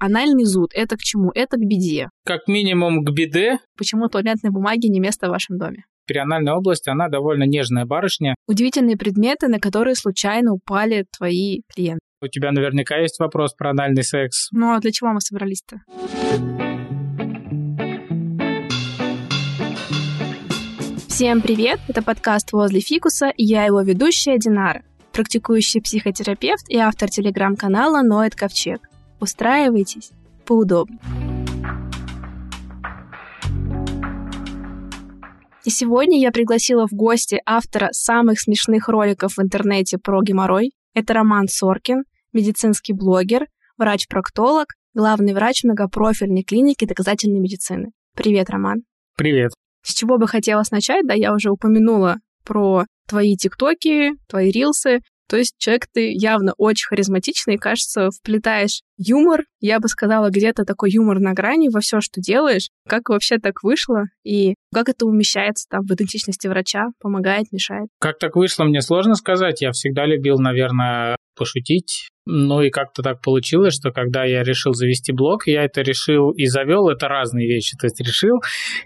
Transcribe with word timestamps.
Анальный 0.00 0.44
зуд— 0.44 0.70
это 0.74 0.96
к 0.96 1.00
чему? 1.00 1.32
Это 1.34 1.56
к 1.56 1.60
беде. 1.60 2.08
Как 2.24 2.46
минимум 2.46 3.04
к 3.04 3.10
беде. 3.10 3.58
Почему 3.76 4.08
туалетной 4.08 4.50
бумаги 4.50 4.86
не 4.86 5.00
место 5.00 5.26
в 5.26 5.30
вашем 5.30 5.58
доме? 5.58 5.86
Перианальная 6.06 6.54
область, 6.54 6.86
она 6.86 7.08
довольно 7.08 7.42
нежная 7.42 7.84
барышня. 7.84 8.36
Удивительные 8.46 8.96
предметы, 8.96 9.48
на 9.48 9.58
которые 9.58 9.96
случайно 9.96 10.52
упали 10.52 11.04
твои 11.16 11.62
клиенты. 11.74 11.98
У 12.22 12.28
тебя 12.28 12.52
наверняка 12.52 12.96
есть 12.98 13.18
вопрос 13.18 13.54
про 13.54 13.70
анальный 13.70 14.04
секс. 14.04 14.48
Ну 14.52 14.72
а 14.72 14.78
для 14.78 14.92
чего 14.92 15.12
мы 15.12 15.20
собрались-то? 15.20 15.80
Всем 21.08 21.40
привет! 21.40 21.80
Это 21.88 22.04
подкаст 22.04 22.52
«Возле 22.52 22.78
фикуса» 22.78 23.30
и 23.36 23.44
я 23.44 23.64
его 23.64 23.80
ведущая 23.80 24.38
Динара, 24.38 24.84
практикующий 25.12 25.82
психотерапевт 25.82 26.68
и 26.68 26.76
автор 26.76 27.10
телеграм-канала 27.10 28.02
«Ноет 28.02 28.36
Ковчег». 28.36 28.88
Устраивайтесь 29.20 30.10
поудобнее. 30.46 30.98
И 35.64 35.70
сегодня 35.70 36.18
я 36.18 36.30
пригласила 36.30 36.86
в 36.86 36.92
гости 36.92 37.42
автора 37.44 37.88
самых 37.92 38.40
смешных 38.40 38.88
роликов 38.88 39.36
в 39.36 39.42
интернете 39.42 39.98
про 39.98 40.22
геморрой. 40.22 40.72
Это 40.94 41.14
Роман 41.14 41.46
Соркин, 41.48 42.04
медицинский 42.32 42.94
блогер, 42.94 43.46
врач-проктолог, 43.76 44.68
главный 44.94 45.34
врач 45.34 45.64
многопрофильной 45.64 46.42
клиники 46.42 46.86
доказательной 46.86 47.40
медицины. 47.40 47.90
Привет, 48.14 48.50
Роман. 48.50 48.82
Привет. 49.16 49.52
С 49.82 49.94
чего 49.94 50.16
бы 50.16 50.26
хотелось 50.26 50.70
начать, 50.70 51.06
да, 51.06 51.14
я 51.14 51.34
уже 51.34 51.50
упомянула 51.50 52.16
про 52.44 52.84
твои 53.06 53.36
тиктоки, 53.36 54.12
твои 54.28 54.50
рилсы. 54.50 55.00
То 55.28 55.36
есть 55.36 55.54
человек 55.58 55.86
ты 55.92 56.10
явно 56.12 56.54
очень 56.56 56.86
харизматичный, 56.86 57.58
кажется, 57.58 58.10
вплетаешь 58.10 58.80
юмор, 58.96 59.44
я 59.60 59.78
бы 59.78 59.88
сказала, 59.88 60.30
где-то 60.30 60.64
такой 60.64 60.90
юмор 60.90 61.20
на 61.20 61.34
грани 61.34 61.68
во 61.68 61.80
все, 61.80 62.00
что 62.00 62.20
делаешь. 62.20 62.68
Как 62.88 63.08
вообще 63.08 63.38
так 63.38 63.62
вышло 63.62 64.04
и 64.24 64.54
как 64.72 64.88
это 64.88 65.06
умещается 65.06 65.66
там 65.70 65.82
в 65.82 65.92
идентичности 65.92 66.48
врача, 66.48 66.86
помогает, 67.00 67.52
мешает? 67.52 67.88
Как 68.00 68.18
так 68.18 68.36
вышло, 68.36 68.64
мне 68.64 68.80
сложно 68.80 69.14
сказать. 69.14 69.60
Я 69.60 69.72
всегда 69.72 70.06
любил, 70.06 70.38
наверное, 70.38 71.16
пошутить. 71.36 72.08
Ну 72.26 72.60
и 72.60 72.68
как-то 72.68 73.02
так 73.02 73.22
получилось, 73.22 73.74
что 73.74 73.90
когда 73.90 74.24
я 74.24 74.42
решил 74.42 74.74
завести 74.74 75.12
блог, 75.12 75.46
я 75.46 75.64
это 75.64 75.80
решил 75.80 76.30
и 76.30 76.46
завел, 76.46 76.88
это 76.88 77.08
разные 77.08 77.46
вещи. 77.46 77.76
То 77.78 77.86
есть 77.86 78.00
решил, 78.00 78.40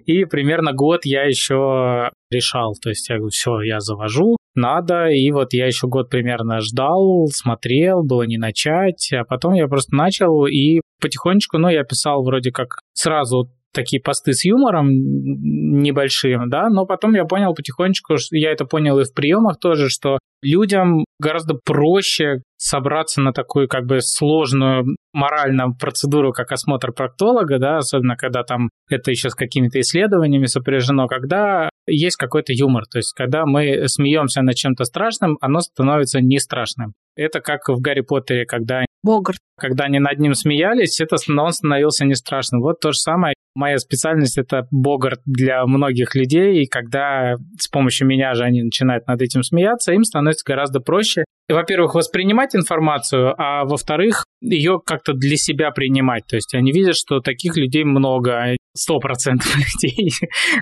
и 0.06 0.24
примерно 0.24 0.72
год 0.72 1.00
я 1.04 1.24
еще 1.24 2.10
решал. 2.30 2.74
То 2.80 2.90
есть 2.90 3.08
я 3.08 3.16
говорю, 3.16 3.30
все, 3.30 3.60
я 3.62 3.80
завожу, 3.80 4.36
надо. 4.54 5.08
И 5.08 5.30
вот 5.30 5.52
я 5.52 5.66
еще 5.66 5.86
год 5.86 6.10
примерно 6.10 6.60
ждал, 6.60 7.26
смотрел, 7.32 8.02
было 8.04 8.22
не 8.22 8.38
начать. 8.38 9.10
А 9.12 9.24
потом 9.24 9.54
я 9.54 9.66
просто 9.68 9.94
начал 9.94 10.46
и 10.46 10.80
потихонечку, 11.00 11.58
ну, 11.58 11.68
я 11.68 11.84
писал 11.84 12.22
вроде 12.22 12.52
как 12.52 12.78
сразу 12.92 13.50
такие 13.72 14.02
посты 14.02 14.32
с 14.32 14.44
юмором 14.44 14.88
небольшим, 14.90 16.48
да, 16.48 16.68
но 16.68 16.86
потом 16.86 17.14
я 17.14 17.24
понял 17.24 17.54
потихонечку, 17.54 18.16
я 18.30 18.52
это 18.52 18.64
понял 18.64 18.98
и 18.98 19.04
в 19.04 19.14
приемах 19.14 19.58
тоже, 19.58 19.88
что 19.88 20.18
людям 20.42 21.04
гораздо 21.18 21.54
проще 21.54 22.42
собраться 22.56 23.20
на 23.20 23.32
такую 23.32 23.68
как 23.68 23.86
бы 23.86 24.00
сложную 24.00 24.96
моральную 25.12 25.74
процедуру, 25.78 26.32
как 26.32 26.52
осмотр 26.52 26.92
проктолога, 26.92 27.58
да, 27.58 27.78
особенно 27.78 28.16
когда 28.16 28.42
там 28.42 28.70
это 28.88 29.10
еще 29.10 29.30
с 29.30 29.34
какими-то 29.34 29.80
исследованиями 29.80 30.46
сопряжено, 30.46 31.06
когда 31.06 31.68
есть 31.86 32.16
какой-то 32.16 32.52
юмор, 32.52 32.84
то 32.90 32.98
есть 32.98 33.12
когда 33.14 33.46
мы 33.46 33.88
смеемся 33.88 34.42
над 34.42 34.54
чем-то 34.54 34.84
страшным, 34.84 35.38
оно 35.40 35.60
становится 35.60 36.20
не 36.20 36.38
страшным. 36.38 36.92
Это 37.16 37.40
как 37.40 37.68
в 37.68 37.80
Гарри 37.80 38.00
Поттере, 38.00 38.46
когда 38.46 38.84
Богарт. 39.02 39.38
Когда 39.58 39.84
они 39.84 39.98
над 39.98 40.18
ним 40.18 40.34
смеялись, 40.34 41.00
это 41.00 41.16
он 41.28 41.52
становился 41.52 42.04
не 42.04 42.14
страшным. 42.14 42.60
Вот 42.62 42.80
то 42.80 42.92
же 42.92 42.98
самое. 42.98 43.34
Моя 43.54 43.78
специальность— 43.78 44.38
это 44.38 44.66
Богарт 44.70 45.20
для 45.26 45.64
многих 45.66 46.14
людей, 46.14 46.62
и 46.62 46.66
когда 46.66 47.36
с 47.58 47.68
помощью 47.68 48.06
меня 48.06 48.34
же 48.34 48.44
они 48.44 48.62
начинают 48.62 49.06
над 49.06 49.20
этим 49.20 49.42
смеяться, 49.42 49.92
им 49.92 50.04
становится 50.04 50.44
гораздо 50.46 50.80
проще 50.80 51.24
во-первых, 51.52 51.94
воспринимать 51.94 52.54
информацию, 52.54 53.34
а 53.38 53.64
во-вторых, 53.64 54.24
ее 54.40 54.80
как-то 54.84 55.12
для 55.12 55.36
себя 55.36 55.70
принимать. 55.70 56.26
То 56.26 56.36
есть 56.36 56.54
они 56.54 56.72
видят, 56.72 56.96
что 56.96 57.20
таких 57.20 57.56
людей 57.56 57.84
много, 57.84 58.56
сто 58.74 58.98
процентов 58.98 59.54
людей 59.56 60.12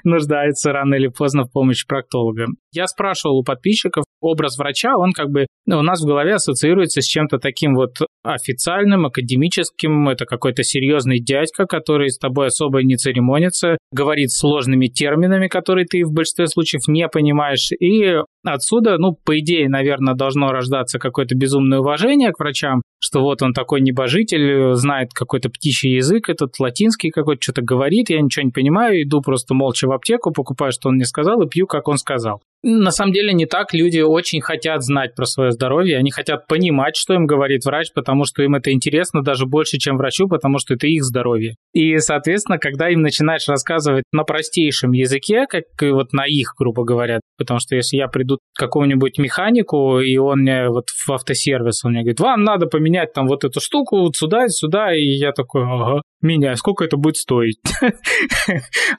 нуждаются 0.04 0.72
рано 0.72 0.94
или 0.94 1.08
поздно 1.08 1.44
в 1.44 1.52
помощи 1.52 1.86
проктолога. 1.86 2.46
Я 2.72 2.86
спрашивал 2.86 3.38
у 3.38 3.44
подписчиков, 3.44 4.04
образ 4.20 4.58
врача, 4.58 4.96
он 4.96 5.12
как 5.12 5.30
бы 5.30 5.46
ну, 5.66 5.78
у 5.78 5.82
нас 5.82 6.02
в 6.02 6.06
голове 6.06 6.34
ассоциируется 6.34 7.00
с 7.00 7.04
чем-то 7.04 7.38
таким 7.38 7.74
вот 7.74 7.98
официальным, 8.24 9.06
академическим, 9.06 10.08
это 10.08 10.24
какой-то 10.24 10.64
серьезный 10.64 11.20
дядька, 11.20 11.66
который 11.66 12.10
с 12.10 12.18
тобой 12.18 12.48
особо 12.48 12.82
не 12.82 12.96
церемонится, 12.96 13.78
говорит 13.92 14.32
сложными 14.32 14.88
терминами, 14.88 15.48
которые 15.48 15.86
ты 15.86 16.04
в 16.04 16.12
большинстве 16.12 16.48
случаев 16.48 16.88
не 16.88 17.08
понимаешь, 17.08 17.70
и 17.78 18.16
отсюда, 18.44 18.98
ну, 18.98 19.12
по 19.12 19.38
идее, 19.38 19.68
наверное, 19.68 20.14
должно 20.14 20.48
рождаться 20.48 20.98
какое-то 20.98 21.36
безумное 21.36 21.78
уважение 21.78 22.32
к 22.32 22.40
врачам, 22.40 22.82
что 22.98 23.20
вот 23.20 23.40
он 23.42 23.52
такой 23.52 23.80
небожитель, 23.80 24.74
знает 24.74 25.12
какой-то 25.14 25.50
птичий 25.50 25.94
язык, 25.94 26.28
этот 26.28 26.58
латинский 26.58 27.10
какой-то, 27.10 27.42
что-то 27.42 27.62
говорит, 27.62 28.10
я 28.10 28.20
ничего 28.20 28.44
не 28.44 28.50
понимаю, 28.50 29.02
иду 29.02 29.20
просто 29.22 29.54
молча 29.54 29.86
в 29.86 29.92
аптеку, 29.92 30.32
покупаю, 30.32 30.72
что 30.72 30.88
он 30.88 30.96
мне 30.96 31.04
сказал, 31.04 31.40
и 31.42 31.48
пью, 31.48 31.66
как 31.66 31.88
он 31.88 31.96
сказал. 31.96 32.42
На 32.62 32.90
самом 32.90 33.12
деле 33.12 33.32
не 33.32 33.46
так. 33.46 33.72
Люди 33.72 34.00
очень 34.10 34.40
хотят 34.40 34.82
знать 34.82 35.14
про 35.14 35.24
свое 35.24 35.52
здоровье, 35.52 35.98
они 35.98 36.10
хотят 36.10 36.46
понимать, 36.46 36.96
что 36.96 37.14
им 37.14 37.26
говорит 37.26 37.64
врач, 37.64 37.88
потому 37.94 38.24
что 38.24 38.42
им 38.42 38.54
это 38.54 38.72
интересно 38.72 39.22
даже 39.22 39.46
больше, 39.46 39.78
чем 39.78 39.96
врачу, 39.96 40.28
потому 40.28 40.58
что 40.58 40.74
это 40.74 40.86
их 40.86 41.04
здоровье. 41.04 41.54
И, 41.72 41.98
соответственно, 41.98 42.58
когда 42.58 42.88
им 42.88 43.02
начинаешь 43.02 43.48
рассказывать 43.48 44.04
на 44.12 44.24
простейшем 44.24 44.92
языке, 44.92 45.46
как 45.48 45.64
вот 45.80 46.12
на 46.12 46.26
их, 46.26 46.54
грубо 46.58 46.84
говоря, 46.84 47.20
потому 47.38 47.60
что 47.60 47.76
если 47.76 47.96
я 47.96 48.08
приду 48.08 48.38
к 48.38 48.58
какому-нибудь 48.58 49.18
механику, 49.18 50.00
и 50.00 50.16
он 50.16 50.40
мне 50.40 50.68
вот 50.68 50.88
в 50.88 51.12
автосервис, 51.12 51.84
он 51.84 51.92
мне 51.92 52.00
говорит, 52.00 52.20
вам 52.20 52.42
надо 52.42 52.66
поменять 52.66 53.12
там 53.12 53.26
вот 53.26 53.44
эту 53.44 53.60
штуку 53.60 54.00
вот 54.00 54.16
сюда, 54.16 54.48
сюда, 54.48 54.94
и 54.94 55.04
я 55.04 55.32
такой, 55.32 55.62
ага, 55.62 56.02
меня, 56.22 56.54
сколько 56.56 56.84
это 56.84 56.96
будет 56.96 57.16
стоить? 57.16 57.58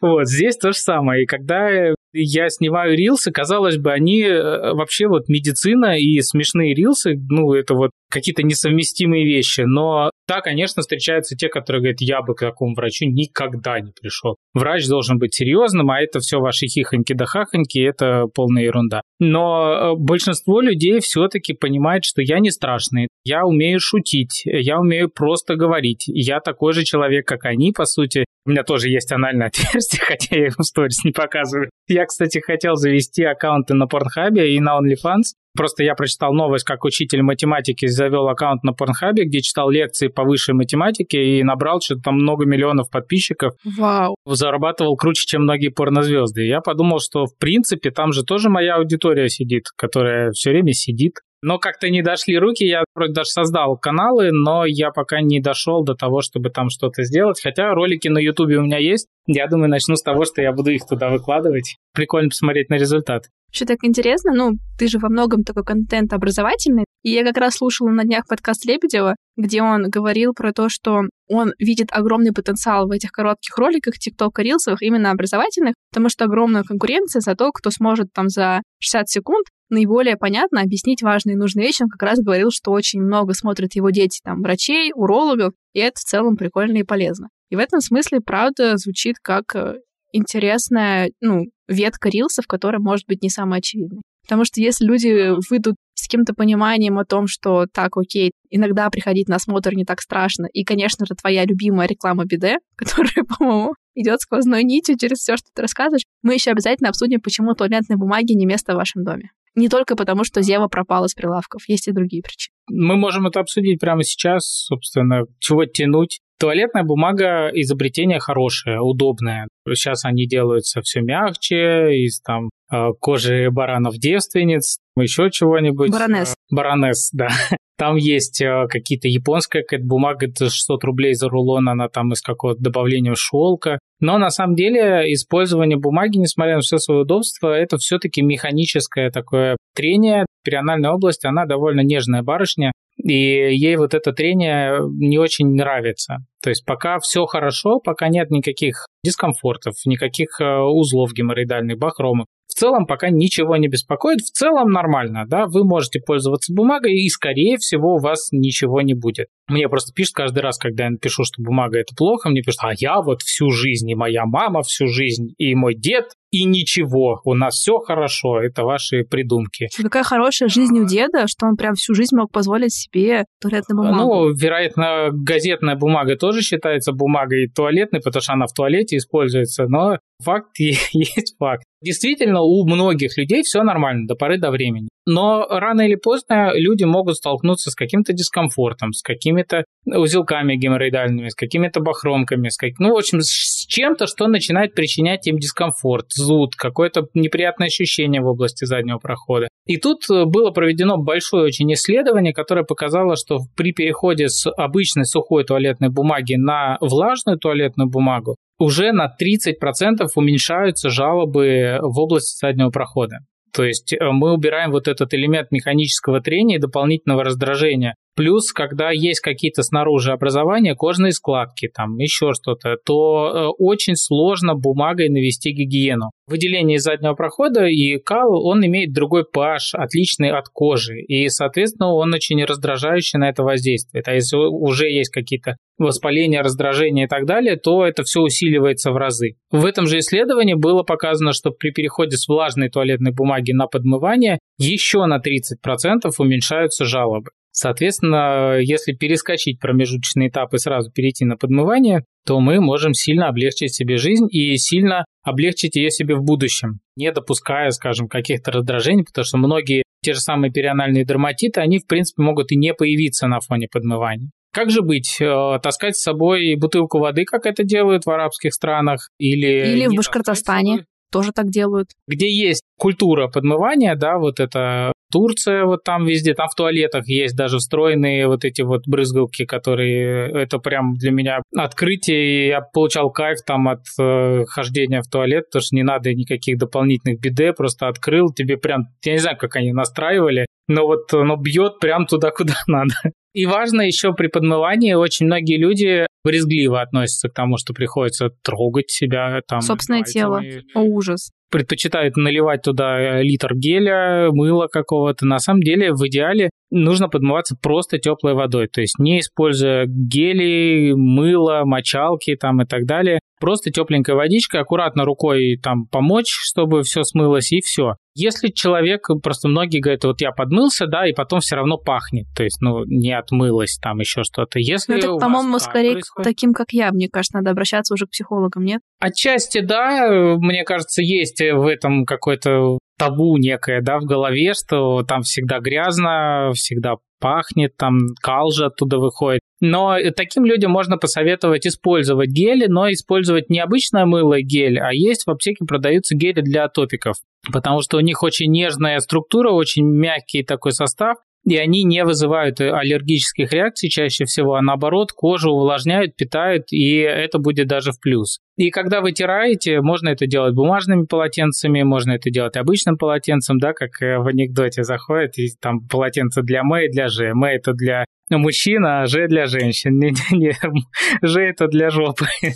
Вот, 0.02 0.28
здесь 0.28 0.58
то 0.58 0.72
же 0.72 0.78
самое. 0.78 1.24
И 1.24 1.26
когда 1.26 1.94
я 2.14 2.50
снимаю 2.50 2.96
рилсы, 2.96 3.32
казалось 3.32 3.78
бы, 3.78 3.92
они 3.92 4.22
э, 4.22 4.74
вообще 4.74 5.08
вот 5.08 5.30
медицина 5.30 6.00
и 6.00 6.20
смешные 6.22 6.74
рилсы, 6.74 7.16
ну, 7.30 7.54
это 7.54 7.74
вот 7.74 7.92
какие-то 8.10 8.44
несовместимые 8.44 9.26
вещи. 9.26 9.62
Но 9.62 10.12
да, 10.28 10.42
конечно, 10.42 10.82
встречаются 10.82 11.36
те, 11.36 11.48
которые 11.48 11.82
говорят, 11.82 12.02
я 12.02 12.22
бы 12.22 12.36
к 12.36 12.40
такому 12.42 12.76
врачу 12.76 13.06
никогда 13.06 13.80
не 13.80 13.92
пришел. 13.92 14.36
Врач 14.54 14.88
должен 14.88 15.18
быть 15.18 15.34
серьезным, 15.34 15.90
а 15.90 16.02
это 16.02 16.20
все 16.20 16.40
ваши 16.40 16.68
хихоньки 16.68 17.14
да 17.14 17.26
хахоньки, 17.26 17.80
это 17.80 18.26
полная 18.34 18.64
ерунда. 18.64 19.02
Но 19.20 19.72
э, 19.72 19.96
большинство 19.98 20.62
людей 20.62 21.00
все-таки 21.00 21.54
понимает, 21.54 22.04
что 22.04 22.22
я 22.22 22.40
не 22.40 22.52
страшный, 22.52 23.08
я 23.24 23.46
умею 23.46 23.80
шутить, 23.80 24.44
я 24.46 24.80
умею 24.80 25.10
просто 25.10 25.56
говорить, 25.56 26.04
я 26.08 26.40
такой 26.40 26.74
же 26.74 26.84
человек, 26.84 27.28
как 27.28 27.46
они, 27.46 27.72
по 27.72 27.86
сути. 27.86 28.26
У 28.46 28.50
меня 28.50 28.64
тоже 28.64 28.90
есть 28.90 29.12
анальное 29.12 29.48
отверстие, 29.54 30.02
хотя 30.04 30.36
я 30.36 30.46
его 30.46 30.56
в 30.58 30.64
сторис 30.64 31.04
не 31.04 31.12
показываю. 31.12 31.70
Я, 31.88 32.06
кстати, 32.06 32.40
хотел 32.40 32.76
завести 32.76 33.24
аккаунты 33.24 33.74
на 33.74 33.88
Порнхабе 33.88 34.56
и 34.56 34.60
на 34.60 34.80
OnlyFans, 34.80 35.36
Просто 35.56 35.84
я 35.84 35.96
прочитал 35.96 36.34
новость, 36.34 36.64
как 36.64 36.86
учитель 36.86 37.22
математики 37.24 37.86
завел 37.86 38.30
аккаунт 38.30 38.64
на 38.64 38.72
Порнхабе, 38.74 39.26
где 39.26 39.42
читал 39.42 39.70
лекции 39.70 40.08
по 40.08 40.24
высшей 40.24 40.56
математике 40.56 41.40
и 41.40 41.44
набрал 41.44 41.82
что-то 41.82 42.02
там 42.04 42.16
много 42.16 42.46
миллионов 42.46 42.90
подписчиков. 42.90 43.54
Вау. 43.78 44.16
Зарабатывал 44.26 44.96
круче, 44.96 45.26
чем 45.26 45.44
многие 45.44 45.70
порнозвезды. 45.70 46.46
Я 46.46 46.62
подумал, 46.62 47.00
что 47.00 47.26
в 47.26 47.38
принципе 47.38 47.92
там 47.92 48.14
же 48.14 48.24
тоже 48.24 48.50
моя 48.50 48.78
аудитория 48.78 49.28
сидит, 49.28 49.66
которая 49.76 50.32
все 50.32 50.52
время 50.52 50.72
сидит. 50.72 51.16
Но 51.42 51.58
как-то 51.58 51.90
не 51.90 52.02
дошли 52.02 52.38
руки, 52.38 52.64
я 52.64 52.84
вроде 52.96 53.14
даже 53.14 53.30
создал 53.30 53.78
каналы, 53.78 54.30
но 54.32 54.66
я 54.66 54.92
пока 54.92 55.22
не 55.22 55.40
дошел 55.40 55.84
до 55.84 55.96
того, 55.96 56.22
чтобы 56.22 56.50
там 56.50 56.70
что-то 56.70 57.04
сделать. 57.04 57.42
Хотя 57.42 57.74
ролики 57.74 58.08
на 58.08 58.20
Ютубе 58.20 58.58
у 58.58 58.62
меня 58.62 58.78
есть. 58.78 59.08
Я 59.26 59.48
думаю, 59.48 59.70
начну 59.70 59.96
с 59.96 60.04
того, 60.04 60.26
что 60.26 60.42
я 60.42 60.52
буду 60.52 60.72
их 60.72 60.86
туда 60.88 61.10
выкладывать. 61.10 61.78
Прикольно 61.94 62.30
посмотреть 62.30 62.70
на 62.70 62.76
результат. 62.76 63.26
Что 63.52 63.66
так 63.66 63.80
интересно, 63.84 64.32
ну, 64.34 64.52
ты 64.78 64.88
же 64.88 65.00
во 65.00 65.10
многом 65.10 65.44
такой 65.44 65.64
контент 65.64 66.14
образовательный. 66.14 66.86
И 67.04 67.12
я 67.12 67.24
как 67.24 67.38
раз 67.38 67.56
слушала 67.56 67.90
на 67.90 68.04
днях 68.04 68.28
подкаст 68.28 68.64
Лебедева, 68.66 69.16
где 69.36 69.64
он 69.64 69.90
говорил 69.90 70.34
про 70.34 70.54
то, 70.54 70.70
что 70.70 71.02
он 71.28 71.54
видит 71.58 71.88
огромный 71.92 72.32
потенциал 72.32 72.88
в 72.88 72.92
этих 72.92 73.12
коротких 73.12 73.58
роликах, 73.58 73.96
тикток 73.96 74.38
и 74.38 74.44
рилсовых, 74.44 74.84
именно 74.84 75.10
образовательных, 75.10 75.74
потому 75.92 76.10
что 76.10 76.26
огромная 76.26 76.64
конкуренция 76.64 77.22
за 77.22 77.36
то, 77.36 77.52
кто 77.52 77.72
сможет 77.72 78.14
там 78.14 78.30
за 78.30 78.62
60 78.80 79.10
секунд 79.10 79.48
наиболее 79.70 80.16
понятно 80.16 80.62
объяснить 80.62 81.02
важные 81.02 81.34
и 81.36 81.38
нужные 81.38 81.66
вещи. 81.66 81.82
Он 81.82 81.90
как 81.90 82.04
раз 82.04 82.20
говорил, 82.20 82.50
что 82.52 82.72
очень 82.72 83.02
много 83.02 83.34
смотрят 83.34 83.74
его 83.74 83.90
дети, 83.90 84.20
там, 84.24 84.42
врачей, 84.42 84.92
урологов, 84.94 85.54
и 85.74 85.80
это 85.80 85.96
в 86.00 86.04
целом 86.04 86.36
прикольно 86.36 86.78
и 86.78 86.84
полезно. 86.84 87.30
И 87.50 87.56
в 87.56 87.60
этом 87.60 87.82
смысле, 87.82 88.20
правда, 88.20 88.78
звучит 88.78 89.16
как 89.22 89.56
э, 89.56 89.78
интересная, 90.12 91.12
ну, 91.22 91.46
ветка 91.68 92.10
рилсов, 92.10 92.46
которая 92.48 92.80
может 92.80 93.08
быть 93.08 93.24
не 93.24 93.30
самая 93.30 93.60
очевидной. 93.60 94.02
Потому 94.24 94.46
что 94.46 94.62
если 94.62 94.86
люди 94.86 95.34
выйдут 95.50 95.76
с 96.02 96.08
каким-то 96.08 96.34
пониманием 96.34 96.98
о 96.98 97.06
том, 97.06 97.28
что 97.28 97.66
так, 97.72 97.98
окей, 97.98 98.32
иногда 98.50 98.90
приходить 98.90 99.28
на 99.28 99.36
осмотр 99.36 99.74
не 99.74 99.86
так 99.86 100.02
страшно. 100.02 100.48
И, 100.52 100.64
конечно 100.64 101.06
же, 101.06 101.16
твоя 101.16 101.46
любимая 101.46 101.88
реклама 101.88 102.26
биде, 102.26 102.58
которая, 102.76 103.26
по-моему, 103.26 103.74
идет 103.96 104.22
сквозной 104.22 104.64
нитью 104.64 104.98
через 104.98 105.20
все, 105.20 105.38
что 105.38 105.48
ты 105.54 105.62
рассказываешь. 105.62 106.04
Мы 106.24 106.34
еще 106.34 106.52
обязательно 106.52 106.90
обсудим, 106.90 107.22
почему 107.22 107.54
туалетной 107.54 107.98
бумаги 107.98 108.34
не 108.34 108.46
место 108.46 108.74
в 108.74 108.78
вашем 108.78 109.04
доме. 109.04 109.32
Не 109.54 109.68
только 109.68 109.96
потому, 109.96 110.24
что 110.24 110.42
Зева 110.42 110.68
пропала 110.68 111.08
с 111.08 111.14
прилавков, 111.14 111.68
есть 111.68 111.88
и 111.88 111.92
другие 111.92 112.24
причины. 112.24 112.54
Мы 112.70 112.96
можем 112.96 113.28
это 113.28 113.42
обсудить 113.42 113.80
прямо 113.80 114.04
сейчас, 114.04 114.46
собственно, 114.46 115.24
чего 115.40 115.66
тянуть. 115.66 116.22
Туалетная 116.40 116.84
бумага 116.84 117.50
изобретение 117.54 118.20
хорошее, 118.20 118.80
удобное. 118.80 119.48
Сейчас 119.68 120.06
они 120.06 120.28
делаются 120.28 120.82
все 120.82 121.02
мягче, 121.02 121.96
из 121.96 122.22
там 122.22 122.50
э, 122.72 122.90
кожи 123.00 123.50
баранов-девственниц, 123.52 124.78
еще 124.98 125.30
чего-нибудь. 125.32 125.92
Баронесс. 125.92 126.36
Баронесс, 126.50 127.10
да. 127.14 127.30
Там 127.78 127.96
есть 127.96 128.42
э, 128.42 128.68
какие-то 128.70 129.08
японская 129.08 129.64
какая-то 129.64 129.88
бумага, 129.88 130.28
это 130.28 130.52
600 130.52 130.84
рублей 130.84 131.14
за 131.16 131.30
рулон, 131.30 131.68
она 131.68 131.90
там 131.90 132.14
из 132.14 132.22
какого-то 132.22 132.62
добавления 132.62 133.16
шелка. 133.16 133.80
Но 134.00 134.20
на 134.20 134.30
самом 134.30 134.56
деле 134.56 135.12
использование 135.14 135.80
бумаги, 135.80 136.18
несмотря 136.18 136.56
на 136.56 136.62
все 136.62 136.78
свое 136.78 137.02
удобство, 137.02 137.48
это 137.48 137.78
все-таки 137.78 138.22
механическое 138.22 139.10
такое 139.10 139.58
трение. 139.76 140.28
Перианальная 140.44 140.92
область, 140.92 141.26
она 141.26 141.46
довольно 141.46 141.82
нежная 141.82 142.22
барышня, 142.22 142.72
и 142.98 143.14
ей 143.14 143.76
вот 143.78 143.94
это 143.94 144.12
трение 144.12 144.80
не 145.00 145.18
очень 145.18 145.56
нравится. 145.56 146.18
То 146.44 146.50
есть 146.50 146.66
пока 146.66 146.98
все 147.00 147.26
хорошо, 147.26 147.80
пока 147.80 148.10
нет 148.10 148.32
никаких 148.32 148.88
дискомфортов, 149.04 149.74
никаких 149.86 150.40
э, 150.40 150.60
узлов 150.60 151.14
геморроидальных, 151.14 151.78
бахромов, 151.78 152.28
в 152.48 152.54
целом 152.54 152.86
пока 152.86 153.10
ничего 153.10 153.56
не 153.56 153.68
беспокоит, 153.68 154.20
в 154.20 154.32
целом 154.32 154.72
нормально, 154.72 155.26
да, 155.28 155.46
вы 155.48 155.64
можете 155.64 156.00
пользоваться 156.00 156.54
бумагой, 156.54 156.94
и, 156.94 157.10
скорее 157.10 157.58
всего, 157.58 157.96
у 157.96 158.00
вас 158.00 158.30
ничего 158.32 158.82
не 158.82 158.94
будет. 158.94 159.28
Мне 159.52 159.68
просто 159.68 159.94
пишут 159.94 160.16
каждый 160.16 160.40
раз, 160.40 160.58
когда 160.58 160.86
я 160.86 160.92
напишу, 160.92 161.24
что 161.26 161.42
бумага 161.42 161.78
это 161.78 161.94
плохо, 161.96 162.30
мне 162.30 162.42
пишут, 162.42 162.62
а 162.64 162.72
я 162.76 163.02
вот 163.02 163.22
всю 163.22 163.52
жизнь, 163.52 163.90
и 163.90 163.96
моя 163.96 164.26
мама 164.26 164.62
всю 164.64 164.88
жизнь, 164.88 165.34
и 165.38 165.54
мой 165.56 165.76
дед, 165.76 166.06
и 166.32 166.46
ничего, 166.46 167.20
у 167.26 167.34
нас 167.34 167.56
все 167.56 167.80
хорошо, 167.80 168.42
это 168.42 168.64
ваши 168.64 169.04
придумки. 169.04 169.68
Какая 169.82 170.04
хорошая 170.04 170.48
жизнь 170.48 170.80
у 170.80 170.88
деда, 170.88 171.28
что 171.28 171.46
он 171.46 171.58
прям 171.58 171.76
всю 171.76 171.94
жизнь 171.94 172.16
мог 172.16 172.32
позволить 172.32 172.74
себе 172.74 173.26
туалетную 173.42 173.84
бумагу. 173.84 173.98
Ну, 173.98 174.34
вероятно, 174.34 175.10
газетная 175.12 175.76
бумага 175.76 176.16
тоже 176.16 176.42
считается 176.42 176.94
бумагой 176.94 177.50
туалетной, 177.54 178.00
потому 178.00 178.22
что 178.22 178.34
она 178.34 178.46
в 178.48 178.54
туалете 178.54 178.96
используется, 178.96 179.66
но 179.68 179.98
факт 180.24 180.52
есть 180.58 181.36
факт. 181.38 181.66
Действительно, 181.82 182.42
у 182.42 182.66
многих 182.66 183.18
людей 183.18 183.42
все 183.44 183.64
нормально 183.64 184.08
до 184.08 184.16
поры 184.16 184.38
до 184.38 184.52
времени. 184.52 184.88
Но 185.06 185.46
рано 185.50 185.82
или 185.82 185.96
поздно 185.96 186.52
люди 186.54 186.84
могут 186.84 187.16
столкнуться 187.16 187.72
с 187.72 187.76
каким-то 187.76 188.14
дискомфортом, 188.14 188.94
с 188.94 189.02
какими-то 189.02 189.66
узелками 189.86 190.56
геморроидальными, 190.56 191.30
с 191.30 191.36
какими-то 191.36 191.80
бахромками, 191.80 192.50
с 192.50 192.58
как... 192.58 192.72
ну, 192.80 192.94
в 192.94 192.98
общем, 192.98 193.22
с 193.22 193.66
чем-то, 193.68 194.06
что 194.06 194.28
начинает 194.28 194.76
причинять 194.76 195.26
им 195.28 195.38
дискомфорт, 195.38 196.08
зуд, 196.12 196.56
какое-то 196.56 197.08
неприятное 197.14 197.68
ощущение 197.68 198.22
в 198.22 198.28
области 198.28 198.66
заднего 198.66 199.00
прохода. 199.00 199.48
И 199.66 199.78
тут 199.78 200.04
э, 200.12 200.26
было 200.26 200.52
проведено 200.52 200.98
большое 200.98 201.46
очень 201.46 201.72
исследование, 201.74 202.34
которое 202.34 202.64
показало, 202.64 203.16
что 203.16 203.40
при 203.56 203.74
переходе 203.74 204.30
с 204.30 204.50
обычной 204.52 205.06
сухой 205.06 205.44
туалетной 205.44 205.90
бумаги 205.90 206.36
на 206.36 206.78
влажную 206.80 207.38
туалетную 207.38 207.90
бумагу 207.90 208.36
уже 208.60 208.92
на 208.92 209.08
30% 209.08 210.08
уменьшаются 210.16 210.90
жалобы 210.90 211.80
в 211.82 212.00
области 212.00 212.38
заднего 212.40 212.70
прохода. 212.70 213.20
То 213.52 213.64
есть 213.64 213.94
э, 213.94 213.98
мы 214.12 214.34
убираем 214.34 214.72
вот 214.72 214.88
этот 214.88 215.14
элемент 215.14 215.52
механического 215.52 216.22
трения 216.22 216.58
и 216.58 216.60
дополнительного 216.60 217.24
раздражения. 217.24 217.96
Плюс, 218.16 218.52
когда 218.52 218.92
есть 218.92 219.22
какие-то 219.22 219.64
снаружи 219.64 220.12
образования, 220.12 220.76
кожные 220.76 221.14
складки, 221.14 221.70
там 221.74 221.98
еще 221.98 222.34
что-то, 222.34 222.76
то 222.86 223.32
э, 223.34 223.48
очень 223.58 223.96
сложно 223.96 224.56
бумагой 224.56 225.10
навести 225.10 225.52
гигиену. 225.52 226.12
Выделение 226.28 226.78
из 226.78 226.84
заднего 226.84 227.14
прохода 227.14 227.66
и 227.66 227.98
кал, 227.98 228.46
он 228.46 228.66
имеет 228.66 228.94
другой 228.94 229.24
pH, 229.24 229.74
отличный 229.74 230.32
от 230.32 230.50
кожи, 230.50 231.00
и, 231.00 231.30
соответственно, 231.30 231.94
он 231.94 232.14
очень 232.14 232.44
раздражающий 232.44 233.18
на 233.18 233.30
это 233.30 233.44
воздействует. 233.44 234.08
А 234.08 234.14
если 234.14 234.36
уже 234.36 234.90
есть 234.90 235.10
какие-то 235.10 235.56
воспаления, 235.78 236.42
раздражения 236.42 237.06
и 237.06 237.08
так 237.08 237.26
далее, 237.26 237.56
то 237.56 237.86
это 237.86 238.04
все 238.04 238.22
усиливается 238.22 238.92
в 238.92 238.98
разы. 238.98 239.36
В 239.52 239.66
этом 239.66 239.88
же 239.88 240.00
исследовании 240.00 240.54
было 240.54 240.84
показано, 240.84 241.34
что 241.34 241.52
при 241.52 241.72
переходе 241.72 242.18
с 242.18 242.28
влажной 242.28 242.70
туалетной 242.70 243.12
бумаги 243.12 243.52
на 243.52 243.68
подмывание 243.68 244.40
еще 244.58 245.06
на 245.06 245.18
30% 245.20 246.12
уменьшаются 246.18 246.86
жалобы. 246.86 247.32
Соответственно, 247.52 248.58
если 248.60 248.94
перескочить 248.94 249.60
промежуточный 249.60 250.30
этап 250.30 250.54
и 250.54 250.58
сразу 250.58 250.92
перейти 250.92 251.26
на 251.26 251.38
подмывание, 251.38 252.06
то 252.26 252.40
мы 252.40 252.62
можем 252.62 252.94
сильно 252.94 253.28
облегчить 253.28 253.74
себе 253.74 253.98
жизнь 253.98 254.28
и 254.30 254.56
сильно 254.58 255.06
облегчить 255.24 255.76
ее 255.76 255.92
себе 255.92 256.16
в 256.16 256.24
будущем, 256.24 256.80
не 256.96 257.12
допуская, 257.12 257.72
скажем, 257.72 258.08
каких-то 258.08 258.52
раздражений, 258.52 259.04
потому 259.04 259.26
что 259.26 259.38
многие 259.38 259.84
те 260.04 260.14
же 260.14 260.20
самые 260.20 260.52
перианальные 260.52 261.06
дерматиты, 261.06 261.62
они, 261.62 261.80
в 261.80 261.88
принципе, 261.88 262.24
могут 262.24 262.52
и 262.52 262.56
не 262.56 262.74
появиться 262.74 263.28
на 263.28 263.40
фоне 263.40 263.68
подмывания. 263.72 264.32
Как 264.54 264.70
же 264.70 264.82
быть? 264.82 265.18
Э, 265.22 265.60
таскать 265.62 265.96
с 265.96 266.02
собой 266.02 266.56
бутылку 266.56 267.00
воды, 267.00 267.24
как 267.24 267.46
это 267.46 267.64
делают 267.64 268.06
в 268.06 268.10
арабских 268.10 268.54
странах? 268.54 269.10
Или, 269.18 269.72
или 269.72 269.88
в 269.88 269.96
Башкортостане 269.96 270.86
тоже 271.12 271.32
так 271.32 271.50
делают. 271.50 271.90
Где 272.08 272.30
есть 272.30 272.62
культура 272.78 273.28
подмывания, 273.28 273.96
да, 273.96 274.18
вот 274.18 274.40
это 274.40 274.92
Турция, 275.12 275.66
вот 275.66 275.84
там 275.84 276.06
везде, 276.06 276.34
там 276.34 276.48
в 276.50 276.56
туалетах 276.56 277.08
есть 277.08 277.36
даже 277.36 277.58
встроенные 277.58 278.28
вот 278.28 278.46
эти 278.46 278.62
вот 278.62 278.88
брызгалки, 278.88 279.46
которые, 279.46 280.32
это 280.32 280.58
прям 280.58 280.96
для 280.96 281.12
меня 281.12 281.42
открытие, 281.56 282.46
и 282.46 282.48
я 282.48 282.62
получал 282.62 283.12
кайф 283.12 283.40
там 283.46 283.68
от 283.68 283.82
э, 284.00 284.46
хождения 284.48 285.02
в 285.02 285.10
туалет, 285.10 285.46
потому 285.50 285.62
что 285.62 285.76
не 285.76 285.84
надо 285.84 286.14
никаких 286.14 286.58
дополнительных 286.58 287.20
биде, 287.20 287.54
просто 287.54 287.88
открыл, 287.88 288.34
тебе 288.34 288.58
прям, 288.58 288.88
я 289.06 289.14
не 289.14 289.20
знаю, 289.20 289.38
как 289.38 289.56
они 289.56 289.72
настраивали, 289.72 290.46
но 290.68 290.86
вот 290.86 291.14
оно 291.14 291.36
бьет 291.36 291.80
прям 291.80 292.06
туда, 292.08 292.32
куда 292.32 292.56
надо. 292.68 292.94
И 293.34 293.46
важно 293.46 293.82
еще 293.82 294.14
при 294.14 294.28
подмывании, 294.28 294.94
очень 294.94 295.26
многие 295.26 295.58
люди 295.58 296.08
брезгливо 296.24 296.82
относятся 296.82 297.30
к 297.30 297.34
тому, 297.34 297.58
что 297.58 297.74
приходится 297.74 298.30
трогать 298.44 298.92
себя. 298.92 299.42
Там, 299.48 299.62
Собственное 299.62 300.04
тело. 300.04 300.42
О, 300.76 300.82
ужас 300.82 301.32
предпочитают 301.52 302.18
наливать 302.18 302.64
туда 302.64 303.00
э, 303.00 303.24
литр 303.24 303.54
геля, 303.54 304.30
мыла 304.32 304.68
какого-то. 304.68 305.26
На 305.26 305.40
самом 305.40 305.62
деле, 305.62 305.94
в 305.94 306.08
идеале 306.08 306.50
нужно 306.72 307.10
подмываться 307.10 307.56
просто 307.62 308.00
теплой 308.00 308.34
водой, 308.34 308.68
то 308.68 308.82
есть 308.82 308.98
не 308.98 309.20
используя 309.20 309.86
гели, 309.88 310.94
мыло, 310.94 311.62
мочалки 311.66 312.36
там 312.36 312.62
и 312.62 312.66
так 312.66 312.86
далее. 312.86 313.20
Просто 313.40 313.72
тепленькая 313.72 314.16
водичка, 314.16 314.60
аккуратно 314.60 315.04
рукой 315.04 315.58
там 315.62 315.88
помочь, 315.88 316.30
чтобы 316.30 316.84
все 316.84 317.04
смылось, 317.04 317.52
и 317.52 317.60
все. 317.62 317.96
Если 318.14 318.50
человек, 318.50 319.08
просто 319.24 319.48
многие 319.48 319.80
говорят, 319.80 320.04
вот 320.04 320.22
я 320.22 320.32
подмылся, 320.32 320.86
да, 320.86 321.08
и 321.08 321.14
потом 321.14 321.40
все 321.40 321.56
равно 321.56 321.78
пахнет, 321.78 322.28
то 322.36 322.44
есть, 322.44 322.62
ну, 322.62 322.84
не 322.86 323.18
отмылось 323.18 323.80
там 323.82 324.00
еще 324.00 324.24
что-то. 324.24 324.60
Если 324.60 324.94
ну, 324.94 325.00
это, 325.00 325.16
по-моему, 325.16 325.60
скорее 325.60 325.94
происходит... 325.94 326.28
к 326.28 326.30
таким, 326.30 326.54
как 326.54 326.68
я, 326.72 326.92
мне 326.92 327.08
кажется, 327.10 327.38
надо 327.38 327.52
обращаться 327.52 327.94
уже 327.94 328.06
к 328.06 328.12
психологам, 328.12 328.64
нет? 328.64 328.82
Отчасти, 329.00 329.62
да, 329.62 330.36
мне 330.38 330.64
кажется, 330.64 331.02
есть 331.02 331.42
в 331.42 331.66
этом 331.66 332.06
какой-то 332.06 332.78
табу 333.02 333.38
некое, 333.38 333.82
да, 333.82 333.98
в 333.98 334.04
голове, 334.04 334.54
что 334.54 335.02
там 335.02 335.24
всегда 335.24 335.60
грязно, 335.60 336.52
всегда 336.54 336.98
пахнет, 337.20 337.76
там 337.76 337.98
кал 338.22 338.52
же 338.52 338.66
оттуда 338.66 339.00
выходит. 339.00 339.42
Но 339.60 339.96
таким 340.16 340.46
людям 340.46 340.72
можно 340.72 340.98
посоветовать 340.98 341.66
использовать 341.66 342.30
гели, 342.30 342.68
но 342.68 342.92
использовать 342.92 343.50
не 343.50 343.60
обычное 343.60 344.06
мыло 344.06 344.36
и 344.36 344.44
гель, 344.44 344.80
а 344.80 344.90
есть 344.92 345.26
в 345.26 345.32
аптеке 345.32 345.66
продаются 345.66 346.16
гели 346.16 346.42
для 346.42 346.68
топиков, 346.68 347.16
потому 347.52 347.82
что 347.82 347.98
у 347.98 348.02
них 348.02 348.22
очень 348.22 348.52
нежная 348.52 349.00
структура, 349.00 349.52
очень 349.52 349.86
мягкий 349.86 350.44
такой 350.44 350.72
состав, 350.72 351.18
и 351.46 351.58
они 351.58 351.84
не 351.84 352.04
вызывают 352.04 352.62
аллергических 352.62 353.52
реакций 353.52 353.90
чаще 353.90 354.26
всего, 354.26 354.56
а 354.56 354.62
наоборот 354.62 355.12
кожу 355.12 355.52
увлажняют, 355.52 356.16
питают, 356.16 356.72
и 356.72 356.98
это 356.98 357.40
будет 357.40 357.68
даже 357.68 357.92
в 357.92 358.00
плюс. 358.00 358.40
И 358.58 358.70
когда 358.70 359.02
вытираете, 359.02 359.82
можно 359.82 360.10
это 360.10 360.28
делать 360.28 360.54
бумажными 360.54 361.06
полотенцами, 361.06 361.82
можно 361.82 362.12
это 362.12 362.30
делать 362.30 362.58
обычным 362.58 362.98
полотенцем, 362.98 363.58
да, 363.58 363.74
как 363.74 364.02
э, 364.02 364.20
в 364.20 364.28
анекдоте 364.28 364.84
заходит, 364.84 365.38
и 365.40 365.48
там 365.60 365.88
полотенце 365.88 366.44
для 366.44 366.64
Мэ 366.64 366.86
и 366.86 366.92
для 366.92 367.08
Ж. 367.08 367.34
Мэ 367.34 367.56
это 367.56 367.74
для 367.74 368.06
мужчин, 368.38 368.86
а 368.86 369.06
Ж 369.06 369.28
для 369.28 369.48
женщин. 369.48 369.98
Не, 369.98 370.12
не, 370.32 370.56
не. 370.72 370.84
Ж 371.28 371.42
это 371.42 371.68
для 371.68 371.90
жопы. 371.90 372.28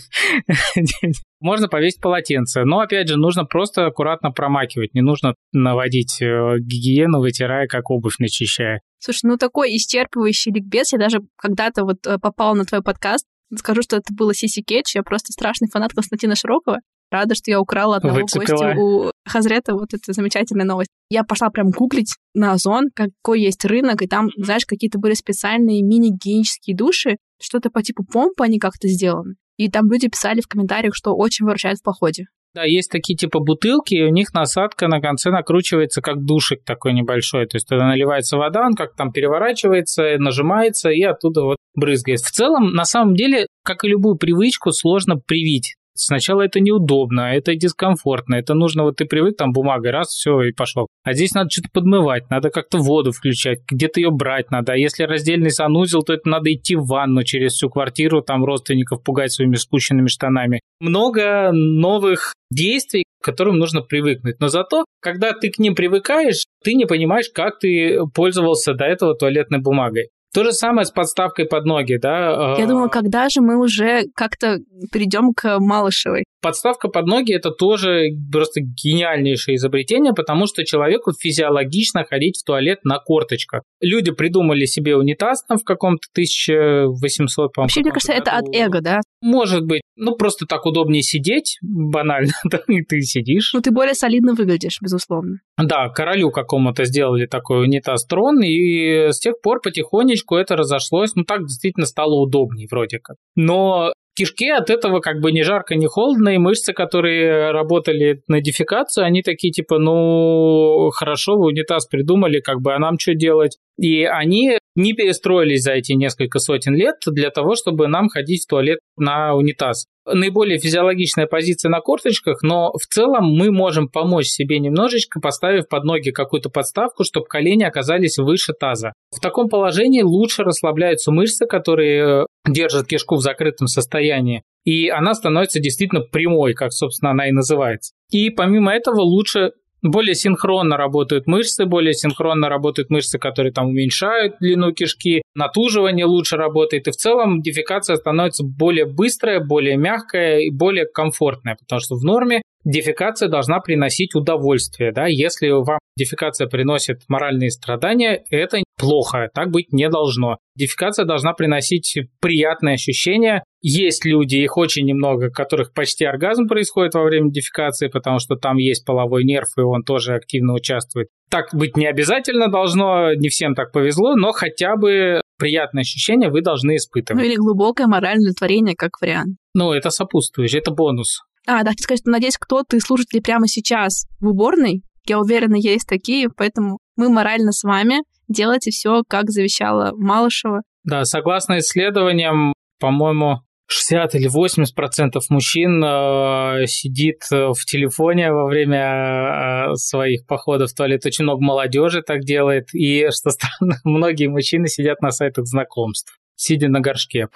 Можно 1.40 1.68
повесить 1.68 2.02
полотенце, 2.02 2.64
но 2.64 2.80
опять 2.80 3.08
же 3.08 3.18
нужно 3.18 3.46
просто 3.46 3.86
аккуратно 3.86 4.32
промакивать, 4.32 4.94
не 4.94 5.02
нужно 5.02 5.36
наводить 5.52 6.22
э, 6.22 6.56
гигиену, 6.60 7.20
вытирая, 7.20 7.68
как 7.68 7.90
обувь 7.90 8.20
начищая. 8.20 8.82
Слушай, 9.00 9.22
ну 9.26 9.38
такой 9.38 9.76
исчерпывающий 9.76 10.52
ликбез, 10.54 10.94
я 10.94 11.00
даже 11.00 11.20
когда-то 11.38 11.84
вот 11.84 12.06
э, 12.08 12.18
попала 12.18 12.56
на 12.56 12.66
твой 12.66 12.82
подкаст, 12.82 13.26
Скажу, 13.58 13.82
что 13.84 13.98
это 13.98 14.14
было 14.14 14.34
Сиси 14.34 14.62
Кетч. 14.62 14.96
Я 14.96 15.04
просто 15.04 15.32
страшный 15.32 15.70
фанат 15.72 15.94
Константина 15.94 16.36
Широкого. 16.36 16.80
Рада, 17.12 17.36
что 17.36 17.52
я 17.52 17.62
украла 17.62 17.98
одного 17.98 18.22
Выцепила. 18.22 18.74
гостя 18.74 18.80
у 18.80 19.12
Хазрета, 19.26 19.74
вот 19.74 19.94
это 19.94 20.14
замечательная 20.14 20.66
новость. 20.66 20.90
Я 21.10 21.24
пошла 21.24 21.50
прям 21.50 21.70
гуглить 21.70 22.16
на 22.34 22.54
Озон, 22.54 22.90
какой 22.94 23.42
есть 23.42 23.66
рынок, 23.66 24.02
и 24.02 24.08
там, 24.08 24.30
знаешь, 24.38 24.66
какие-то 24.66 25.00
были 25.00 25.14
специальные 25.14 25.82
мини-гигиенические 25.84 26.76
души, 26.76 27.18
что-то 27.42 27.70
по 27.70 27.82
типу 27.82 28.04
помпы 28.04 28.44
они 28.44 28.60
как-то 28.60 28.88
сделаны. 28.88 29.36
И 29.58 29.70
там 29.70 29.90
люди 29.90 30.10
писали 30.10 30.42
в 30.42 30.48
комментариях, 30.48 30.96
что 30.96 31.16
очень 31.16 31.46
выручает 31.46 31.78
в 31.78 31.84
походе. 31.84 32.26
Да, 32.56 32.64
есть 32.64 32.90
такие 32.90 33.18
типа 33.18 33.40
бутылки, 33.40 33.96
и 33.96 34.04
у 34.04 34.10
них 34.10 34.34
насадка 34.34 34.88
на 34.88 35.02
конце 35.02 35.30
накручивается 35.30 36.02
как 36.02 36.24
душик 36.24 36.64
такой 36.64 36.94
небольшой. 36.94 37.48
То 37.48 37.58
есть 37.58 37.68
туда 37.68 37.86
наливается 37.86 38.38
вода, 38.38 38.66
он 38.66 38.76
как 38.76 38.96
там 38.96 39.12
переворачивается, 39.12 40.16
нажимается 40.20 40.90
и 40.90 41.04
оттуда 41.04 41.42
вот 41.42 41.58
брызгает. 41.76 42.22
В 42.22 42.32
целом, 42.32 42.72
на 42.72 42.86
самом 42.86 43.14
деле, 43.14 43.48
как 43.66 43.84
и 43.84 43.90
любую 43.90 44.16
привычку, 44.16 44.72
сложно 44.72 45.18
привить. 45.18 45.76
Сначала 45.98 46.42
это 46.42 46.60
неудобно, 46.60 47.34
это 47.34 47.56
дискомфортно, 47.56 48.36
это 48.36 48.54
нужно, 48.54 48.84
вот 48.84 48.98
ты 48.98 49.06
привык, 49.06 49.38
там 49.38 49.54
бумагой, 49.54 49.92
раз, 49.92 50.10
все, 50.10 50.42
и 50.42 50.52
пошел. 50.52 50.88
А 51.04 51.14
здесь 51.14 51.34
надо 51.34 51.50
что-то 51.50 51.70
подмывать, 51.72 52.30
надо 52.30 52.50
как-то 52.50 52.80
воду 52.80 53.12
включать, 53.12 53.60
где-то 53.70 54.02
ее 54.02 54.12
брать 54.12 54.52
надо. 54.52 54.74
А 54.74 54.78
если 54.78 55.04
раздельный 55.04 55.52
санузел, 55.52 56.04
то 56.04 56.14
это 56.14 56.28
надо 56.28 56.52
идти 56.54 56.76
в 56.76 56.86
ванну 56.86 57.24
через 57.24 57.54
всю 57.54 57.70
квартиру, 57.70 58.22
там 58.22 58.44
родственников 58.44 59.04
пугать 59.04 59.32
своими 59.32 59.56
спущенными 59.56 60.08
штанами. 60.08 60.60
Много 60.82 61.52
новых 61.54 62.34
действий, 62.52 63.06
к 63.22 63.26
которым 63.26 63.58
нужно 63.58 63.82
привыкнуть. 63.82 64.40
Но 64.40 64.50
зато, 64.50 64.86
когда 65.02 65.32
ты 65.32 65.50
к 65.50 65.60
ним 65.60 65.76
привыкаешь, 65.76 66.44
ты 66.64 66.74
не 66.74 66.86
понимаешь, 66.86 67.30
как 67.34 67.60
ты 67.60 68.00
пользовался 68.14 68.74
до 68.74 68.86
этого 68.86 69.16
туалетной 69.16 69.62
бумагой. 69.62 70.10
То 70.36 70.44
же 70.44 70.52
самое 70.52 70.86
с 70.86 70.92
подставкой 70.92 71.46
под 71.46 71.64
ноги, 71.64 71.96
да? 71.96 72.56
Я 72.60 72.68
думаю, 72.68 72.90
когда 72.90 73.30
же 73.30 73.40
мы 73.40 73.58
уже 73.58 74.04
как-то 74.14 74.58
перейдем 74.92 75.34
к 75.34 75.60
Малышевой? 75.60 76.26
Подставка 76.42 76.90
под 76.90 77.08
ноги– 77.08 77.34
это 77.36 77.52
тоже 77.52 78.10
просто 78.32 78.60
гениальнейшее 78.60 79.56
изобретение, 79.56 80.14
потому 80.14 80.46
что 80.46 80.66
человеку 80.66 81.14
физиологично 81.18 82.04
ходить 82.04 82.38
в 82.38 82.46
туалет 82.46 82.80
на 82.84 83.00
корточках. 83.00 83.62
Люди 83.80 84.12
придумали 84.12 84.66
себе 84.66 84.98
унитаз 84.98 85.46
там 85.48 85.58
в 85.58 85.64
каком-то 85.64 86.06
1800, 86.12 87.54
по 87.54 87.62
Вообще, 87.62 87.80
мне 87.80 87.92
кажется, 87.92 88.12
году. 88.12 88.22
это 88.22 88.38
от 88.38 88.54
эго, 88.54 88.82
да? 88.82 89.00
Может 89.22 89.66
быть. 89.66 89.82
Ну, 89.96 90.18
просто 90.18 90.46
так 90.46 90.66
удобнее 90.66 91.02
сидеть, 91.02 91.58
банально, 91.62 92.34
да, 92.44 92.60
и 92.68 92.84
ты 92.84 93.00
сидишь. 93.02 93.54
Ну, 93.54 93.62
ты 93.62 93.72
более 93.72 93.96
солидно 93.96 94.34
выглядишь, 94.34 94.80
безусловно. 94.82 95.38
Да, 95.58 95.88
королю 95.90 96.32
какому-то 96.32 96.84
сделали 96.84 97.28
такой 97.28 97.64
унитаз 97.64 98.06
трон, 98.06 98.44
и 98.44 99.10
с 99.12 99.20
тех 99.20 99.40
пор 99.42 99.62
потихонечку 99.62 100.36
это 100.36 100.58
разошлось. 100.58 101.16
Ну, 101.16 101.24
так 101.24 101.46
действительно 101.46 101.86
стало 101.86 102.16
удобнее 102.16 102.68
вроде 102.70 103.00
как. 103.00 103.16
Но 103.36 103.94
кишки 104.16 104.50
от 104.50 104.70
этого 104.70 105.00
как 105.00 105.22
бы 105.22 105.32
ни 105.32 105.42
жарко, 105.42 105.76
ни 105.76 105.86
холодно, 105.86 106.30
и 106.30 106.38
мышцы, 106.38 106.74
которые 106.74 107.52
работали 107.52 108.22
на 108.28 108.42
дефекацию, 108.42 109.06
они 109.06 109.22
такие 109.22 109.52
типа, 109.52 109.80
ну, 109.80 110.90
хорошо, 110.94 111.38
вы 111.38 111.48
унитаз 111.48 111.88
придумали, 111.88 112.40
как 112.42 112.62
бы, 112.62 112.74
а 112.74 112.80
нам 112.80 113.00
что 113.00 113.14
делать? 113.14 113.58
И 113.78 114.04
они 114.04 114.58
не 114.76 114.94
перестроились 114.94 115.64
за 115.64 115.74
эти 115.74 115.94
несколько 115.94 116.40
сотен 116.40 116.76
лет 116.76 116.96
для 117.06 117.30
того, 117.30 117.56
чтобы 117.56 117.88
нам 117.88 118.10
ходить 118.10 118.44
в 118.44 118.50
туалет 118.50 118.80
на 118.98 119.34
унитаз. 119.36 119.86
Наиболее 120.06 120.60
физиологичная 120.60 121.26
позиция 121.26 121.70
на 121.70 121.80
корточках, 121.80 122.44
но 122.44 122.72
в 122.74 122.86
целом 122.86 123.26
мы 123.26 123.52
можем 123.52 123.88
помочь 123.88 124.28
себе 124.28 124.60
немножечко, 124.60 125.20
поставив 125.20 125.68
под 125.68 125.84
ноги 125.84 126.12
какую-то 126.12 126.50
подставку, 126.50 127.04
чтобы 127.04 127.26
колени 127.26 127.64
оказались 127.64 128.18
выше 128.18 128.54
таза. 128.54 128.94
В 129.16 129.20
таком 129.20 129.50
положении 129.50 130.02
лучше 130.02 130.44
расслабляются 130.44 131.12
мышцы, 131.12 131.46
которые 131.48 132.24
э, 132.24 132.26
держат 132.48 132.88
кишку 132.88 133.16
в 133.16 133.22
закрытом 133.22 133.68
состоянии, 133.68 134.44
и 134.64 134.90
она 134.90 135.14
становится 135.14 135.60
действительно 135.60 136.02
прямой, 136.02 136.54
как, 136.54 136.72
собственно, 136.72 137.12
она 137.12 137.28
и 137.28 137.32
называется. 137.32 137.94
И 138.12 138.30
помимо 138.30 138.74
этого 138.74 139.02
лучше 139.02 139.52
более 139.90 140.16
синхронно 140.16 140.78
работают 140.78 141.28
мышцы, 141.28 141.66
более 141.66 141.94
синхронно 141.94 142.50
работают 142.50 142.90
мышцы, 142.90 143.18
которые 143.20 143.54
там 143.54 143.68
уменьшают 143.68 144.36
длину 144.40 144.74
кишки, 144.74 145.22
натуживание 145.36 146.06
лучше 146.06 146.38
работает, 146.38 146.88
и 146.88 146.92
в 146.92 146.96
целом 146.96 147.42
дефекация 147.42 147.96
становится 147.96 148.44
более 148.44 148.86
быстрая, 148.86 149.40
более 149.40 149.78
мягкая 149.78 150.40
и 150.40 150.50
более 150.50 150.86
комфортная, 150.86 151.56
потому 151.60 151.80
что 151.80 151.96
в 151.96 152.04
норме 152.04 152.42
дефекация 152.66 153.30
должна 153.30 153.60
приносить 153.60 154.16
удовольствие. 154.16 154.92
Да? 154.92 155.06
Если 155.08 155.50
вам 155.50 155.80
дефекация 155.98 156.48
приносит 156.48 157.02
моральные 157.08 157.52
страдания, 157.52 158.24
это 158.30 158.58
плохо, 158.78 159.30
так 159.34 159.52
быть 159.52 159.72
не 159.72 159.90
должно. 159.90 160.38
Дефекация 160.56 161.06
должна 161.06 161.34
приносить 161.34 161.98
приятные 162.20 162.76
ощущения. 162.76 163.44
Есть 163.62 164.06
люди, 164.06 164.36
их 164.38 164.58
очень 164.58 164.86
немного, 164.86 165.30
которых 165.30 165.74
почти 165.74 166.06
оргазм 166.06 166.48
происходит 166.48 166.94
во 166.94 167.04
время 167.04 167.32
дефекации, 167.32 167.88
потому 167.88 168.20
что 168.20 168.36
там 168.36 168.58
есть 168.58 168.86
половой 168.86 169.24
нерв, 169.24 169.50
и 169.58 169.62
он 169.62 169.84
тоже 169.84 170.14
активно 170.14 170.54
участвует. 170.54 171.08
Так 171.30 171.48
быть 171.54 171.76
не 171.76 171.88
обязательно 171.88 172.48
должно, 172.50 173.14
не 173.14 173.30
всем 173.30 173.56
так 173.56 173.72
повезло, 173.72 174.16
но 174.16 174.32
хотя 174.32 174.76
бы 174.76 175.22
приятные 175.38 175.82
ощущения 175.82 176.30
вы 176.30 176.42
должны 176.42 176.76
испытывать. 176.76 177.22
Ну 177.22 177.28
или 177.28 177.36
глубокое 177.36 177.88
моральное 177.88 178.34
творение 178.34 178.76
как 178.76 179.02
вариант. 179.02 179.38
Ну, 179.54 179.72
это 179.74 179.90
сопутствующее, 179.90 180.62
это 180.62 180.72
бонус. 180.72 181.22
А, 181.48 181.64
да, 181.64 181.72
сказать, 181.78 182.02
что 182.02 182.12
надеюсь, 182.12 182.38
кто-то 182.38 182.76
из 182.76 182.84
слушателей 182.84 183.22
прямо 183.22 183.48
сейчас 183.48 184.06
в 184.20 184.28
уборной. 184.28 184.82
Я 185.08 185.20
уверена, 185.20 185.56
есть 185.56 185.88
такие, 185.88 186.30
поэтому 186.36 186.80
мы 186.96 187.10
морально 187.10 187.52
с 187.52 187.64
вами. 187.64 187.98
Делайте 188.28 188.72
все, 188.72 189.04
как 189.08 189.30
завещала 189.30 189.94
Малышева. 189.96 190.62
Да, 190.84 191.06
согласно 191.06 191.60
исследованиям, 191.60 192.54
по-моему, 192.80 193.40
60 193.68 194.16
или 194.16 194.28
80 194.28 194.76
процентов 194.76 195.30
мужчин 195.30 195.84
э, 195.84 196.66
сидит 196.68 197.22
э, 197.32 197.48
в 197.48 197.66
телефоне 197.66 198.32
во 198.32 198.46
время 198.46 199.72
э, 199.72 199.76
своих 199.76 200.28
походов 200.28 200.70
в 200.70 200.76
туалет. 200.76 201.06
Очень 201.06 201.24
много 201.24 201.44
молодежи 201.44 202.04
так 202.04 202.22
делает. 202.22 202.68
И, 202.74 203.08
что 203.12 203.32
странно, 203.32 203.78
многие 203.84 204.28
мужчины 204.28 204.68
сидят 204.68 205.02
на 205.02 205.12
сайтах 205.12 205.46
знакомств, 205.48 206.20
сидя 206.36 206.68
на 206.68 206.80
горшке. 206.80 207.28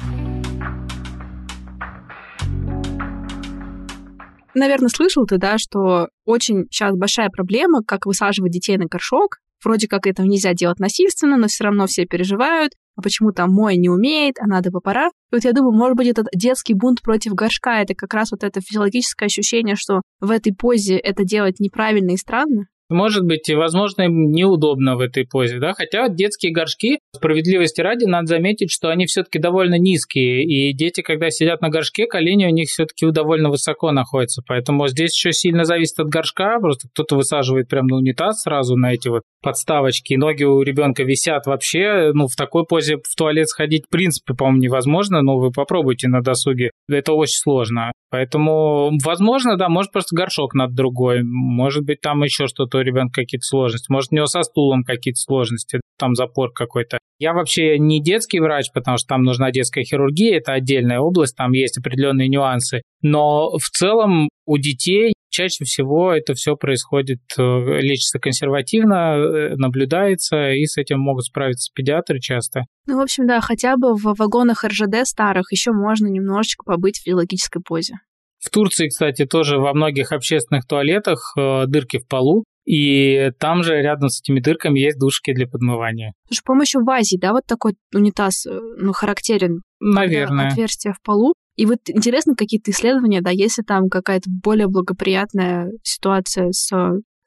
Наверное, 4.53 4.89
слышал 4.89 5.25
ты, 5.25 5.37
да, 5.37 5.57
что 5.57 6.09
очень 6.25 6.65
сейчас 6.69 6.95
большая 6.95 7.29
проблема, 7.29 7.81
как 7.83 8.05
высаживать 8.05 8.51
детей 8.51 8.77
на 8.77 8.85
горшок. 8.85 9.37
Вроде 9.63 9.87
как 9.87 10.07
этого 10.07 10.25
нельзя 10.25 10.53
делать 10.53 10.79
насильственно, 10.79 11.37
но 11.37 11.47
все 11.47 11.65
равно 11.65 11.87
все 11.87 12.05
переживают. 12.05 12.73
А 12.95 13.01
почему 13.01 13.31
там 13.31 13.51
мой 13.51 13.77
не 13.77 13.89
умеет, 13.89 14.35
а 14.39 14.47
надо 14.47 14.71
бы 14.71 14.81
пора. 14.81 15.07
И 15.07 15.35
вот 15.35 15.43
я 15.45 15.53
думаю, 15.53 15.71
может 15.71 15.95
быть, 15.95 16.07
этот 16.07 16.27
детский 16.35 16.73
бунт 16.73 17.01
против 17.01 17.33
горшка, 17.33 17.81
это 17.81 17.93
как 17.93 18.13
раз 18.13 18.31
вот 18.31 18.43
это 18.43 18.59
физиологическое 18.59 19.27
ощущение, 19.27 19.75
что 19.77 20.01
в 20.19 20.31
этой 20.31 20.53
позе 20.53 20.97
это 20.97 21.23
делать 21.23 21.59
неправильно 21.59 22.11
и 22.11 22.17
странно. 22.17 22.65
Может 22.89 23.23
быть, 23.23 23.49
возможно, 23.49 24.03
им 24.03 24.31
неудобно 24.31 24.95
в 24.95 24.99
этой 24.99 25.25
позе, 25.25 25.59
да, 25.59 25.73
хотя 25.73 26.09
детские 26.09 26.51
горшки, 26.51 26.99
справедливости 27.15 27.81
ради, 27.81 28.05
надо 28.05 28.25
заметить, 28.27 28.71
что 28.71 28.89
они 28.89 29.05
все-таки 29.05 29.37
довольно 29.37 29.75
низкие, 29.75 30.43
и 30.43 30.73
дети, 30.73 31.01
когда 31.01 31.29
сидят 31.29 31.61
на 31.61 31.69
горшке, 31.69 32.07
колени 32.07 32.45
у 32.45 32.49
них 32.49 32.67
все-таки 32.69 33.09
довольно 33.11 33.49
высоко 33.49 33.91
находятся, 33.91 34.41
поэтому 34.45 34.87
здесь 34.87 35.13
еще 35.13 35.31
сильно 35.31 35.65
зависит 35.65 35.99
от 35.99 36.07
горшка, 36.07 36.59
просто 36.59 36.87
кто-то 36.89 37.15
высаживает 37.15 37.67
прямо 37.67 37.89
на 37.89 37.97
унитаз 37.97 38.41
сразу 38.41 38.75
на 38.75 38.93
эти 38.93 39.07
вот 39.07 39.21
подставочки, 39.41 40.15
ноги 40.15 40.43
у 40.43 40.61
ребенка 40.61 41.03
висят 41.03 41.45
вообще, 41.45 42.11
ну, 42.13 42.27
в 42.27 42.35
такой 42.35 42.65
позе 42.65 42.97
в 42.97 43.15
туалет 43.15 43.49
сходить, 43.49 43.85
в 43.85 43.89
принципе, 43.91 44.33
по-моему, 44.33 44.61
невозможно, 44.61 45.21
но 45.21 45.37
вы 45.37 45.51
попробуйте 45.51 46.07
на 46.07 46.21
досуге, 46.21 46.71
это 46.89 47.13
очень 47.13 47.37
сложно. 47.37 47.91
Поэтому, 48.11 48.91
возможно, 49.03 49.55
да, 49.55 49.69
может 49.69 49.91
просто 49.91 50.15
горшок 50.15 50.53
над 50.53 50.73
другой, 50.73 51.21
может 51.23 51.83
быть, 51.83 52.01
там 52.01 52.23
еще 52.23 52.47
что-то 52.47 52.79
у 52.79 52.81
ребенка 52.81 53.21
какие-то 53.21 53.45
сложности, 53.45 53.91
может, 53.91 54.11
у 54.11 54.15
него 54.15 54.25
со 54.25 54.41
стулом 54.41 54.83
какие-то 54.83 55.19
сложности, 55.19 55.79
там 55.97 56.15
запор 56.15 56.51
какой-то. 56.51 56.97
Я 57.19 57.33
вообще 57.33 57.77
не 57.77 58.01
детский 58.01 58.39
врач, 58.39 58.67
потому 58.73 58.97
что 58.97 59.07
там 59.07 59.23
нужна 59.23 59.51
детская 59.51 59.83
хирургия, 59.83 60.37
это 60.37 60.53
отдельная 60.53 60.99
область, 60.99 61.35
там 61.35 61.51
есть 61.51 61.77
определенные 61.77 62.29
нюансы. 62.29 62.81
Но 63.01 63.51
в 63.57 63.69
целом 63.69 64.29
у 64.45 64.57
детей 64.57 65.13
чаще 65.29 65.63
всего 65.63 66.13
это 66.13 66.33
все 66.33 66.55
происходит, 66.55 67.19
э, 67.37 67.41
лечится 67.41 68.19
консервативно, 68.19 69.15
э, 69.15 69.55
наблюдается, 69.55 70.51
и 70.51 70.65
с 70.65 70.77
этим 70.77 70.99
могут 70.99 71.25
справиться 71.25 71.71
педиатры 71.73 72.19
часто. 72.19 72.63
Ну, 72.87 72.97
в 72.97 73.01
общем, 73.01 73.27
да, 73.27 73.39
хотя 73.41 73.77
бы 73.77 73.93
в 73.95 74.15
вагонах 74.17 74.63
РЖД 74.63 75.05
старых 75.05 75.51
еще 75.51 75.71
можно 75.71 76.07
немножечко 76.07 76.63
побыть 76.63 76.97
в 76.97 77.03
физиологической 77.03 77.61
позе. 77.61 77.95
В 78.39 78.49
Турции, 78.49 78.87
кстати, 78.87 79.25
тоже 79.25 79.57
во 79.57 79.73
многих 79.73 80.11
общественных 80.11 80.65
туалетах 80.65 81.33
э, 81.37 81.65
дырки 81.67 81.99
в 81.99 82.07
полу, 82.07 82.45
и 82.65 83.31
там 83.39 83.63
же 83.63 83.81
рядом 83.81 84.09
с 84.09 84.21
этими 84.21 84.39
дырками 84.39 84.79
есть 84.79 84.99
душки 84.99 85.33
для 85.33 85.47
подмывания. 85.47 86.13
Слушай, 86.27 86.43
по-моему, 86.45 86.63
еще 86.63 86.79
в 86.79 86.89
Азии, 86.89 87.17
да, 87.17 87.31
вот 87.31 87.45
такой 87.45 87.75
унитаз, 87.93 88.45
э, 88.45 88.51
ну, 88.77 88.93
характерен. 88.93 89.61
Наверное. 89.79 90.49
Отверстие 90.49 90.93
в 90.93 91.01
полу. 91.01 91.33
И 91.55 91.65
вот 91.65 91.79
интересно 91.87 92.35
какие-то 92.35 92.71
исследования, 92.71 93.21
да, 93.21 93.31
если 93.31 93.63
там 93.63 93.89
какая-то 93.89 94.29
более 94.29 94.67
благоприятная 94.67 95.71
ситуация 95.83 96.51
с 96.51 96.71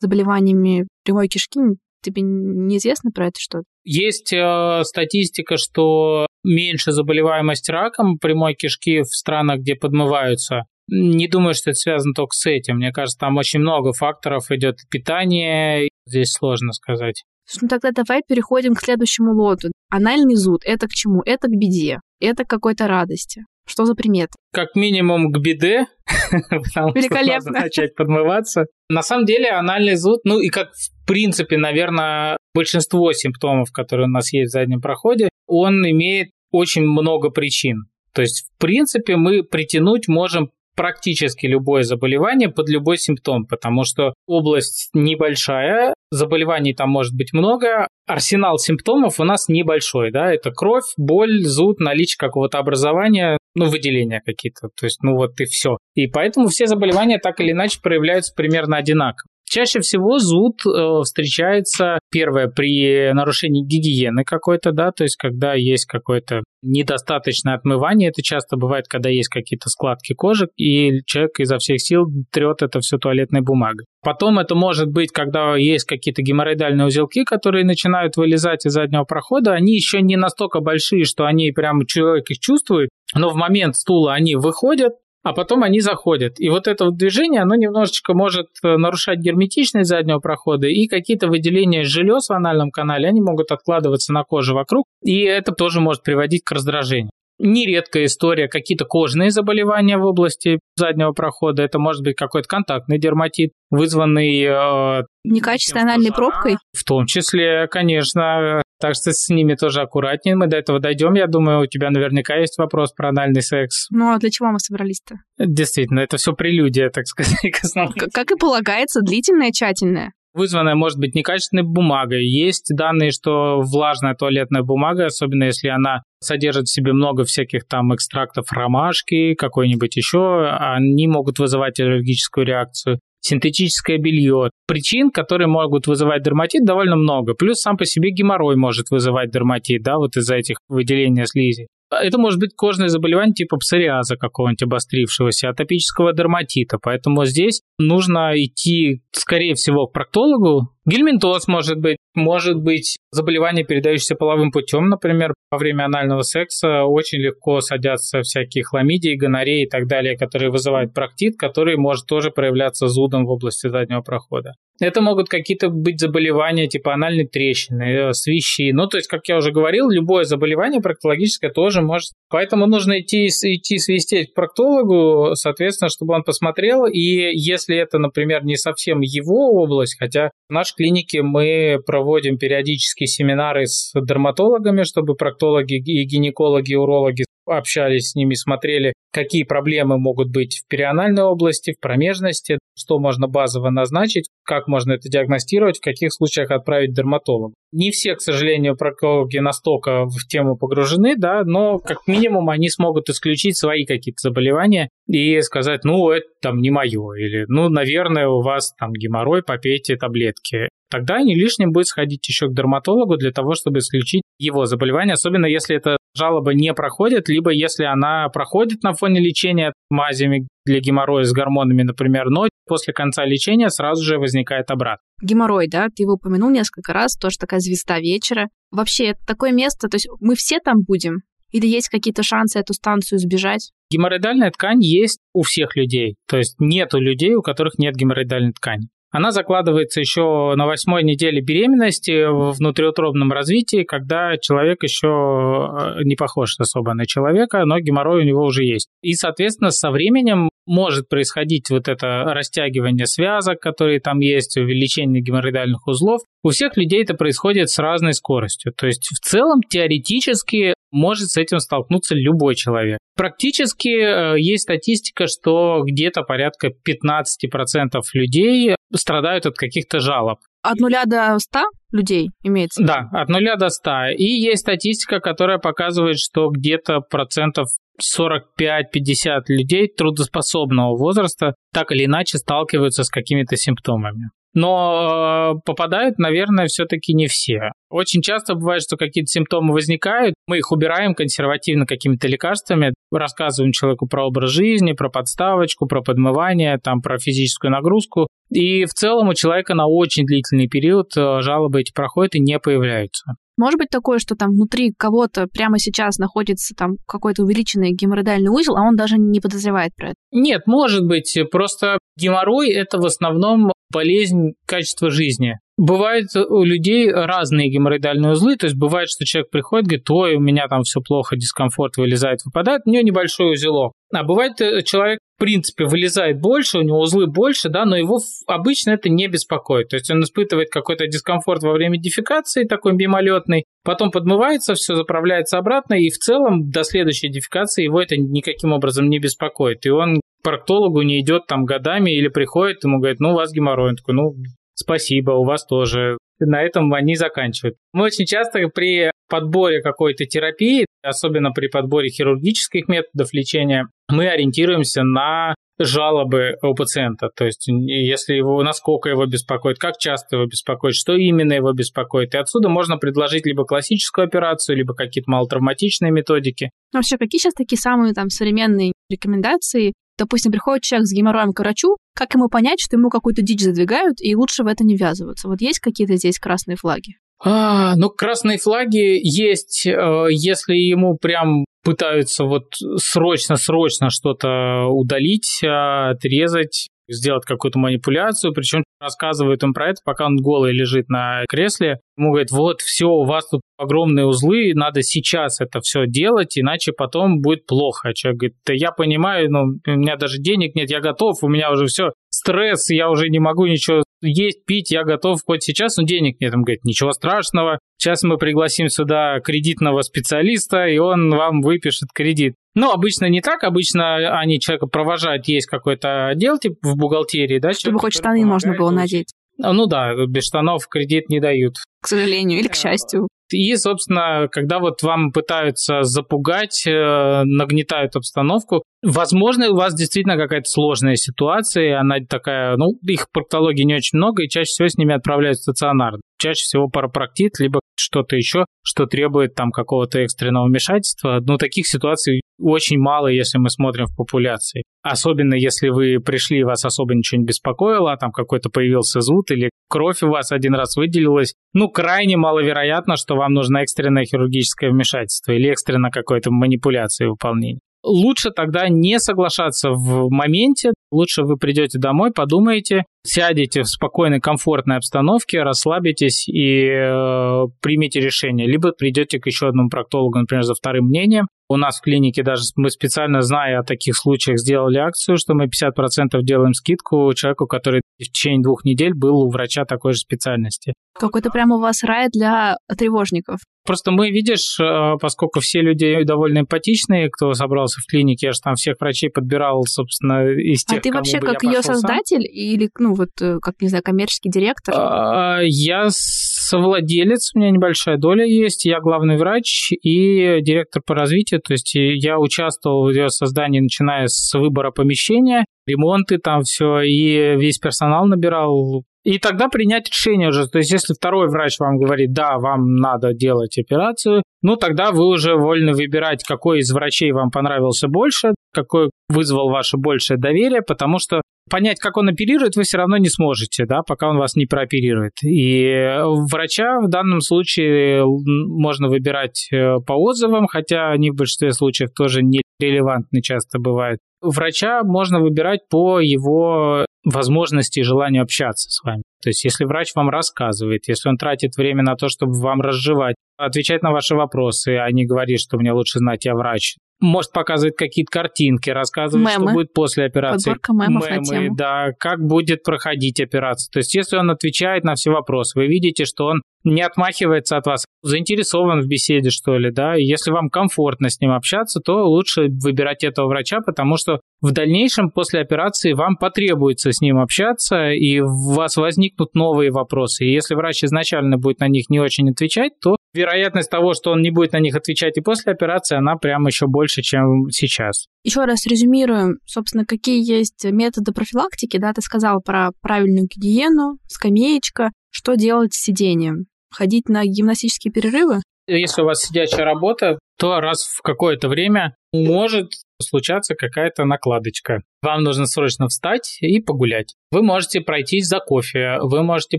заболеваниями 0.00 0.86
прямой 1.04 1.28
кишки, 1.28 1.60
тебе 2.02 2.22
неизвестно 2.22 3.10
про 3.10 3.26
это 3.26 3.38
что-то? 3.38 3.64
Есть 3.84 4.32
э, 4.32 4.82
статистика, 4.84 5.56
что 5.56 6.26
меньше 6.44 6.92
заболеваемость 6.92 7.68
раком 7.68 8.18
прямой 8.18 8.54
кишки 8.54 9.02
в 9.02 9.14
странах, 9.14 9.60
где 9.60 9.74
подмываются, 9.74 10.62
не 10.94 11.26
думаю, 11.26 11.54
что 11.54 11.70
это 11.70 11.78
связано 11.78 12.12
только 12.14 12.34
с 12.34 12.44
этим. 12.46 12.76
Мне 12.76 12.92
кажется, 12.92 13.18
там 13.18 13.36
очень 13.38 13.60
много 13.60 13.92
факторов 13.92 14.50
идет 14.50 14.76
питание. 14.90 15.88
Здесь 16.06 16.32
сложно 16.32 16.72
сказать. 16.72 17.24
Ну 17.60 17.68
тогда 17.68 17.90
давай 17.92 18.20
переходим 18.26 18.74
к 18.74 18.80
следующему 18.80 19.32
лоту. 19.32 19.70
Анальный 19.90 20.36
зуд– 20.36 20.62
это 20.64 20.86
к 20.86 20.92
чему? 20.92 21.22
Это 21.24 21.48
к 21.48 21.50
беде. 21.50 22.00
Это 22.20 22.44
к 22.44 22.48
какой-то 22.48 22.88
радости. 22.88 23.42
Что 23.66 23.86
за 23.86 23.94
приметы? 23.94 24.32
Как 24.52 24.74
минимум 24.74 25.32
к 25.32 25.38
беде, 25.38 25.86
потому 26.50 26.92
Великолепно. 26.92 27.40
что 27.40 27.50
надо 27.50 27.64
начать 27.64 27.94
подмываться. 27.94 28.66
На 28.90 29.02
самом 29.02 29.24
деле 29.24 29.50
анальный 29.50 29.96
зуд, 29.96 30.20
ну 30.24 30.40
и 30.40 30.48
как 30.48 30.72
в 30.74 31.06
принципе, 31.06 31.56
наверное, 31.56 32.36
большинство 32.54 33.12
симптомов, 33.12 33.72
которые 33.72 34.06
у 34.06 34.10
нас 34.10 34.32
есть 34.32 34.50
в 34.50 34.52
заднем 34.52 34.80
проходе, 34.80 35.28
он 35.46 35.88
имеет 35.88 36.30
очень 36.50 36.82
много 36.82 37.30
причин. 37.30 37.84
То 38.12 38.20
есть, 38.20 38.46
в 38.46 38.60
принципе, 38.60 39.16
мы 39.16 39.42
притянуть 39.42 40.06
можем 40.06 40.50
практически 40.76 41.46
любое 41.46 41.82
заболевание 41.82 42.48
под 42.48 42.68
любой 42.68 42.98
симптом, 42.98 43.46
потому 43.46 43.84
что 43.84 44.14
область 44.26 44.90
небольшая, 44.94 45.94
заболеваний 46.10 46.74
там 46.74 46.90
может 46.90 47.14
быть 47.14 47.32
много, 47.32 47.88
арсенал 48.06 48.58
симптомов 48.58 49.20
у 49.20 49.24
нас 49.24 49.48
небольшой, 49.48 50.10
да, 50.10 50.32
это 50.32 50.50
кровь, 50.50 50.84
боль, 50.96 51.42
зуд, 51.42 51.80
наличие 51.80 52.18
какого-то 52.18 52.58
образования, 52.58 53.38
ну, 53.54 53.66
выделения 53.66 54.22
какие-то, 54.24 54.68
то 54.68 54.86
есть, 54.86 55.02
ну, 55.02 55.14
вот 55.16 55.38
и 55.40 55.44
все. 55.44 55.76
И 55.94 56.06
поэтому 56.06 56.48
все 56.48 56.66
заболевания 56.66 57.18
так 57.18 57.40
или 57.40 57.52
иначе 57.52 57.80
проявляются 57.82 58.32
примерно 58.34 58.76
одинаково. 58.76 59.28
Чаще 59.52 59.80
всего 59.80 60.18
зуд 60.18 60.64
э, 60.64 61.02
встречается, 61.02 61.98
первое, 62.10 62.48
при 62.48 63.12
нарушении 63.12 63.62
гигиены 63.62 64.24
какой-то, 64.24 64.72
да, 64.72 64.92
то 64.92 65.04
есть 65.04 65.16
когда 65.16 65.52
есть 65.52 65.84
какое-то 65.84 66.42
недостаточное 66.62 67.52
отмывание, 67.52 68.08
это 68.08 68.22
часто 68.22 68.56
бывает, 68.56 68.86
когда 68.88 69.10
есть 69.10 69.28
какие-то 69.28 69.68
складки 69.68 70.14
кожи, 70.14 70.48
и 70.56 71.02
человек 71.04 71.38
изо 71.38 71.58
всех 71.58 71.82
сил 71.82 72.06
трет 72.30 72.62
это 72.62 72.80
все 72.80 72.96
туалетной 72.96 73.42
бумагой. 73.42 73.84
Потом 74.02 74.38
это 74.38 74.54
может 74.54 74.88
быть, 74.88 75.12
когда 75.12 75.54
есть 75.54 75.84
какие-то 75.84 76.22
геморроидальные 76.22 76.86
узелки, 76.86 77.22
которые 77.22 77.66
начинают 77.66 78.16
вылезать 78.16 78.64
из 78.64 78.72
заднего 78.72 79.04
прохода, 79.04 79.52
они 79.52 79.74
еще 79.74 80.00
не 80.00 80.16
настолько 80.16 80.60
большие, 80.60 81.04
что 81.04 81.26
они 81.26 81.52
прям 81.52 81.84
человек 81.84 82.30
их 82.30 82.38
чувствует, 82.38 82.88
но 83.14 83.28
в 83.28 83.34
момент 83.34 83.76
стула 83.76 84.14
они 84.14 84.34
выходят, 84.34 84.94
а 85.22 85.32
потом 85.32 85.62
они 85.62 85.80
заходят. 85.80 86.38
И 86.38 86.48
вот 86.48 86.66
это 86.66 86.86
вот 86.86 86.96
движение, 86.96 87.42
оно 87.42 87.54
немножечко 87.54 88.14
может 88.14 88.48
э, 88.62 88.76
нарушать 88.76 89.18
герметичность 89.18 89.88
заднего 89.88 90.18
прохода, 90.18 90.66
и 90.66 90.86
какие-то 90.86 91.28
выделения 91.28 91.84
желез 91.84 92.28
в 92.28 92.32
анальном 92.32 92.70
канале, 92.70 93.08
они 93.08 93.20
могут 93.20 93.52
откладываться 93.52 94.12
на 94.12 94.24
коже 94.24 94.54
вокруг, 94.54 94.86
и 95.02 95.22
это 95.22 95.52
тоже 95.52 95.80
может 95.80 96.02
приводить 96.02 96.44
к 96.44 96.52
раздражению. 96.52 97.10
Нередкая 97.44 98.04
история, 98.04 98.46
какие-то 98.46 98.84
кожные 98.84 99.32
заболевания 99.32 99.98
в 99.98 100.04
области 100.04 100.60
заднего 100.76 101.10
прохода. 101.10 101.64
Это 101.64 101.80
может 101.80 102.02
быть 102.02 102.14
какой-то 102.14 102.46
контактный 102.46 102.98
дерматит, 102.98 103.50
вызванный... 103.68 104.44
Э, 104.44 105.02
Некачественной 105.24 105.82
анальной 105.82 106.12
пробкой? 106.12 106.56
В 106.72 106.84
том 106.84 107.06
числе, 107.06 107.66
конечно. 107.66 108.62
Так 108.80 108.94
что 108.94 109.12
с 109.12 109.28
ними 109.28 109.54
тоже 109.54 109.80
аккуратнее. 109.80 110.36
Мы 110.36 110.46
до 110.46 110.56
этого 110.56 110.78
дойдем. 110.78 111.14
Я 111.14 111.26
думаю, 111.26 111.62
у 111.62 111.66
тебя 111.66 111.90
наверняка 111.90 112.36
есть 112.36 112.58
вопрос 112.58 112.92
про 112.92 113.08
анальный 113.08 113.42
секс. 113.42 113.88
Ну, 113.90 114.12
а 114.12 114.18
для 114.18 114.30
чего 114.30 114.50
мы 114.52 114.60
собрались-то? 114.60 115.16
Действительно, 115.38 116.00
это 116.00 116.18
все 116.18 116.34
прелюдия, 116.34 116.90
так 116.90 117.06
сказать, 117.08 117.40
к 117.52 117.64
основному. 117.64 117.96
Как 118.12 118.30
и 118.30 118.36
полагается, 118.36 119.00
длительная, 119.00 119.50
тщательная 119.50 120.12
вызванная 120.34 120.74
может 120.74 120.98
быть 120.98 121.14
некачественной 121.14 121.62
бумагой. 121.62 122.24
Есть 122.24 122.74
данные, 122.74 123.10
что 123.10 123.60
влажная 123.60 124.14
туалетная 124.14 124.62
бумага, 124.62 125.06
особенно 125.06 125.44
если 125.44 125.68
она 125.68 126.02
содержит 126.20 126.66
в 126.66 126.72
себе 126.72 126.92
много 126.92 127.24
всяких 127.24 127.66
там 127.66 127.94
экстрактов 127.94 128.50
ромашки, 128.52 129.34
какой-нибудь 129.34 129.96
еще, 129.96 130.48
они 130.58 131.06
могут 131.06 131.38
вызывать 131.38 131.80
аллергическую 131.80 132.46
реакцию. 132.46 133.00
Синтетическое 133.24 133.98
белье. 133.98 134.50
Причин, 134.66 135.10
которые 135.10 135.46
могут 135.46 135.86
вызывать 135.86 136.24
дерматит, 136.24 136.64
довольно 136.64 136.96
много. 136.96 137.34
Плюс 137.34 137.60
сам 137.60 137.76
по 137.76 137.84
себе 137.84 138.10
геморрой 138.10 138.56
может 138.56 138.90
вызывать 138.90 139.30
дерматит, 139.30 139.82
да, 139.82 139.96
вот 139.96 140.16
из-за 140.16 140.36
этих 140.36 140.56
выделения 140.68 141.26
слизи. 141.26 141.68
Это 142.00 142.18
может 142.18 142.38
быть 142.38 142.54
кожное 142.56 142.88
заболевание 142.88 143.34
типа 143.34 143.56
псориаза 143.56 144.16
какого-нибудь 144.16 144.62
обострившегося, 144.62 145.50
атопического 145.50 146.12
дерматита. 146.12 146.78
Поэтому 146.82 147.24
здесь 147.24 147.62
нужно 147.78 148.32
идти, 148.34 149.02
скорее 149.12 149.54
всего, 149.54 149.86
к 149.86 149.92
проктологу. 149.92 150.68
Гельминтоз 150.84 151.46
может 151.46 151.78
быть, 151.78 151.98
может 152.14 152.56
быть 152.56 152.96
заболевание, 153.12 153.64
передающееся 153.64 154.16
половым 154.16 154.50
путем, 154.50 154.88
например, 154.88 155.32
во 155.50 155.58
время 155.58 155.84
анального 155.84 156.22
секса 156.22 156.84
очень 156.84 157.18
легко 157.18 157.60
садятся 157.60 158.22
всякие 158.22 158.64
хламидии, 158.64 159.14
гонореи 159.14 159.64
и 159.64 159.68
так 159.68 159.86
далее, 159.86 160.16
которые 160.16 160.50
вызывают 160.50 160.94
проктит, 160.94 161.36
который 161.36 161.76
может 161.76 162.06
тоже 162.06 162.30
проявляться 162.30 162.88
зудом 162.88 163.26
в 163.26 163.30
области 163.30 163.68
заднего 163.68 164.00
прохода. 164.00 164.54
Это 164.80 165.00
могут 165.00 165.28
какие-то 165.28 165.68
быть 165.68 166.00
заболевания 166.00 166.66
типа 166.66 166.94
анальной 166.94 167.26
трещины, 167.26 167.82
э, 167.82 168.12
свищи. 168.14 168.72
Ну, 168.72 168.88
то 168.88 168.96
есть, 168.96 169.08
как 169.08 169.28
я 169.28 169.36
уже 169.36 169.52
говорил, 169.52 169.90
любое 169.90 170.24
заболевание 170.24 170.80
проктологическое 170.80 171.50
тоже 171.50 171.82
может. 171.82 172.12
Поэтому 172.30 172.66
нужно 172.66 173.00
идти, 173.00 173.26
идти 173.26 173.78
свистеть 173.78 174.32
к 174.32 174.34
проктологу, 174.34 175.36
соответственно, 175.36 175.88
чтобы 175.88 176.14
он 176.14 176.24
посмотрел. 176.24 176.86
И 176.86 176.98
если 176.98 177.76
это, 177.76 177.98
например, 177.98 178.44
не 178.44 178.56
совсем 178.56 179.00
его 179.02 179.52
область, 179.62 179.96
хотя 179.98 180.30
в 180.48 180.52
нашей 180.72 180.76
клинике 180.76 181.22
мы 181.22 181.78
проводим 181.84 182.38
периодически 182.38 183.06
семинары 183.06 183.66
с 183.66 183.92
дерматологами, 183.94 184.82
чтобы 184.82 185.14
проктологи 185.14 185.74
и 185.74 186.04
гинекологи, 186.04 186.74
урологи 186.74 187.24
общались 187.46 188.10
с 188.10 188.14
ними, 188.14 188.34
смотрели, 188.34 188.92
какие 189.12 189.44
проблемы 189.44 189.98
могут 189.98 190.30
быть 190.30 190.62
в 190.64 190.68
перианальной 190.68 191.22
области, 191.22 191.72
в 191.72 191.80
промежности, 191.80 192.58
что 192.76 192.98
можно 192.98 193.28
базово 193.28 193.70
назначить, 193.70 194.28
как 194.44 194.66
можно 194.68 194.92
это 194.92 195.08
диагностировать, 195.08 195.78
в 195.78 195.84
каких 195.84 196.12
случаях 196.12 196.50
отправить 196.50 196.90
к 196.90 196.94
дерматологу. 196.94 197.54
Не 197.72 197.90
все, 197.90 198.14
к 198.14 198.20
сожалению, 198.20 198.76
проктологи 198.76 199.38
настолько 199.38 200.06
в 200.06 200.26
тему 200.28 200.56
погружены, 200.56 201.16
да, 201.16 201.42
но 201.44 201.78
как 201.78 202.06
минимум 202.06 202.50
они 202.50 202.68
смогут 202.68 203.08
исключить 203.08 203.56
свои 203.56 203.84
какие-то 203.84 204.28
заболевания 204.28 204.88
и 205.06 205.40
сказать, 205.42 205.84
ну, 205.84 206.10
это 206.10 206.26
там 206.40 206.58
не 206.60 206.70
мое, 206.70 207.14
или, 207.14 207.44
ну, 207.48 207.68
наверное, 207.68 208.28
у 208.28 208.40
вас 208.40 208.74
там 208.78 208.92
геморрой, 208.92 209.42
попейте 209.42 209.96
таблетки. 209.96 210.68
Тогда 210.90 211.22
не 211.22 211.34
лишним 211.34 211.72
будет 211.72 211.86
сходить 211.86 212.28
еще 212.28 212.48
к 212.48 212.54
дерматологу 212.54 213.16
для 213.16 213.32
того, 213.32 213.54
чтобы 213.54 213.78
исключить 213.78 214.22
его 214.38 214.66
заболевание, 214.66 215.14
особенно 215.14 215.46
если 215.46 215.74
эта 215.74 215.96
жалоба 216.14 216.52
не 216.52 216.74
проходит, 216.74 217.30
либо 217.32 217.50
если 217.50 217.84
она 217.84 218.28
проходит 218.28 218.82
на 218.82 218.92
фоне 218.92 219.20
лечения 219.20 219.72
мазями 219.90 220.46
для 220.64 220.80
геморроя 220.80 221.24
с 221.24 221.32
гормонами, 221.32 221.82
например, 221.82 222.26
но 222.30 222.48
после 222.66 222.92
конца 222.92 223.24
лечения 223.24 223.68
сразу 223.70 224.04
же 224.04 224.18
возникает 224.18 224.70
обратно. 224.70 225.02
Геморрой, 225.22 225.68
да, 225.68 225.88
ты 225.88 226.04
его 226.04 226.14
упомянул 226.14 226.50
несколько 226.50 226.92
раз, 226.92 227.16
тоже 227.16 227.36
такая 227.38 227.60
звезда 227.60 227.98
вечера. 227.98 228.48
Вообще, 228.70 229.08
это 229.08 229.20
такое 229.26 229.52
место, 229.52 229.88
то 229.88 229.96
есть 229.96 230.08
мы 230.20 230.34
все 230.34 230.60
там 230.60 230.82
будем? 230.86 231.22
Или 231.50 231.66
есть 231.66 231.90
какие-то 231.90 232.22
шансы 232.22 232.58
эту 232.58 232.72
станцию 232.72 233.18
сбежать? 233.18 233.72
Геморроидальная 233.90 234.50
ткань 234.50 234.82
есть 234.82 235.18
у 235.34 235.42
всех 235.42 235.76
людей. 235.76 236.16
То 236.26 236.38
есть 236.38 236.56
нету 236.58 236.98
людей, 236.98 237.34
у 237.34 237.42
которых 237.42 237.78
нет 237.78 237.94
геморроидальной 237.94 238.52
ткани. 238.52 238.88
Она 239.12 239.30
закладывается 239.30 240.00
еще 240.00 240.54
на 240.56 240.66
восьмой 240.66 241.04
неделе 241.04 241.42
беременности 241.42 242.26
в 242.26 242.52
внутриутробном 242.52 243.30
развитии, 243.30 243.84
когда 243.84 244.38
человек 244.38 244.82
еще 244.82 245.08
э, 245.08 246.02
не 246.04 246.16
похож 246.16 246.54
особо 246.58 246.94
на 246.94 247.04
человека, 247.04 247.64
но 247.66 247.78
геморрой 247.78 248.22
у 248.22 248.26
него 248.26 248.42
уже 248.42 248.64
есть. 248.64 248.88
И, 249.02 249.12
соответственно, 249.12 249.70
со 249.70 249.90
временем 249.90 250.48
может 250.66 251.08
происходить 251.08 251.70
вот 251.70 251.88
это 251.88 252.24
растягивание 252.24 253.06
связок, 253.06 253.60
которые 253.60 254.00
там 254.00 254.20
есть, 254.20 254.56
увеличение 254.56 255.22
геморроидальных 255.22 255.86
узлов. 255.86 256.20
У 256.42 256.50
всех 256.50 256.76
людей 256.76 257.02
это 257.02 257.14
происходит 257.14 257.70
с 257.70 257.78
разной 257.78 258.14
скоростью. 258.14 258.72
То 258.72 258.86
есть 258.86 259.08
в 259.08 259.18
целом 259.20 259.60
теоретически 259.68 260.74
может 260.90 261.28
с 261.28 261.36
этим 261.36 261.58
столкнуться 261.58 262.14
любой 262.14 262.54
человек. 262.54 262.98
Практически 263.16 263.88
э, 263.88 264.40
есть 264.40 264.64
статистика, 264.64 265.26
что 265.26 265.82
где-то 265.84 266.22
порядка 266.22 266.68
15% 266.68 268.00
людей 268.14 268.76
страдают 268.94 269.46
от 269.46 269.56
каких-то 269.56 270.00
жалоб. 270.00 270.38
От 270.62 270.78
нуля 270.78 271.04
до 271.06 271.38
100 271.38 271.60
людей 271.92 272.30
имеется? 272.42 272.82
Да, 272.82 273.08
от 273.12 273.28
нуля 273.28 273.56
до 273.56 273.68
100. 273.68 274.16
И 274.16 274.24
есть 274.24 274.62
статистика, 274.62 275.20
которая 275.20 275.58
показывает, 275.58 276.18
что 276.18 276.48
где-то 276.48 277.00
процентов 277.00 277.66
45-50 278.00 279.42
людей 279.48 279.88
трудоспособного 279.88 280.96
возраста 280.96 281.54
так 281.72 281.92
или 281.92 282.06
иначе 282.06 282.38
сталкиваются 282.38 283.04
с 283.04 283.10
какими-то 283.10 283.56
симптомами. 283.56 284.30
Но 284.54 285.54
э, 285.54 285.60
попадают, 285.64 286.18
наверное, 286.18 286.66
все-таки 286.66 287.14
не 287.14 287.26
все. 287.26 287.70
Очень 287.92 288.22
часто 288.22 288.54
бывает, 288.54 288.82
что 288.82 288.96
какие-то 288.96 289.26
симптомы 289.26 289.74
возникают, 289.74 290.34
мы 290.46 290.56
их 290.56 290.72
убираем 290.72 291.14
консервативно 291.14 291.84
какими-то 291.84 292.26
лекарствами, 292.26 292.94
рассказываем 293.12 293.72
человеку 293.72 294.08
про 294.08 294.26
образ 294.26 294.50
жизни, 294.50 294.92
про 294.92 295.10
подставочку, 295.10 295.86
про 295.86 296.00
подмывание, 296.00 296.78
там, 296.82 297.02
про 297.02 297.18
физическую 297.18 297.70
нагрузку. 297.70 298.28
И 298.50 298.86
в 298.86 298.94
целом 298.94 299.28
у 299.28 299.34
человека 299.34 299.74
на 299.74 299.86
очень 299.86 300.24
длительный 300.24 300.68
период 300.68 301.14
э, 301.18 301.42
жалобы 301.42 301.82
эти 301.82 301.92
проходят 301.92 302.34
и 302.34 302.40
не 302.40 302.58
появляются. 302.58 303.34
Может 303.58 303.78
быть 303.78 303.88
такое, 303.90 304.18
что 304.18 304.36
там 304.36 304.52
внутри 304.52 304.92
кого-то 304.96 305.46
прямо 305.46 305.78
сейчас 305.78 306.16
находится 306.16 306.74
там 306.74 306.96
какой-то 307.06 307.42
увеличенный 307.42 307.92
геморроидальный 307.92 308.50
узел, 308.50 308.76
а 308.76 308.82
он 308.82 308.96
даже 308.96 309.16
не 309.18 309.40
подозревает 309.40 309.94
про 309.94 310.08
это? 310.08 310.14
Нет, 310.32 310.62
может 310.66 311.06
быть. 311.06 311.38
Просто 311.50 311.98
геморрой– 312.16 312.70
это 312.72 312.96
в 312.96 313.04
основном 313.04 313.70
болезнь 313.92 314.54
качества 314.66 315.10
жизни. 315.10 315.58
Бывают 315.84 316.28
у 316.36 316.62
людей 316.62 317.10
разные 317.10 317.68
геморроидальные 317.68 318.30
узлы, 318.30 318.54
то 318.54 318.66
есть 318.66 318.78
бывает, 318.78 319.08
что 319.08 319.24
человек 319.24 319.50
приходит, 319.50 319.86
говорит, 319.88 320.10
ой, 320.10 320.36
у 320.36 320.40
меня 320.40 320.68
там 320.68 320.82
все 320.82 321.00
плохо, 321.00 321.34
дискомфорт 321.34 321.96
вылезает, 321.96 322.38
выпадает, 322.44 322.82
у 322.86 322.90
него 322.90 323.02
небольшой 323.02 323.54
узелок. 323.54 323.92
А 324.14 324.22
бывает, 324.22 324.60
э, 324.60 324.82
человек 324.82 325.18
в 325.36 325.40
принципе 325.40 325.86
вылезает 325.86 326.40
больше, 326.40 326.78
у 326.78 326.82
него 326.82 327.00
узлы 327.00 327.26
больше, 327.26 327.68
да, 327.68 327.84
но 327.84 327.96
его 327.96 328.20
обычно 328.46 328.92
это 328.92 329.08
не 329.08 329.26
беспокоит. 329.26 329.88
То 329.88 329.96
есть 329.96 330.08
он 330.08 330.22
испытывает 330.22 330.70
какой-то 330.70 331.08
дискомфорт 331.08 331.64
во 331.64 331.72
время 331.72 331.98
дефекации, 331.98 332.62
такой 332.62 332.92
мимолетный, 332.92 333.64
потом 333.82 334.12
подмывается, 334.12 334.74
все 334.74 334.94
заправляется 334.94 335.58
обратно, 335.58 335.94
и 335.94 336.10
в 336.10 336.18
целом 336.18 336.70
до 336.70 336.84
следующей 336.84 337.28
дефекации 337.28 337.82
его 337.82 338.00
это 338.00 338.16
никаким 338.16 338.72
образом 338.72 339.08
не 339.08 339.18
беспокоит. 339.18 339.84
И 339.84 339.90
он 339.90 340.20
к 340.20 340.44
проктологу 340.44 341.02
не 341.02 341.20
идет 341.20 341.48
там 341.48 341.64
годами 341.64 342.12
или 342.12 342.28
приходит, 342.28 342.84
ему 342.84 342.98
говорит, 342.98 343.18
ну, 343.18 343.30
у 343.30 343.34
вас 343.34 343.52
геморрой. 343.52 343.90
Он 343.90 343.96
такой, 343.96 344.14
ну, 344.14 344.36
спасибо, 344.74 345.32
у 345.32 345.44
вас 345.44 345.64
тоже. 345.64 346.18
На 346.40 346.62
этом 346.62 346.92
они 346.92 347.14
заканчивают. 347.14 347.76
Мы 347.92 348.04
очень 348.04 348.26
часто 348.26 348.66
при 348.68 349.10
подборе 349.28 349.80
какой-то 349.80 350.26
терапии, 350.26 350.86
особенно 351.02 351.52
при 351.52 351.68
подборе 351.68 352.10
хирургических 352.10 352.88
методов 352.88 353.32
лечения, 353.32 353.86
мы 354.08 354.28
ориентируемся 354.28 355.02
на 355.04 355.54
жалобы 355.78 356.56
у 356.62 356.74
пациента. 356.74 357.30
То 357.34 357.46
есть, 357.46 357.66
если 357.66 358.34
его, 358.34 358.62
насколько 358.62 359.08
его 359.08 359.26
беспокоит, 359.26 359.78
как 359.78 359.98
часто 359.98 360.36
его 360.36 360.46
беспокоит, 360.46 360.94
что 360.94 361.14
именно 361.14 361.54
его 361.54 361.72
беспокоит. 361.72 362.34
И 362.34 362.38
отсюда 362.38 362.68
можно 362.68 362.98
предложить 362.98 363.46
либо 363.46 363.64
классическую 363.64 364.26
операцию, 364.26 364.76
либо 364.76 364.94
какие-то 364.94 365.30
малотравматичные 365.30 366.12
методики. 366.12 366.70
Ну, 366.92 366.98
вообще, 366.98 367.16
какие 367.16 367.38
сейчас 367.38 367.54
такие 367.54 367.78
самые 367.78 368.12
там 368.12 368.28
современные 368.28 368.92
рекомендации 369.08 369.92
допустим, 370.22 370.52
приходит 370.52 370.82
человек 370.82 371.06
с 371.06 371.12
геморроем 371.12 371.52
к 371.52 371.58
врачу, 371.58 371.96
как 372.14 372.34
ему 372.34 372.48
понять, 372.48 372.80
что 372.80 372.96
ему 372.96 373.10
какую-то 373.10 373.42
дичь 373.42 373.60
задвигают, 373.60 374.18
и 374.20 374.36
лучше 374.36 374.62
в 374.62 374.66
это 374.66 374.84
не 374.84 374.96
ввязываться? 374.96 375.48
Вот 375.48 375.60
есть 375.60 375.80
какие-то 375.80 376.16
здесь 376.16 376.38
красные 376.38 376.76
флаги? 376.76 377.16
А, 377.44 377.96
ну, 377.96 378.08
красные 378.08 378.58
флаги 378.58 379.18
есть, 379.20 379.84
э, 379.86 380.26
если 380.30 380.74
ему 380.74 381.16
прям 381.16 381.64
пытаются 381.82 382.44
вот 382.44 382.66
срочно-срочно 382.98 384.10
что-то 384.10 384.86
удалить, 384.86 385.60
а, 385.64 386.10
отрезать, 386.10 386.86
сделать 387.08 387.44
какую-то 387.44 387.78
манипуляцию, 387.78 388.52
причем 388.52 388.84
рассказывает 389.00 389.62
им 389.62 389.74
про 389.74 389.90
это, 389.90 390.00
пока 390.04 390.26
он 390.26 390.36
голый 390.36 390.72
лежит 390.72 391.08
на 391.08 391.44
кресле. 391.48 391.98
Ему 392.16 392.30
говорит, 392.30 392.50
вот, 392.50 392.80
все, 392.80 393.08
у 393.08 393.24
вас 393.24 393.48
тут 393.48 393.60
огромные 393.76 394.26
узлы, 394.26 394.72
надо 394.74 395.02
сейчас 395.02 395.60
это 395.60 395.80
все 395.80 396.06
делать, 396.06 396.58
иначе 396.58 396.92
потом 396.92 397.40
будет 397.40 397.66
плохо. 397.66 398.10
А 398.10 398.14
человек 398.14 398.40
говорит, 398.40 398.56
да 398.66 398.74
я 398.74 398.92
понимаю, 398.92 399.50
но 399.50 399.62
у 399.64 399.96
меня 399.96 400.16
даже 400.16 400.38
денег 400.38 400.74
нет, 400.74 400.90
я 400.90 401.00
готов, 401.00 401.42
у 401.42 401.48
меня 401.48 401.72
уже 401.72 401.86
все, 401.86 402.12
стресс, 402.30 402.90
я 402.90 403.10
уже 403.10 403.28
не 403.28 403.38
могу 403.38 403.66
ничего 403.66 404.02
есть, 404.22 404.64
пить, 404.64 404.90
я 404.90 405.04
готов 405.04 405.40
хоть 405.44 405.62
сейчас, 405.64 405.96
но 405.96 406.04
денег 406.04 406.40
нет. 406.40 406.54
Он 406.54 406.62
говорит, 406.62 406.84
ничего 406.84 407.12
страшного, 407.12 407.78
сейчас 407.98 408.22
мы 408.22 408.38
пригласим 408.38 408.88
сюда 408.88 409.40
кредитного 409.40 410.02
специалиста, 410.02 410.86
и 410.86 410.98
он 410.98 411.30
вам 411.30 411.60
выпишет 411.60 412.08
кредит. 412.14 412.54
Ну, 412.74 412.90
обычно 412.90 413.26
не 413.26 413.40
так, 413.40 413.64
обычно 413.64 414.38
они 414.38 414.58
человека 414.60 414.86
провожают, 414.86 415.46
есть 415.46 415.66
какой-то 415.66 416.28
отдел 416.28 416.58
типа 416.58 416.76
в 416.82 416.96
бухгалтерии, 416.96 417.58
да? 417.58 417.72
Чтобы 417.72 417.98
хоть 417.98 418.14
штаны 418.14 418.44
можно 418.44 418.74
было 418.74 418.90
надеть. 418.90 419.32
Ну 419.58 419.86
да, 419.86 420.14
без 420.26 420.44
штанов 420.44 420.88
кредит 420.88 421.28
не 421.28 421.40
дают. 421.40 421.76
К 422.02 422.08
сожалению, 422.08 422.58
или 422.58 422.68
к 422.68 422.74
счастью. 422.74 423.28
И, 423.52 423.76
собственно, 423.76 424.48
когда 424.50 424.78
вот 424.78 425.02
вам 425.02 425.30
пытаются 425.30 426.02
запугать, 426.02 426.86
э, 426.86 427.42
нагнетают 427.44 428.16
обстановку, 428.16 428.82
возможно, 429.02 429.70
у 429.70 429.76
вас 429.76 429.94
действительно 429.94 430.38
какая-то 430.38 430.68
сложная 430.68 431.16
ситуация, 431.16 432.00
она 432.00 432.16
такая, 432.26 432.76
ну, 432.76 432.92
их 433.06 433.26
проктологии 433.30 433.82
не 433.82 433.96
очень 433.96 434.16
много, 434.16 434.42
и 434.42 434.48
чаще 434.48 434.70
всего 434.70 434.88
с 434.88 434.96
ними 434.96 435.14
отправляют 435.14 435.58
в 435.58 435.62
стационар. 435.62 436.14
Чаще 436.38 436.62
всего 436.62 436.88
парапроктит, 436.88 437.58
либо 437.58 437.80
что-то 438.02 438.36
еще, 438.36 438.64
что 438.82 439.06
требует 439.06 439.54
там 439.54 439.70
какого-то 439.70 440.18
экстренного 440.20 440.66
вмешательства. 440.66 441.40
Ну, 441.40 441.56
таких 441.56 441.86
ситуаций 441.86 442.42
очень 442.58 442.98
мало, 442.98 443.28
если 443.28 443.58
мы 443.58 443.70
смотрим 443.70 444.06
в 444.06 444.16
популяции. 444.16 444.82
Особенно 445.02 445.54
если 445.54 445.88
вы 445.88 446.18
пришли, 446.20 446.62
вас 446.64 446.84
особо 446.84 447.14
ничего 447.14 447.40
не 447.40 447.46
беспокоило, 447.46 448.12
а 448.12 448.16
там 448.16 448.30
какой-то 448.30 448.70
появился 448.70 449.20
зуд 449.20 449.50
или 449.50 449.70
кровь 449.88 450.22
у 450.22 450.28
вас 450.28 450.52
один 450.52 450.74
раз 450.74 450.96
выделилась. 450.96 451.54
Ну, 451.72 451.88
крайне 451.88 452.36
маловероятно, 452.36 453.16
что 453.16 453.36
вам 453.36 453.52
нужно 453.52 453.78
экстренное 453.78 454.24
хирургическое 454.24 454.90
вмешательство 454.90 455.52
или 455.52 455.70
экстренно 455.70 456.10
какой-то 456.10 456.50
манипуляции 456.50 457.26
выполнения. 457.26 457.80
Лучше 458.04 458.50
тогда 458.50 458.88
не 458.88 459.20
соглашаться 459.20 459.90
в 459.90 460.28
моменте, 460.28 460.92
лучше 461.12 461.42
вы 461.42 461.56
придете 461.56 461.98
домой, 461.98 462.32
подумаете, 462.32 463.04
сядете 463.24 463.82
в 463.82 463.88
спокойной, 463.88 464.40
комфортной 464.40 464.96
обстановке, 464.96 465.62
расслабитесь 465.62 466.48
и 466.48 466.86
э, 466.86 467.64
примите 467.80 468.20
решение. 468.20 468.66
Либо 468.66 468.90
придете 468.92 469.38
к 469.38 469.46
еще 469.46 469.68
одному 469.68 469.88
проктологу, 469.88 470.38
например, 470.38 470.64
за 470.64 470.74
вторым 470.74 471.06
мнением. 471.06 471.46
У 471.68 471.76
нас 471.76 471.98
в 471.98 472.02
клинике 472.02 472.42
даже 472.42 472.64
мы 472.76 472.90
специально, 472.90 473.40
зная 473.40 473.78
о 473.78 473.84
таких 473.84 474.16
случаях, 474.16 474.58
сделали 474.58 474.98
акцию, 474.98 475.36
что 475.38 475.54
мы 475.54 475.66
50% 475.66 476.42
делаем 476.42 476.74
скидку 476.74 477.32
человеку, 477.34 477.66
который 477.66 478.02
в 478.24 478.32
течение 478.32 478.62
двух 478.62 478.84
недель 478.84 479.14
был 479.14 479.42
у 479.42 479.50
врача 479.50 479.84
такой 479.84 480.12
же 480.12 480.18
специальности. 480.18 480.94
Какой-то 481.18 481.50
прямо 481.50 481.76
у 481.76 481.80
вас 481.80 482.02
рай 482.04 482.28
для 482.30 482.76
тревожников. 482.96 483.58
Просто 483.84 484.12
мы, 484.12 484.30
видишь, 484.30 484.78
э, 484.80 485.16
поскольку 485.20 485.58
все 485.60 485.80
люди 485.80 486.22
довольно 486.22 486.60
эмпатичные, 486.60 487.28
кто 487.30 487.52
собрался 487.52 488.00
в 488.00 488.06
клинике, 488.08 488.46
я 488.46 488.52
же 488.52 488.60
там 488.62 488.74
всех 488.76 488.94
врачей 489.00 489.28
подбирал, 489.28 489.82
собственно, 489.82 490.48
из 490.52 490.84
тех, 490.84 490.98
А 490.98 491.02
ты 491.02 491.12
вообще 491.12 491.40
как 491.40 491.64
ее 491.64 491.82
создатель 491.82 492.42
сам. 492.42 492.54
или, 492.54 492.88
ну, 492.98 493.14
вот, 493.14 493.30
э, 493.40 493.58
как, 493.60 493.74
не 493.80 493.88
знаю, 493.88 494.04
коммерческий 494.04 494.50
директор? 494.50 494.94
А, 494.96 495.60
я 495.62 496.06
совладелец, 496.10 497.50
у 497.54 497.58
меня 497.58 497.70
небольшая 497.70 498.18
доля 498.18 498.44
есть, 498.44 498.84
я 498.84 499.00
главный 499.00 499.36
врач 499.36 499.90
и 500.00 500.60
директор 500.62 501.02
по 501.04 501.16
развитию, 501.16 501.60
то 501.60 501.72
есть 501.72 501.94
я 501.94 502.38
участвовал 502.38 503.06
в 503.06 503.10
ее 503.10 503.30
создании, 503.30 503.80
начиная 503.80 504.28
с 504.28 504.56
выбора 504.56 504.92
помещения, 504.92 505.64
ремонты 505.86 506.38
там 506.38 506.62
все, 506.62 507.00
и 507.00 507.56
весь 507.56 507.78
персонал 507.78 508.26
набирал, 508.26 509.04
и 509.24 509.38
тогда 509.38 509.68
принять 509.68 510.08
решение 510.08 510.48
уже. 510.48 510.66
То 510.66 510.78
есть, 510.78 510.92
если 510.92 511.14
второй 511.14 511.48
врач 511.48 511.78
вам 511.78 511.98
говорит, 511.98 512.32
да, 512.32 512.58
вам 512.58 512.96
надо 512.96 513.32
делать 513.32 513.78
операцию, 513.78 514.42
ну, 514.62 514.76
тогда 514.76 515.12
вы 515.12 515.26
уже 515.26 515.54
вольны 515.56 515.92
выбирать, 515.92 516.44
какой 516.44 516.80
из 516.80 516.90
врачей 516.92 517.32
вам 517.32 517.50
понравился 517.50 518.08
больше, 518.08 518.54
какой 518.72 519.10
вызвал 519.28 519.70
ваше 519.70 519.96
большее 519.96 520.38
доверие, 520.38 520.82
потому 520.82 521.18
что 521.18 521.42
понять, 521.70 521.98
как 521.98 522.16
он 522.16 522.28
оперирует, 522.28 522.76
вы 522.76 522.82
все 522.82 522.98
равно 522.98 523.16
не 523.16 523.28
сможете, 523.28 523.86
да, 523.86 524.02
пока 524.02 524.28
он 524.28 524.36
вас 524.36 524.56
не 524.56 524.66
прооперирует. 524.66 525.32
И 525.44 526.18
врача 526.50 527.00
в 527.00 527.08
данном 527.08 527.40
случае 527.40 528.24
можно 528.24 529.08
выбирать 529.08 529.68
э, 529.72 529.96
по 530.06 530.12
отзывам, 530.12 530.66
хотя 530.66 531.10
они 531.10 531.30
в 531.30 531.34
большинстве 531.34 531.72
случаев 531.72 532.10
тоже 532.14 532.42
не 532.42 532.62
релевантны 532.80 533.40
часто 533.42 533.78
бывают. 533.78 534.20
Врача 534.40 535.02
можно 535.04 535.40
выбирать 535.40 535.80
по 535.88 536.18
его 536.20 537.06
возможности 537.24 538.00
и 538.00 538.02
желанию 538.02 538.42
общаться 538.42 538.90
с 538.90 539.02
вами. 539.04 539.22
То 539.42 539.50
есть, 539.50 539.64
если 539.64 539.84
врач 539.84 540.12
вам 540.14 540.28
рассказывает, 540.28 541.06
если 541.06 541.28
он 541.28 541.36
тратит 541.36 541.76
время 541.76 542.02
на 542.02 542.16
то, 542.16 542.28
чтобы 542.28 542.58
вам 542.60 542.80
разжевать, 542.80 543.36
отвечать 543.64 544.02
на 544.02 544.10
ваши 544.10 544.34
вопросы, 544.34 544.96
а 544.96 545.10
не 545.10 545.26
говорит, 545.26 545.60
что 545.60 545.78
мне 545.78 545.92
лучше 545.92 546.18
знать, 546.18 546.44
я 546.44 546.54
врач, 546.54 546.96
может 547.22 547.52
показывать 547.52 547.96
какие-то 547.96 548.30
картинки, 548.30 548.90
рассказывать, 548.90 549.46
мемы. 549.46 549.66
что 549.68 549.74
будет 549.74 549.92
после 549.94 550.24
операции. 550.24 550.70
Подборка 550.70 550.92
мемов 550.92 551.24
Мемы, 551.24 551.36
на 551.36 551.44
тему. 551.44 551.76
да, 551.76 552.08
как 552.18 552.40
будет 552.40 552.82
проходить 552.82 553.40
операция. 553.40 553.90
То 553.92 553.98
есть, 554.00 554.14
если 554.14 554.36
он 554.36 554.50
отвечает 554.50 555.04
на 555.04 555.14
все 555.14 555.30
вопросы, 555.30 555.78
вы 555.78 555.86
видите, 555.86 556.24
что 556.24 556.46
он 556.46 556.62
не 556.84 557.00
отмахивается 557.00 557.76
от 557.76 557.86
вас, 557.86 558.04
заинтересован 558.22 559.00
в 559.02 559.06
беседе, 559.06 559.50
что 559.50 559.78
ли, 559.78 559.92
да, 559.92 560.16
и 560.16 560.24
если 560.24 560.50
вам 560.50 560.68
комфортно 560.68 561.30
с 561.30 561.40
ним 561.40 561.52
общаться, 561.52 562.00
то 562.00 562.24
лучше 562.24 562.68
выбирать 562.68 563.22
этого 563.22 563.46
врача, 563.46 563.78
потому 563.86 564.16
что 564.16 564.40
в 564.60 564.72
дальнейшем 564.72 565.30
после 565.30 565.60
операции 565.60 566.12
вам 566.12 566.36
потребуется 566.36 567.12
с 567.12 567.20
ним 567.20 567.38
общаться, 567.38 568.10
и 568.10 568.40
у 568.40 568.74
вас 568.74 568.96
возникнут 568.96 569.54
новые 569.54 569.92
вопросы. 569.92 570.44
И 570.44 570.52
если 570.52 570.74
врач 570.74 571.04
изначально 571.04 571.56
будет 571.56 571.78
на 571.78 571.86
них 571.86 572.10
не 572.10 572.18
очень 572.18 572.50
отвечать, 572.50 572.92
то 573.00 573.14
вероятность 573.34 573.90
того, 573.90 574.14
что 574.14 574.30
он 574.32 574.42
не 574.42 574.50
будет 574.50 574.72
на 574.72 574.80
них 574.80 574.94
отвечать 574.94 575.36
и 575.36 575.40
после 575.40 575.72
операции, 575.72 576.16
она 576.16 576.36
прям 576.36 576.66
еще 576.66 576.86
больше, 576.86 577.22
чем 577.22 577.70
сейчас. 577.70 578.26
Еще 578.44 578.64
раз 578.64 578.86
резюмируем, 578.86 579.58
собственно, 579.66 580.04
какие 580.04 580.42
есть 580.42 580.84
методы 580.84 581.32
профилактики, 581.32 581.96
да, 581.96 582.12
ты 582.12 582.20
сказал 582.22 582.60
про 582.60 582.90
правильную 583.00 583.46
гигиену, 583.46 584.18
скамеечка, 584.28 585.10
что 585.30 585.54
делать 585.56 585.94
с 585.94 586.02
сидением. 586.02 586.66
ходить 586.94 587.28
на 587.30 587.42
гимнастические 587.44 588.12
перерывы? 588.12 588.60
Если 588.86 589.22
у 589.22 589.24
вас 589.24 589.40
сидячая 589.40 589.84
работа, 589.84 590.38
то 590.58 590.78
раз 590.80 591.04
в 591.04 591.22
какое-то 591.22 591.68
время 591.68 592.14
может 592.32 592.90
случаться 593.22 593.74
какая-то 593.74 594.24
накладочка. 594.24 595.02
Вам 595.22 595.42
нужно 595.42 595.66
срочно 595.66 596.08
встать 596.08 596.58
и 596.60 596.80
погулять. 596.80 597.34
Вы 597.50 597.62
можете 597.62 598.00
пройтись 598.00 598.46
за 598.46 598.58
кофе, 598.58 599.18
вы 599.22 599.42
можете 599.42 599.78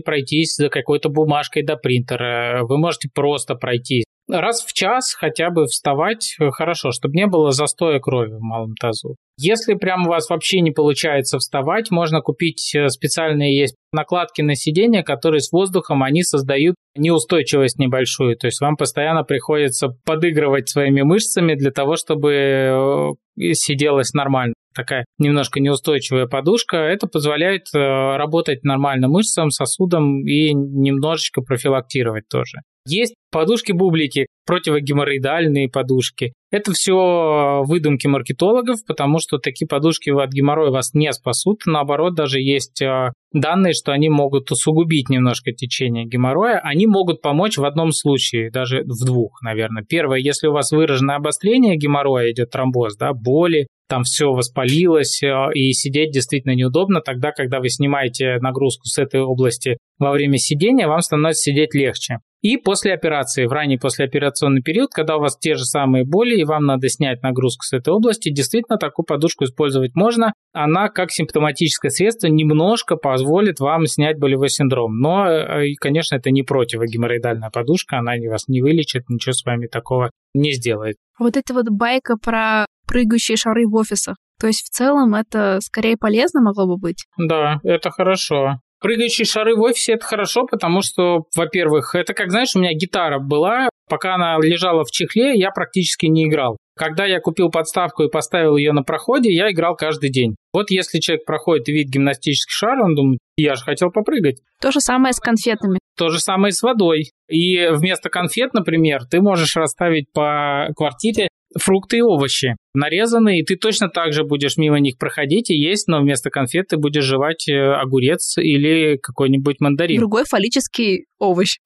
пройтись 0.00 0.56
за 0.56 0.68
какой-то 0.68 1.08
бумажкой 1.08 1.64
до 1.64 1.76
принтера, 1.76 2.60
вы 2.62 2.78
можете 2.78 3.08
просто 3.12 3.54
пройтись. 3.54 4.03
Раз 4.28 4.64
в 4.64 4.72
час 4.72 5.12
хотя 5.14 5.50
бы 5.50 5.66
вставать 5.66 6.36
хорошо, 6.52 6.92
чтобы 6.92 7.14
не 7.14 7.26
было 7.26 7.50
застоя 7.50 7.98
крови 8.00 8.32
в 8.32 8.40
малом 8.40 8.74
тазу. 8.74 9.16
Если 9.36 9.74
прям 9.74 10.06
у 10.06 10.10
вас 10.10 10.30
вообще 10.30 10.60
не 10.60 10.70
получается 10.70 11.38
вставать, 11.38 11.90
можно 11.90 12.20
купить 12.20 12.74
э, 12.74 12.88
специальные 12.88 13.58
есть 13.58 13.74
накладки 13.92 14.42
на 14.42 14.54
сиденье, 14.54 15.02
которые 15.02 15.40
с 15.40 15.50
воздухом, 15.50 16.04
они 16.04 16.22
создают 16.22 16.76
неустойчивость 16.96 17.78
небольшую. 17.78 18.36
То 18.36 18.46
есть 18.46 18.60
вам 18.60 18.76
постоянно 18.76 19.24
приходится 19.24 19.88
подыгрывать 20.04 20.68
своими 20.68 21.02
мышцами 21.02 21.54
для 21.54 21.72
того, 21.72 21.96
чтобы 21.96 22.32
э, 22.32 23.52
сиделось 23.54 24.14
нормально. 24.14 24.54
Такая 24.74 25.04
немножко 25.18 25.60
неустойчивая 25.60 26.26
подушка. 26.26 26.76
Это 26.76 27.06
позволяет 27.06 27.66
э, 27.74 27.78
работать 27.78 28.64
нормально 28.64 29.08
мышцам, 29.08 29.50
сосудам 29.50 30.26
и 30.26 30.52
немножечко 30.52 31.42
профилактировать 31.42 32.24
тоже. 32.28 32.58
Есть 32.86 33.14
подушки-бублики, 33.32 34.26
противогеморроидальные 34.46 35.70
подушки. 35.70 36.34
Это 36.50 36.72
все 36.72 37.62
выдумки 37.64 38.06
маркетологов, 38.06 38.84
потому 38.86 39.18
что 39.20 39.38
такие 39.38 39.66
подушки 39.66 40.10
от 40.10 40.30
геморроя 40.30 40.70
вас 40.70 40.92
не 40.92 41.10
спасут. 41.12 41.62
Наоборот, 41.64 42.14
даже 42.14 42.40
есть 42.40 42.82
э, 42.82 43.12
данные, 43.32 43.72
что 43.72 43.92
они 43.92 44.10
могут 44.10 44.50
усугубить 44.50 45.08
немножко 45.08 45.52
течение 45.52 46.04
геморроя. 46.04 46.60
Они 46.62 46.86
могут 46.86 47.22
помочь 47.22 47.56
в 47.56 47.64
одном 47.64 47.92
случае, 47.92 48.50
даже 48.50 48.82
в 48.82 49.04
двух, 49.04 49.40
наверное. 49.42 49.82
Первое, 49.82 50.18
если 50.18 50.46
у 50.46 50.52
вас 50.52 50.70
выраженное 50.70 51.16
обострение 51.16 51.76
геморроя, 51.76 52.30
идет 52.30 52.50
тромбоз, 52.50 52.96
да, 52.96 53.14
боли, 53.14 53.66
там 53.88 54.02
все 54.04 54.32
воспалилось, 54.32 55.22
э, 55.22 55.52
и 55.54 55.72
сидеть 55.72 56.12
действительно 56.12 56.54
неудобно. 56.54 57.00
Тогда, 57.00 57.32
когда 57.32 57.60
вы 57.60 57.68
снимаете 57.68 58.38
нагрузку 58.40 58.86
с 58.86 58.98
этой 58.98 59.20
области 59.20 59.78
во 59.98 60.12
время 60.12 60.38
сидения, 60.38 60.88
вам 60.88 61.00
становится 61.00 61.42
сидеть 61.42 61.74
легче. 61.74 62.18
И 62.44 62.58
после 62.58 62.92
операции, 62.92 63.46
в 63.46 63.52
ранний 63.52 63.78
послеоперационный 63.78 64.60
период, 64.60 64.90
когда 64.92 65.16
у 65.16 65.20
вас 65.20 65.38
те 65.38 65.54
же 65.54 65.64
самые 65.64 66.04
боли, 66.04 66.36
и 66.36 66.44
вам 66.44 66.66
надо 66.66 66.90
снять 66.90 67.22
нагрузку 67.22 67.64
с 67.64 67.72
этой 67.72 67.94
области, 67.94 68.30
действительно 68.30 68.76
такую 68.76 69.06
подушку 69.06 69.44
использовать 69.44 69.94
можно. 69.94 70.34
Она 70.52 70.90
как 70.90 71.10
симптоматическое 71.10 71.90
средство 71.90 72.26
немножко 72.26 72.96
позволит 72.96 73.60
вам 73.60 73.86
снять 73.86 74.18
болевой 74.18 74.50
синдром. 74.50 74.98
Но, 74.98 75.26
э, 75.26 75.72
конечно, 75.80 76.16
это 76.16 76.30
не 76.30 76.42
противогеморроидальная 76.42 77.48
подушка, 77.48 77.98
она 77.98 78.12
вас 78.30 78.46
не 78.46 78.60
вылечит, 78.60 79.08
ничего 79.08 79.32
с 79.32 79.42
вами 79.42 79.66
такого 79.66 80.10
не 80.34 80.52
сделает. 80.52 80.96
Вот 81.18 81.38
эта 81.38 81.54
вот 81.54 81.70
байка 81.70 82.18
про 82.18 82.66
прыгающие 82.86 83.36
шары 83.36 83.66
в 83.66 83.74
офисах. 83.74 84.16
То 84.40 84.46
есть 84.46 84.66
в 84.66 84.70
целом 84.70 85.14
это 85.14 85.58
скорее 85.60 85.96
полезно 85.96 86.40
могло 86.40 86.66
бы 86.66 86.76
быть? 86.76 87.04
Да, 87.18 87.60
это 87.62 87.90
хорошо. 87.90 88.58
Прыгающие 88.80 89.24
шары 89.24 89.56
в 89.56 89.62
офисе 89.62 89.94
это 89.94 90.04
хорошо, 90.04 90.44
потому 90.44 90.82
что, 90.82 91.24
во-первых, 91.34 91.94
это 91.94 92.12
как, 92.12 92.30
знаешь, 92.30 92.54
у 92.54 92.58
меня 92.58 92.74
гитара 92.74 93.18
была, 93.18 93.70
пока 93.88 94.14
она 94.14 94.36
лежала 94.38 94.84
в 94.84 94.90
чехле, 94.90 95.38
я 95.38 95.50
практически 95.50 96.06
не 96.06 96.26
играл. 96.26 96.58
Когда 96.76 97.06
я 97.06 97.20
купил 97.20 97.50
подставку 97.50 98.02
и 98.02 98.10
поставил 98.10 98.56
ее 98.56 98.72
на 98.72 98.82
проходе, 98.82 99.32
я 99.32 99.50
играл 99.50 99.76
каждый 99.76 100.10
день. 100.10 100.34
Вот 100.52 100.70
если 100.70 100.98
человек 100.98 101.24
проходит 101.24 101.68
и 101.68 101.72
видит 101.72 101.92
гимнастический 101.92 102.52
шар, 102.52 102.80
он 102.80 102.94
думает, 102.94 103.20
я 103.36 103.54
же 103.54 103.62
хотел 103.62 103.90
попрыгать. 103.90 104.40
То 104.60 104.72
же 104.72 104.80
самое 104.80 105.14
с 105.14 105.20
конфетами. 105.20 105.78
То 105.96 106.08
же 106.08 106.18
самое 106.18 106.52
с 106.52 106.62
водой. 106.62 107.12
И 107.28 107.68
вместо 107.70 108.10
конфет, 108.10 108.54
например, 108.54 109.04
ты 109.08 109.20
можешь 109.20 109.54
расставить 109.56 110.12
по 110.12 110.68
квартире 110.76 111.28
фрукты 111.58 111.98
и 111.98 112.02
овощи 112.02 112.56
нарезанные, 112.74 113.40
и 113.40 113.44
ты 113.44 113.56
точно 113.56 113.88
так 113.88 114.12
же 114.12 114.24
будешь 114.24 114.56
мимо 114.56 114.80
них 114.80 114.98
проходить 114.98 115.50
и 115.50 115.54
есть, 115.54 115.88
но 115.88 116.00
вместо 116.00 116.30
конфет 116.30 116.68
ты 116.68 116.76
будешь 116.76 117.04
жевать 117.04 117.48
э, 117.48 117.54
огурец 117.54 118.36
или 118.38 118.98
какой-нибудь 119.00 119.60
мандарин. 119.60 119.98
Другой 119.98 120.24
фаллический 120.24 121.06
овощ. 121.18 121.58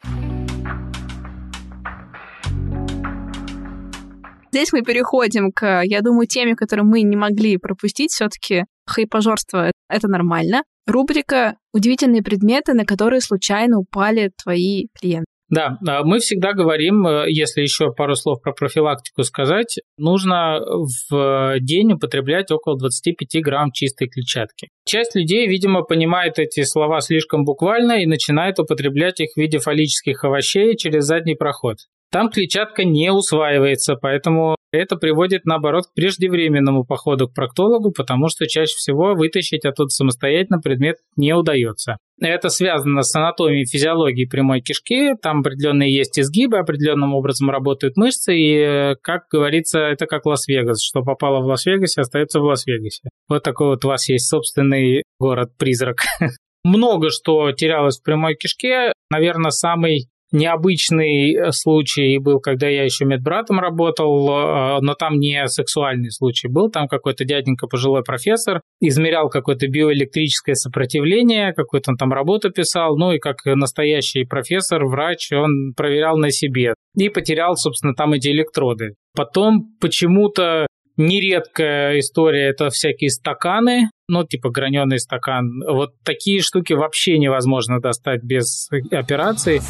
Здесь 4.51 4.72
мы 4.72 4.83
переходим 4.83 5.53
к, 5.53 5.83
я 5.85 6.01
думаю, 6.01 6.27
теме, 6.27 6.55
которую 6.55 6.87
мы 6.87 7.03
не 7.03 7.16
могли 7.16 7.59
пропустить. 7.59 8.11
Все-таки 8.11 8.64
хайпажорство— 8.87 9.70
это 9.88 10.09
нормально. 10.09 10.62
Рубрика 10.87 11.57
«Удивительные 11.74 12.22
предметы, 12.22 12.72
на 12.72 12.87
которые 12.87 13.20
случайно 13.20 13.79
упали 13.79 14.31
твои 14.42 14.87
клиенты». 14.98 15.27
Да, 15.51 15.79
а 15.87 16.05
мы 16.05 16.19
всегда 16.19 16.53
говорим, 16.53 17.07
э, 17.07 17.25
если 17.29 17.63
еще 17.63 17.91
пару 17.93 18.15
слов 18.15 18.43
про 18.43 18.53
профилактику 18.53 19.23
сказать, 19.23 19.79
нужно 19.97 20.61
в 20.61 21.59
день 21.61 21.95
употреблять 21.95 22.51
около 22.51 22.79
25 22.79 23.43
грамм 23.43 23.73
чистой 23.73 24.09
клетчатки. 24.09 24.69
Часть 24.85 25.15
людей, 25.15 25.47
видимо, 25.49 25.83
понимает 25.83 26.39
эти 26.39 26.65
слова 26.65 27.01
слишком 27.01 27.45
буквально 27.45 28.03
и 28.03 28.07
начинает 28.07 28.59
употреблять 28.59 29.21
их 29.21 29.31
в 29.35 29.41
виде 29.41 29.59
фаллических 29.59 30.23
овощей 30.25 30.77
через 30.77 31.05
задний 31.05 31.35
проход. 31.35 31.79
Там 32.11 32.31
клетчатка 32.31 32.85
не 32.85 33.11
усваивается, 33.13 33.97
поэтому 33.97 34.58
это 34.73 34.97
приводит, 34.97 35.45
наоборот, 35.45 35.87
к 35.87 35.95
преждевременному 35.95 36.85
походу 36.85 37.29
к 37.29 37.35
проктологу, 37.35 37.93
потому 37.93 38.29
что 38.29 38.47
чаще 38.47 38.75
всего 38.77 39.15
вытащить 39.15 39.65
оттуда 39.65 39.89
самостоятельно 39.89 40.61
предмет 40.61 40.97
не 41.17 41.33
удается. 41.35 41.99
Это 42.21 42.49
связано 42.49 43.03
с 43.03 43.15
анатомией 43.15 43.63
и 43.63 43.67
физиологией 43.67 44.29
прямой 44.29 44.61
кишки. 44.61 45.15
Там 45.23 45.41
определенные 45.41 45.95
есть 45.95 46.19
изгибы, 46.19 46.59
определенным 46.59 47.15
образом 47.15 47.49
работают 47.51 47.97
мышцы. 47.97 48.35
И, 48.37 48.95
как 49.03 49.23
говорится, 49.31 49.79
это 49.81 50.07
как 50.07 50.27
Лас-Вегас. 50.27 50.83
Что 50.83 51.03
попало 51.03 51.41
в 51.41 51.47
Лас-Вегасе, 51.47 52.01
остается 52.01 52.41
в 52.41 52.45
Лас-Вегасе. 52.45 53.09
Вот 53.29 53.43
такой 53.45 53.69
вот 53.69 53.85
у 53.85 53.89
вас 53.89 54.09
есть 54.09 54.29
собственный 54.29 55.05
город-призрак. 55.21 55.99
Много 56.65 57.11
что 57.11 57.53
терялось 57.53 58.01
в 58.01 58.03
прямой 58.03 58.35
кишке. 58.35 58.93
Наверное, 59.11 59.51
самый 59.51 60.09
необычный 60.33 61.35
э, 61.35 61.53
случай 61.53 62.19
был, 62.19 62.41
когда 62.41 62.69
я 62.69 62.85
еще 62.85 63.05
медбратом 63.05 63.61
работал, 63.61 64.29
э, 64.29 64.79
но 64.81 64.95
там 64.95 65.19
не 65.19 65.47
сексуальный 65.49 66.11
случай 66.11 66.49
был, 66.49 66.71
там 66.71 66.88
какой-то 66.88 67.25
дяденька, 67.25 67.67
пожилой 67.67 68.03
профессор, 68.03 68.61
измерял 68.81 69.29
какое-то 69.29 69.69
биоэлектрическое 69.69 70.55
сопротивление, 70.55 71.53
какую-то 71.53 71.93
он 71.93 71.97
там 71.97 72.12
работу 72.12 72.51
писал, 72.51 72.97
ну 72.97 73.12
и 73.12 73.19
как 73.19 73.37
настоящий 73.45 74.25
профессор, 74.25 74.85
врач, 74.85 75.33
он 75.33 75.73
проверял 75.77 76.17
на 76.17 76.31
себе 76.31 76.75
и 76.97 77.09
потерял, 77.09 77.57
собственно, 77.57 77.95
там 77.95 78.12
эти 78.12 78.29
электроды. 78.29 78.95
Потом 79.14 79.77
почему-то 79.81 80.67
нередкая 80.97 81.99
история 82.01 82.49
это 82.49 82.69
всякие 82.71 83.11
стаканы, 83.11 83.91
ну, 84.09 84.25
типа 84.25 84.51
граненый 84.51 84.99
стакан. 84.99 85.62
Вот 85.67 85.91
такие 86.05 86.41
штуки 86.41 86.73
вообще 86.75 87.19
невозможно 87.19 87.81
достать 87.81 88.23
без 88.23 88.69
операции. 88.91 89.61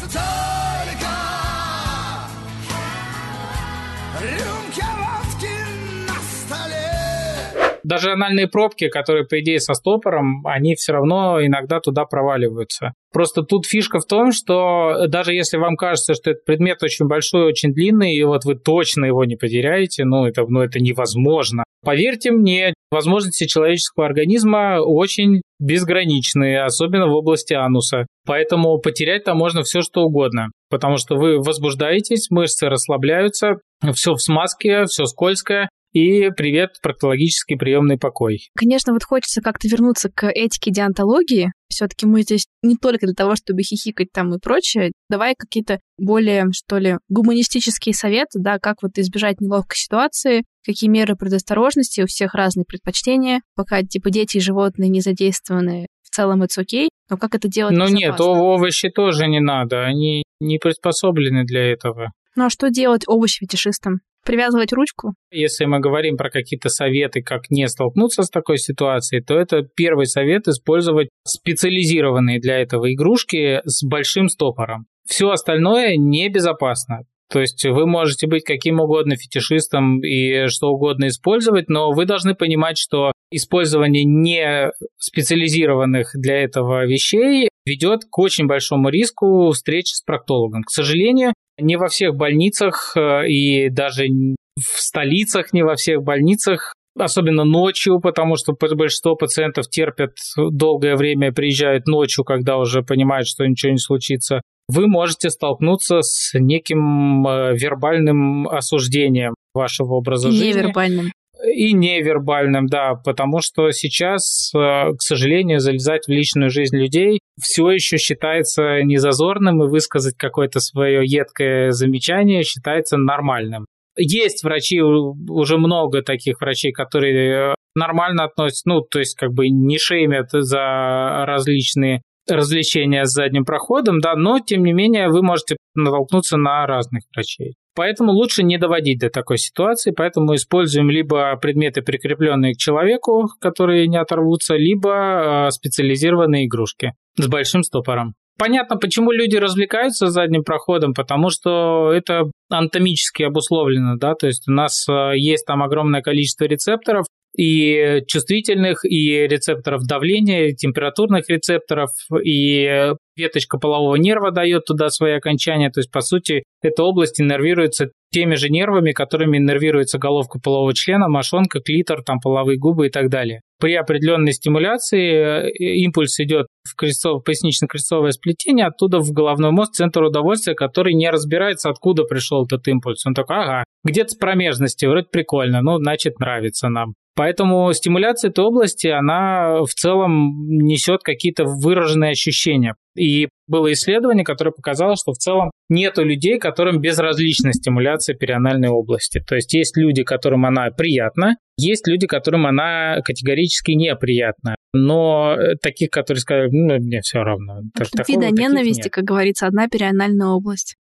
Даже 7.89 8.11
анальные 8.11 8.47
пробки, 8.47 8.87
которые, 8.87 9.25
по 9.25 9.39
идее, 9.39 9.59
со 9.59 9.73
стопором, 9.73 10.45
они 10.45 10.75
все 10.75 10.93
равно 10.93 11.43
иногда 11.43 11.79
туда 11.79 12.05
проваливаются. 12.05 12.93
Просто 13.11 13.41
тут 13.41 13.65
фишка 13.65 13.99
в 13.99 14.05
том, 14.05 14.31
что 14.31 15.07
даже 15.07 15.33
если 15.33 15.57
вам 15.57 15.75
кажется, 15.75 16.13
что 16.13 16.29
этот 16.31 16.45
предмет 16.45 16.83
очень 16.83 17.07
большой, 17.07 17.45
очень 17.45 17.73
длинный, 17.73 18.13
и 18.13 18.23
вот 18.23 18.45
вы 18.45 18.55
точно 18.55 19.05
его 19.05 19.25
не 19.25 19.35
потеряете, 19.35 20.05
ну 20.05 20.25
это, 20.25 20.45
ну, 20.47 20.61
это 20.61 20.79
невозможно. 20.79 21.63
Поверьте 21.83 22.31
мне, 22.31 22.73
возможности 22.91 23.47
человеческого 23.47 24.05
организма 24.05 24.79
очень 24.81 25.41
безграничные, 25.59 26.63
особенно 26.63 27.07
в 27.07 27.13
области 27.13 27.53
ануса. 27.53 28.05
Поэтому 28.27 28.77
потерять 28.79 29.23
там 29.23 29.37
можно 29.37 29.63
все, 29.63 29.81
что 29.81 30.01
угодно. 30.01 30.51
Потому 30.69 30.97
что 30.97 31.15
вы 31.15 31.39
возбуждаетесь, 31.39 32.29
мышцы 32.29 32.69
расслабляются, 32.69 33.55
все 33.93 34.13
в 34.13 34.21
смазке, 34.21 34.85
все 34.85 35.05
скользкое, 35.05 35.69
и 35.91 36.29
привет, 36.29 36.71
проктологический 36.81 37.57
приемный 37.57 37.97
покой. 37.97 38.49
Конечно, 38.55 38.93
вот 38.93 39.03
хочется 39.03 39.41
как-то 39.41 39.67
вернуться 39.67 40.09
к 40.13 40.29
этике 40.29 40.71
диантологии. 40.71 41.51
Все-таки 41.67 42.05
мы 42.05 42.21
здесь 42.21 42.45
не 42.63 42.75
только 42.75 43.05
для 43.05 43.15
того, 43.15 43.35
чтобы 43.35 43.61
хихикать 43.63 44.11
там 44.13 44.33
и 44.33 44.39
прочее. 44.39 44.91
Давай 45.09 45.35
какие-то 45.37 45.79
более, 45.97 46.45
что 46.51 46.77
ли, 46.77 46.97
гуманистические 47.09 47.93
советы, 47.93 48.39
да, 48.39 48.59
как 48.59 48.77
вот 48.81 48.97
избежать 48.97 49.41
неловкой 49.41 49.77
ситуации, 49.77 50.43
какие 50.65 50.89
меры 50.89 51.15
предосторожности, 51.15 52.01
у 52.01 52.07
всех 52.07 52.33
разные 52.33 52.65
предпочтения, 52.65 53.41
пока, 53.55 53.81
типа, 53.83 54.09
дети 54.09 54.37
и 54.37 54.41
животные 54.41 54.89
не 54.89 55.01
задействованы, 55.01 55.87
в 56.03 56.15
целом 56.15 56.41
это 56.41 56.61
окей, 56.61 56.89
но 57.09 57.17
как 57.17 57.35
это 57.35 57.47
делать 57.47 57.75
Ну 57.75 57.87
нет, 57.87 58.19
овощи 58.19 58.89
тоже 58.89 59.27
не 59.27 59.39
надо, 59.39 59.85
они 59.85 60.23
не 60.39 60.57
приспособлены 60.57 61.45
для 61.45 61.71
этого. 61.71 62.11
Ну 62.35 62.45
а 62.45 62.49
что 62.49 62.69
делать 62.69 63.03
овощ-фетишистам? 63.07 63.99
Привязывать 64.25 64.73
ручку? 64.73 65.13
Если 65.31 65.65
мы 65.65 65.79
говорим 65.79 66.17
про 66.17 66.29
какие-то 66.29 66.69
советы, 66.69 67.21
как 67.21 67.49
не 67.49 67.67
столкнуться 67.67 68.23
с 68.23 68.29
такой 68.29 68.57
ситуацией, 68.57 69.23
то 69.23 69.37
это 69.37 69.61
первый 69.61 70.05
совет 70.05 70.47
использовать 70.47 71.09
специализированные 71.25 72.39
для 72.39 72.59
этого 72.59 72.91
игрушки 72.93 73.61
с 73.65 73.83
большим 73.83 74.29
стопором. 74.29 74.85
Все 75.05 75.29
остальное 75.29 75.95
небезопасно. 75.97 77.01
То 77.31 77.39
есть 77.39 77.63
вы 77.63 77.85
можете 77.85 78.27
быть 78.27 78.43
каким 78.43 78.79
угодно 78.79 79.15
фетишистом 79.15 80.01
и 80.01 80.47
что 80.47 80.69
угодно 80.69 81.07
использовать, 81.07 81.69
но 81.69 81.91
вы 81.91 82.05
должны 82.05 82.33
понимать, 82.33 82.77
что 82.79 83.11
использование 83.31 84.03
не 84.03 84.71
специализированных 84.97 86.09
для 86.15 86.41
этого 86.41 86.85
вещей 86.87 87.49
ведет 87.69 88.01
к 88.09 88.19
очень 88.19 88.47
большому 88.47 88.89
риску 88.89 89.51
встречи 89.51 89.93
с 89.93 90.01
проктологом. 90.01 90.63
К 90.63 90.71
сожалению, 90.71 91.33
не 91.59 91.77
во 91.77 91.87
всех 91.87 92.15
больницах 92.15 92.93
э, 92.97 93.27
и 93.27 93.69
даже 93.69 94.07
в 94.07 94.81
столицах, 94.81 95.53
не 95.53 95.63
во 95.63 95.75
всех 95.75 96.01
больницах 96.03 96.73
особенно 96.97 97.45
ночью, 97.45 98.01
потому 98.01 98.35
что 98.35 98.53
большинство 98.53 99.15
пациентов 99.15 99.69
терпят 99.69 100.17
долгое 100.35 100.95
время, 100.97 101.31
приезжают 101.31 101.87
ночью, 101.87 102.25
когда 102.25 102.57
уже 102.57 102.81
понимают, 102.81 103.27
что 103.27 103.45
ничего 103.45 103.71
не 103.71 103.77
случится 103.77 104.41
вы 104.69 104.87
можете 104.87 105.31
столкнуться 105.31 106.01
с 106.01 106.37
неким 106.39 107.27
э, 107.27 107.55
вербальным 107.55 108.47
осуждением 108.47 109.33
вашего 109.53 109.95
образа 109.95 110.29
жизни. 110.31 110.53
Невербальным. 110.53 111.11
И 111.43 111.71
невербальным, 111.71 112.67
да, 112.67 112.95
потому 112.95 113.39
что 113.41 113.71
сейчас, 113.71 114.51
э, 114.53 114.57
к 114.57 115.01
сожалению, 115.01 115.59
залезать 115.59 116.05
в 116.05 116.11
личную 116.11 116.49
жизнь 116.49 116.75
людей 116.75 117.19
все 117.39 117.71
еще 117.71 117.97
считается 117.97 118.83
незазорным, 118.83 119.63
и 119.63 119.69
высказать 119.69 120.15
какое-то 120.17 120.59
свое 120.59 121.01
едкое 121.05 121.71
замечание 121.71 122.43
считается 122.43 122.97
нормальным. 122.97 123.65
Есть 123.97 124.43
врачи, 124.43 124.81
уже 124.81 125.57
много 125.57 126.01
таких 126.01 126.41
врачей, 126.41 126.73
которые 126.73 127.55
нормально 127.75 128.25
относятся, 128.25 128.63
ну, 128.67 128.81
то 128.81 128.99
есть 128.99 129.15
как 129.15 129.31
бы 129.31 129.49
не 129.49 129.77
шеймят 129.77 130.29
за 130.31 131.23
различные 131.25 132.01
развлечения 132.35 133.05
с 133.05 133.11
задним 133.11 133.45
проходом, 133.45 133.99
да, 133.99 134.15
но 134.15 134.39
тем 134.39 134.63
не 134.63 134.73
менее 134.73 135.09
вы 135.09 135.21
можете 135.21 135.57
натолкнуться 135.75 136.37
на 136.37 136.65
разных 136.65 137.03
врачей. 137.13 137.55
Поэтому 137.75 138.11
лучше 138.11 138.43
не 138.43 138.57
доводить 138.57 138.99
до 138.99 139.09
такой 139.09 139.37
ситуации, 139.37 139.91
поэтому 139.95 140.35
используем 140.35 140.89
либо 140.89 141.37
предметы, 141.37 141.81
прикрепленные 141.81 142.53
к 142.53 142.57
человеку, 142.57 143.29
которые 143.39 143.87
не 143.87 143.97
оторвутся, 143.97 144.55
либо 144.55 145.45
а, 145.45 145.51
специализированные 145.51 146.45
игрушки 146.45 146.93
с 147.17 147.27
большим 147.27 147.63
стопором. 147.63 148.15
Понятно, 148.37 148.77
почему 148.77 149.11
люди 149.11 149.35
развлекаются 149.35 150.07
задним 150.07 150.43
проходом, 150.43 150.93
потому 150.93 151.29
что 151.29 151.91
это 151.93 152.31
анатомически 152.49 153.23
обусловлено, 153.23 153.97
да, 153.97 154.13
то 154.13 154.27
есть 154.27 154.47
у 154.47 154.51
нас 154.51 154.87
а, 154.89 155.11
есть 155.13 155.45
там 155.45 155.61
огромное 155.61 156.01
количество 156.01 156.45
рецепторов, 156.45 157.05
и 157.39 158.03
чувствительных, 158.05 158.83
и 158.83 159.25
рецепторов 159.27 159.83
давления, 159.83 160.47
и 160.47 160.55
температурных 160.55 161.29
рецепторов, 161.29 161.91
и 162.21 162.93
веточка 163.15 163.57
полового 163.57 163.95
нерва 163.95 164.31
дает 164.31 164.65
туда 164.65 164.89
свои 164.89 165.13
окончания. 165.13 165.69
То 165.69 165.79
есть, 165.79 165.91
по 165.91 166.01
сути, 166.01 166.43
эта 166.61 166.83
область 166.83 167.19
иннервируется 167.21 167.91
теми 168.11 168.35
же 168.35 168.49
нервами, 168.49 168.91
которыми 168.91 169.37
иннервируется 169.37 169.97
головка 169.99 170.39
полового 170.39 170.73
члена, 170.73 171.07
мошонка, 171.07 171.59
клитор, 171.59 172.03
там, 172.03 172.19
половые 172.19 172.57
губы 172.57 172.87
и 172.87 172.89
так 172.89 173.09
далее. 173.09 173.41
При 173.59 173.75
определенной 173.75 174.31
стимуляции 174.33 175.49
э, 175.49 175.51
импульс 175.51 176.19
идет 176.19 176.47
в 176.63 176.75
крестцов, 176.75 177.23
пояснично-крестцовое 177.23 178.11
сплетение, 178.11 178.65
оттуда 178.65 178.99
в 178.99 179.11
головной 179.11 179.51
мозг, 179.51 179.73
центр 179.73 180.03
удовольствия, 180.03 180.55
который 180.55 180.93
не 180.93 181.09
разбирается, 181.09 181.69
откуда 181.69 182.03
пришел 182.03 182.45
этот 182.45 182.67
импульс. 182.67 183.05
Он 183.05 183.13
такой, 183.13 183.37
ага, 183.37 183.63
где-то 183.83 184.11
с 184.11 184.15
промежности, 184.15 184.85
вроде 184.85 185.07
прикольно, 185.11 185.61
ну, 185.61 185.77
значит, 185.77 186.19
нравится 186.19 186.69
нам. 186.69 186.93
Поэтому 187.19 187.73
стимуляция 187.73 188.29
этой 188.29 188.45
области, 188.45 188.87
она 188.87 189.63
в 189.63 189.73
целом 189.73 190.47
несет 190.47 191.01
какие-то 191.03 191.43
выраженные 191.43 192.11
ощущения. 192.11 192.75
И 192.95 193.29
было 193.47 193.71
исследование, 193.71 194.23
которое 194.23 194.51
показало, 194.51 194.95
что 194.95 195.11
в 195.13 195.17
целом 195.17 195.51
нету 195.69 196.03
людей, 196.03 196.39
которым 196.39 196.79
безразлична 196.79 197.53
стимуляция 197.53 198.15
перианальной 198.15 198.69
области. 198.69 199.21
То 199.25 199.35
есть 199.35 199.53
есть 199.53 199.77
люди, 199.77 200.03
которым 200.03 200.45
она 200.45 200.69
приятна, 200.71 201.35
есть 201.57 201.87
люди, 201.87 202.07
которым 202.07 202.45
она 202.45 203.01
категорически 203.03 203.71
неприятна. 203.71 204.55
Но 204.73 205.35
таких, 205.61 205.89
которые 205.89 206.21
сказали, 206.21 206.49
ну, 206.51 206.75
мне 206.77 207.01
все 207.01 207.19
равно. 207.19 207.61
Вида 208.07 208.29
ненависти, 208.29 208.83
нет. 208.83 208.91
как 208.91 209.03
говорится, 209.03 209.47
одна 209.47 209.67
перианальная 209.67 210.27
область. 210.27 210.75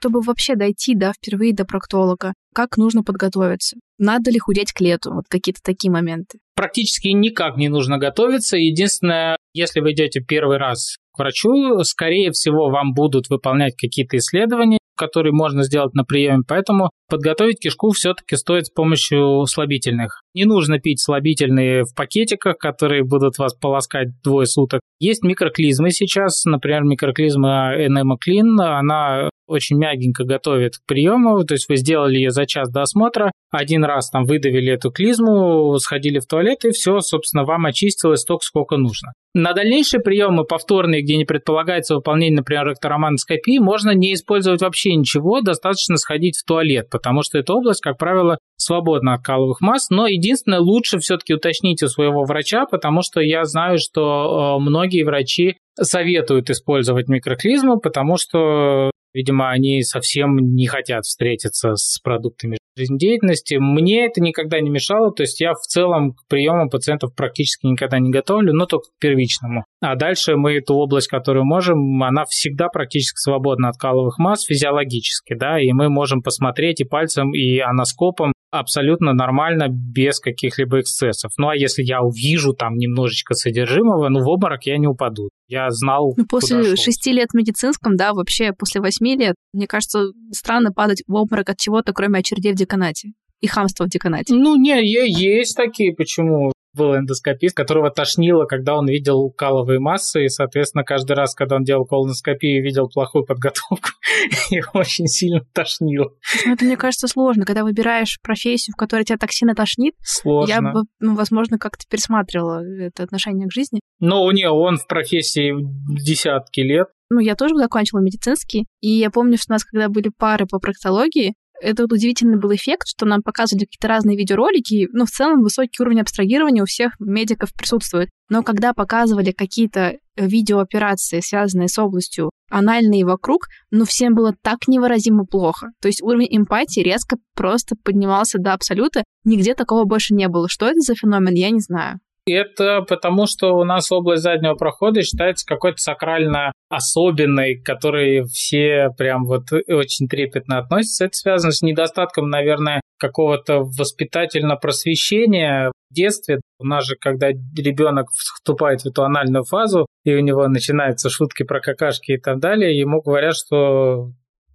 Чтобы 0.00 0.22
вообще 0.22 0.56
дойти, 0.56 0.94
да, 0.94 1.12
впервые 1.12 1.54
до 1.54 1.64
проктолога? 1.66 2.32
Как 2.54 2.78
нужно 2.78 3.02
подготовиться? 3.02 3.76
Надо 3.98 4.30
ли 4.30 4.38
худеть 4.38 4.72
к 4.72 4.80
лету? 4.80 5.12
Вот 5.12 5.24
какие-то 5.28 5.60
такие 5.62 5.90
моменты. 5.92 6.38
Практически 6.56 7.08
никак 7.08 7.56
не 7.56 7.68
нужно 7.68 7.98
готовиться. 7.98 8.56
Единственное, 8.56 9.36
если 9.52 9.80
вы 9.80 9.92
идете 9.92 10.20
первый 10.20 10.56
раз 10.56 10.96
к 11.12 11.18
врачу, 11.18 11.78
скорее 11.82 12.30
всего, 12.30 12.70
вам 12.70 12.94
будут 12.94 13.28
выполнять 13.28 13.74
какие-то 13.76 14.16
исследования, 14.16 14.78
которые 14.96 15.32
можно 15.32 15.64
сделать 15.64 15.92
на 15.94 16.04
приеме, 16.04 16.42
поэтому 16.48 16.90
подготовить 17.10 17.60
кишку 17.60 17.90
все-таки 17.90 18.36
стоит 18.36 18.66
с 18.66 18.70
помощью 18.70 19.44
слабительных. 19.46 20.22
Не 20.34 20.44
нужно 20.44 20.78
пить 20.78 21.02
слабительные 21.02 21.82
в 21.82 21.94
пакетиках, 21.94 22.56
которые 22.56 23.04
будут 23.04 23.38
вас 23.38 23.54
полоскать 23.54 24.08
двое 24.22 24.46
суток. 24.46 24.80
Есть 25.00 25.22
микроклизмы 25.22 25.90
сейчас, 25.90 26.44
например, 26.44 26.84
микроклизма 26.84 27.74
Enema 27.76 28.14
Clean, 28.24 28.60
она 28.60 29.28
очень 29.50 29.76
мягенько 29.76 30.24
готовит 30.24 30.76
к 30.76 30.86
приему, 30.86 31.42
то 31.44 31.54
есть 31.54 31.68
вы 31.68 31.76
сделали 31.76 32.16
ее 32.16 32.30
за 32.30 32.46
час 32.46 32.70
до 32.70 32.82
осмотра, 32.82 33.32
один 33.50 33.84
раз 33.84 34.08
там 34.08 34.24
выдавили 34.24 34.72
эту 34.72 34.92
клизму, 34.92 35.76
сходили 35.78 36.20
в 36.20 36.26
туалет, 36.26 36.64
и 36.64 36.70
все, 36.70 37.00
собственно, 37.00 37.44
вам 37.44 37.66
очистилось 37.66 38.20
столько, 38.20 38.44
сколько 38.44 38.76
нужно. 38.76 39.12
На 39.34 39.52
дальнейшие 39.52 40.00
приемы 40.00 40.44
повторные, 40.44 41.02
где 41.02 41.16
не 41.16 41.24
предполагается 41.24 41.96
выполнение, 41.96 42.38
например, 42.38 42.68
ректоромандоскопии, 42.68 43.58
можно 43.58 43.90
не 43.90 44.14
использовать 44.14 44.62
вообще 44.62 44.94
ничего, 44.94 45.40
достаточно 45.40 45.96
сходить 45.96 46.38
в 46.38 46.44
туалет, 46.44 46.88
потому 47.02 47.22
что 47.22 47.38
эта 47.38 47.54
область, 47.54 47.80
как 47.80 47.98
правило, 47.98 48.38
свободна 48.56 49.14
от 49.14 49.22
каловых 49.22 49.60
масс, 49.60 49.88
но 49.90 50.06
единственное, 50.06 50.60
лучше 50.60 50.98
все-таки 50.98 51.34
уточнить 51.34 51.82
у 51.82 51.88
своего 51.88 52.24
врача, 52.24 52.66
потому 52.66 53.00
что 53.02 53.20
я 53.20 53.44
знаю, 53.44 53.78
что 53.78 54.58
э, 54.58 54.62
многие 54.62 55.02
врачи 55.02 55.56
советуют 55.80 56.50
использовать 56.50 57.08
микроклизму, 57.08 57.80
потому 57.80 58.16
что 58.16 58.90
Видимо, 59.12 59.50
они 59.50 59.82
совсем 59.82 60.36
не 60.54 60.66
хотят 60.68 61.04
встретиться 61.04 61.74
с 61.74 61.98
продуктами 61.98 62.58
жизнедеятельности. 62.76 63.56
Мне 63.56 64.06
это 64.06 64.20
никогда 64.20 64.60
не 64.60 64.70
мешало, 64.70 65.12
то 65.12 65.22
есть 65.22 65.40
я 65.40 65.52
в 65.52 65.60
целом 65.60 66.12
к 66.12 66.26
приему 66.28 66.68
пациентов 66.68 67.14
практически 67.14 67.66
никогда 67.66 67.98
не 67.98 68.10
готовлю, 68.10 68.52
но 68.52 68.66
только 68.66 68.88
к 68.88 69.00
первичному. 69.00 69.64
А 69.80 69.96
дальше 69.96 70.36
мы 70.36 70.54
эту 70.54 70.74
область, 70.74 71.08
которую 71.08 71.44
можем, 71.44 72.02
она 72.02 72.24
всегда 72.24 72.68
практически 72.68 73.18
свободна 73.18 73.68
от 73.68 73.76
каловых 73.76 74.18
масс 74.18 74.44
физиологически, 74.44 75.34
да, 75.34 75.60
и 75.60 75.72
мы 75.72 75.88
можем 75.88 76.22
посмотреть 76.22 76.80
и 76.80 76.84
пальцем, 76.84 77.32
и 77.34 77.58
аноскопом 77.58 78.32
абсолютно 78.50 79.12
нормально, 79.12 79.68
без 79.68 80.20
каких-либо 80.20 80.80
эксцессов. 80.80 81.32
Ну 81.38 81.48
а 81.48 81.56
если 81.56 81.82
я 81.82 82.02
увижу 82.02 82.52
там 82.52 82.74
немножечко 82.74 83.34
содержимого, 83.34 84.08
ну 84.08 84.20
в 84.20 84.28
обморок 84.28 84.64
я 84.64 84.78
не 84.78 84.86
упаду. 84.86 85.30
Я 85.48 85.70
знал, 85.70 86.14
Ну 86.16 86.26
после 86.26 86.76
шести 86.76 87.12
лет 87.12 87.30
в 87.32 87.36
медицинском, 87.36 87.96
да, 87.96 88.12
вообще 88.12 88.52
после 88.52 88.80
восьми 88.80 89.16
лет, 89.16 89.34
мне 89.52 89.66
кажется, 89.66 90.06
странно 90.32 90.72
падать 90.72 91.02
в 91.06 91.14
обморок 91.14 91.50
от 91.50 91.58
чего-то, 91.58 91.92
кроме 91.92 92.20
очередей 92.20 92.52
в 92.52 92.56
деканате 92.56 93.12
и 93.40 93.46
хамства 93.46 93.84
в 93.84 93.88
деканате. 93.88 94.34
Ну, 94.34 94.56
не, 94.56 94.84
есть 94.84 95.56
такие, 95.56 95.94
почему? 95.94 96.52
Был 96.74 96.96
эндоскопист, 96.96 97.56
которого 97.56 97.90
тошнило, 97.90 98.44
когда 98.44 98.76
он 98.76 98.86
видел 98.86 99.30
каловые 99.30 99.80
массы, 99.80 100.24
и, 100.24 100.28
соответственно, 100.28 100.84
каждый 100.84 101.12
раз, 101.12 101.34
когда 101.34 101.56
он 101.56 101.64
делал 101.64 101.84
колоноскопию 101.84 102.58
и 102.58 102.62
видел 102.62 102.88
плохую 102.88 103.24
подготовку, 103.24 103.90
его 104.50 104.70
очень 104.74 105.06
сильно 105.06 105.40
тошнило. 105.52 106.10
Ну, 106.46 106.52
это, 106.52 106.64
мне 106.64 106.76
кажется, 106.76 107.08
сложно. 107.08 107.44
Когда 107.44 107.64
выбираешь 107.64 108.18
профессию, 108.22 108.74
в 108.74 108.76
которой 108.76 109.04
тебя 109.04 109.18
так 109.18 109.32
сильно 109.32 109.54
тошнит, 109.54 109.94
сложно. 110.02 110.52
я 110.52 110.60
бы, 110.60 110.82
ну, 111.00 111.14
возможно, 111.14 111.58
как-то 111.58 111.84
пересматривала 111.88 112.62
это 112.64 113.02
отношение 113.02 113.48
к 113.48 113.52
жизни. 113.52 113.80
Ну, 113.98 114.30
не, 114.30 114.48
он 114.48 114.76
в 114.76 114.86
профессии 114.86 115.54
десятки 116.02 116.60
лет. 116.60 116.88
Ну, 117.10 117.18
я 117.18 117.34
тоже 117.34 117.56
закончила 117.56 117.98
медицинский, 117.98 118.66
и 118.80 118.88
я 118.88 119.10
помню, 119.10 119.36
что 119.36 119.46
у 119.48 119.54
нас, 119.54 119.64
когда 119.64 119.88
были 119.88 120.10
пары 120.16 120.46
по 120.46 120.60
проктологии, 120.60 121.34
это 121.60 121.82
вот 121.82 121.92
удивительный 121.92 122.38
был 122.38 122.54
эффект, 122.54 122.88
что 122.88 123.06
нам 123.06 123.22
показывали 123.22 123.64
какие-то 123.64 123.88
разные 123.88 124.16
видеоролики, 124.16 124.88
ну, 124.92 125.04
в 125.04 125.10
целом 125.10 125.42
высокий 125.42 125.82
уровень 125.82 126.00
абстрагирования 126.00 126.62
у 126.62 126.66
всех 126.66 126.94
медиков 126.98 127.52
присутствует. 127.54 128.10
Но 128.28 128.42
когда 128.42 128.72
показывали 128.72 129.32
какие-то 129.32 129.96
видеооперации, 130.16 131.20
связанные 131.20 131.68
с 131.68 131.78
областью 131.78 132.30
анальной 132.50 133.00
и 133.00 133.04
вокруг, 133.04 133.46
ну, 133.70 133.84
всем 133.84 134.14
было 134.14 134.34
так 134.42 134.68
невыразимо 134.68 135.24
плохо. 135.24 135.68
То 135.80 135.88
есть 135.88 136.02
уровень 136.02 136.28
эмпатии 136.30 136.80
резко 136.80 137.16
просто 137.34 137.76
поднимался 137.82 138.38
до 138.38 138.52
абсолюта. 138.52 139.04
Нигде 139.24 139.54
такого 139.54 139.84
больше 139.84 140.14
не 140.14 140.28
было. 140.28 140.48
Что 140.48 140.66
это 140.66 140.80
за 140.80 140.94
феномен, 140.94 141.34
я 141.34 141.50
не 141.50 141.60
знаю. 141.60 142.00
Это 142.32 142.82
потому, 142.82 143.26
что 143.26 143.54
у 143.54 143.64
нас 143.64 143.90
область 143.92 144.22
заднего 144.22 144.54
прохода 144.54 145.02
считается 145.02 145.46
какой-то 145.46 145.78
сакрально 145.78 146.52
особенной, 146.68 147.56
к 147.56 147.66
которой 147.66 148.24
все 148.24 148.88
прям 148.96 149.24
вот 149.24 149.52
очень 149.52 150.08
трепетно 150.08 150.58
относятся. 150.58 151.06
Это 151.06 151.16
связано 151.16 151.52
с 151.52 151.62
недостатком, 151.62 152.28
наверное, 152.28 152.80
какого-то 152.98 153.60
воспитательного 153.60 154.56
просвещения 154.58 155.72
в 155.90 155.94
детстве. 155.94 156.40
У 156.58 156.64
нас 156.64 156.86
же, 156.86 156.96
когда 157.00 157.28
ребенок 157.28 158.08
вступает 158.12 158.82
в 158.82 158.86
эту 158.86 159.02
анальную 159.02 159.44
фазу, 159.44 159.86
и 160.04 160.14
у 160.14 160.20
него 160.20 160.46
начинаются 160.48 161.10
шутки 161.10 161.42
про 161.42 161.60
какашки 161.60 162.12
и 162.12 162.18
так 162.18 162.38
далее, 162.38 162.78
ему 162.78 163.00
говорят, 163.00 163.34
что 163.34 164.12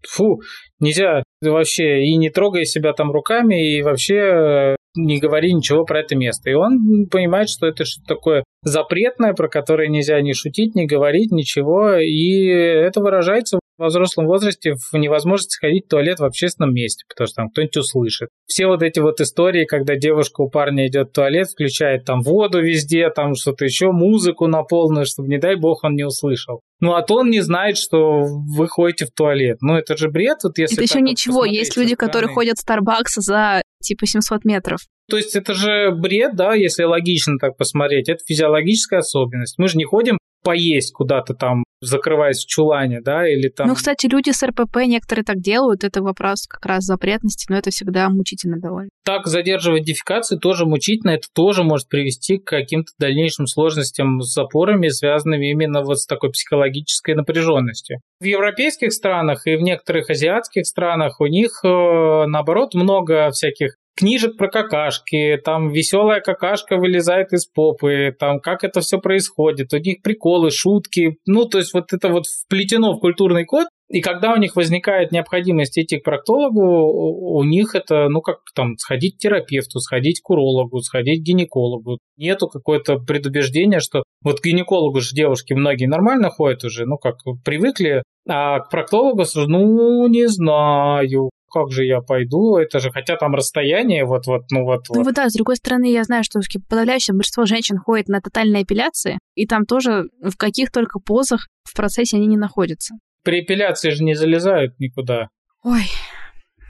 фу, 0.08 0.42
нельзя 0.80 1.24
вообще 1.42 2.04
и 2.04 2.16
не 2.16 2.30
трогай 2.30 2.66
себя 2.66 2.94
там 2.94 3.12
руками, 3.12 3.76
и 3.76 3.82
вообще 3.82 4.76
не 4.96 5.20
говори 5.20 5.54
ничего 5.54 5.86
про 5.86 6.00
это 6.00 6.16
место. 6.16 6.50
И 6.50 6.54
он 6.54 7.08
понимает, 7.10 7.50
что 7.50 7.68
это 7.68 7.86
что-то 7.86 8.16
такое 8.16 8.44
запретное, 8.64 9.34
про 9.34 9.48
которое 9.48 9.88
нельзя 9.88 10.20
ни 10.22 10.34
шутить, 10.34 10.76
ни 10.76 10.86
говорить, 10.86 11.32
ничего. 11.32 11.96
И 11.96 12.46
это 12.48 13.02
выражается 13.02 13.60
во 13.78 13.88
взрослом 13.88 14.28
возрасте 14.28 14.74
в 14.74 14.98
невозможности 14.98 15.60
ходить 15.60 15.86
в 15.86 15.90
туалет 15.90 16.20
в 16.20 16.26
общественном 16.26 16.74
месте, 16.74 17.04
потому 17.10 17.28
что 17.28 17.36
там 17.36 17.50
кто-нибудь 17.50 17.78
услышит. 17.78 18.30
Все 18.48 18.68
вот 18.68 18.82
эти 18.84 19.00
вот 19.00 19.20
истории, 19.22 19.66
когда 19.66 19.96
девушка 19.96 20.42
у 20.42 20.50
парня 20.50 20.88
идет 20.88 21.10
в 21.10 21.12
туалет, 21.12 21.50
включает 21.50 22.06
там 22.06 22.22
воду 22.22 22.62
везде, 22.62 23.10
там 23.10 23.36
что-то 23.36 23.66
еще, 23.66 23.92
музыку 23.92 24.48
на 24.48 24.64
полную, 24.64 25.06
чтобы, 25.06 25.30
не 25.30 25.38
дай 25.38 25.56
бог, 25.56 25.84
он 25.84 25.96
не 25.96 26.04
услышал. 26.04 26.62
Ну, 26.80 26.94
а 26.94 27.02
то 27.02 27.16
он 27.16 27.30
не 27.30 27.42
знает, 27.42 27.78
что 27.78 28.24
вы 28.24 28.68
ходите 28.68 29.06
в 29.06 29.12
туалет. 29.12 29.58
Ну, 29.62 29.76
это 29.76 29.96
же 29.96 30.10
бред. 30.10 30.40
Вот 30.44 30.58
если 30.58 30.76
это 30.76 30.84
еще 30.84 31.02
ничего. 31.02 31.46
Есть 31.46 31.78
люди, 31.78 31.96
которые 31.96 32.34
ходят 32.34 32.58
в 32.58 32.68
Starbucks 32.68 33.22
за 33.22 33.62
типа 33.82 34.06
700 34.06 34.46
метров. 34.46 34.80
То 35.10 35.18
есть 35.18 35.36
это 35.36 35.54
же 35.54 35.92
бред, 35.92 36.36
да, 36.36 36.54
если 36.54 36.84
логично 36.84 37.38
так 37.40 37.58
посмотреть. 37.58 38.10
Это 38.10 38.20
физиологическая 38.26 39.00
особенность. 39.00 39.58
Мы 39.58 39.68
же 39.68 39.78
не 39.78 39.86
ходим 39.86 40.18
поесть 40.46 40.94
куда-то 40.94 41.34
там, 41.34 41.64
закрываясь 41.82 42.46
в 42.46 42.48
чулане, 42.48 43.02
да, 43.02 43.28
или 43.28 43.50
там... 43.50 43.68
Ну, 43.68 43.74
кстати, 43.74 44.06
люди 44.06 44.30
с 44.30 44.46
РПП 44.46 44.78
некоторые 44.86 45.26
так 45.26 45.42
делают, 45.42 45.84
это 45.84 46.04
вопрос 46.04 46.46
как 46.48 46.66
раз 46.66 46.84
запретности, 46.84 47.48
но 47.50 47.58
это 47.58 47.72
всегда 47.72 48.10
мучительно 48.10 48.58
довольно. 48.60 48.90
Так 49.04 49.26
задерживать 49.26 49.84
дефекацию 49.84 50.40
тоже 50.40 50.66
мучительно, 50.66 51.12
это 51.12 51.28
тоже 51.34 51.64
может 51.64 51.90
привести 51.90 52.38
к 52.38 52.46
каким-то 52.46 52.92
дальнейшим 53.00 53.48
сложностям 53.48 54.22
с 54.22 54.32
запорами, 54.34 54.88
связанными 54.90 55.50
именно 55.50 55.82
вот 55.82 56.00
с 56.00 56.06
такой 56.06 56.32
психологической 56.32 57.16
напряженностью. 57.16 58.00
В 58.20 58.26
европейских 58.26 58.94
странах 58.94 59.48
и 59.48 59.56
в 59.56 59.62
некоторых 59.62 60.12
азиатских 60.12 60.68
странах 60.68 61.20
у 61.20 61.26
них, 61.26 61.62
э, 61.64 62.26
наоборот, 62.28 62.76
много 62.76 63.32
всяких 63.32 63.78
книжек 63.96 64.38
про 64.38 64.50
какашки, 64.50 65.40
там 65.44 65.70
веселая 65.72 66.22
какашка 66.22 66.78
вылезает 66.78 67.34
из 67.34 67.46
попы, 67.46 68.16
там 68.18 68.40
как 68.40 68.64
это 68.64 68.82
все 68.82 69.00
происходит, 69.00 69.74
у 69.74 69.78
них 69.78 70.02
приколы, 70.02 70.52
шутки, 70.52 71.18
ну 71.26 71.46
то 71.46 71.58
есть 71.58 71.74
вот 71.74 71.94
это 71.94 72.10
вот 72.10 72.26
вплетено 72.28 72.94
в 72.94 73.00
культурный 73.00 73.46
код, 73.46 73.68
и 73.88 74.02
когда 74.02 74.34
у 74.34 74.38
них 74.38 74.56
возникает 74.56 75.12
необходимость 75.12 75.78
идти 75.78 75.98
к 76.00 76.04
проктологу, 76.04 77.38
у 77.38 77.44
них 77.44 77.76
это, 77.76 78.10
ну 78.10 78.22
как 78.22 78.38
там, 78.56 78.78
сходить 78.78 79.18
к 79.18 79.20
терапевту, 79.20 79.80
сходить 79.80 80.22
к 80.22 80.30
урологу, 80.30 80.80
сходить 80.80 81.22
к 81.22 81.24
гинекологу. 81.24 82.00
Нету 82.18 82.48
какое-то 82.48 82.98
предубеждения, 82.98 83.80
что 83.80 84.04
вот 84.24 84.40
к 84.40 84.44
гинекологу 84.44 85.02
же 85.02 85.14
девушки 85.14 85.54
многие 85.54 85.86
нормально 85.86 86.30
ходят 86.30 86.64
уже, 86.64 86.86
ну 86.86 86.98
как, 86.98 87.18
привыкли, 87.44 88.02
а 88.28 88.60
к 88.60 88.72
проктологу, 88.72 89.24
ну 89.48 90.08
не 90.08 90.28
знаю, 90.28 91.30
как 91.56 91.72
же 91.72 91.86
я 91.86 92.02
пойду, 92.02 92.58
это 92.58 92.80
же, 92.80 92.92
хотя 92.92 93.16
там 93.16 93.34
расстояние, 93.34 94.04
вот-вот, 94.04 94.52
ну 94.52 94.66
вот, 94.66 94.90
Ну 94.90 95.04
вот. 95.04 95.16
да, 95.16 95.30
с 95.30 95.34
другой 95.34 95.56
стороны, 95.56 95.90
я 95.90 96.04
знаю, 96.04 96.26
что 96.26 96.42
подавляющее 96.68 97.16
большинство 97.16 97.46
женщин 97.46 97.78
ходит 97.78 98.10
на 98.10 98.20
тотальные 98.20 98.64
эпиляции, 98.64 99.18
и 99.36 99.48
там 99.48 99.66
тоже 99.66 100.10
в 100.22 100.36
каких 100.36 100.70
только 100.70 101.00
позах 101.00 101.48
в 101.64 101.74
процессе 101.74 102.18
они 102.18 102.28
не 102.28 102.36
находятся. 102.36 102.96
При 103.24 103.40
эпиляции 103.40 103.92
же 103.92 104.04
не 104.04 104.16
залезают 104.16 104.78
никуда. 104.80 105.30
Ой, 105.64 105.86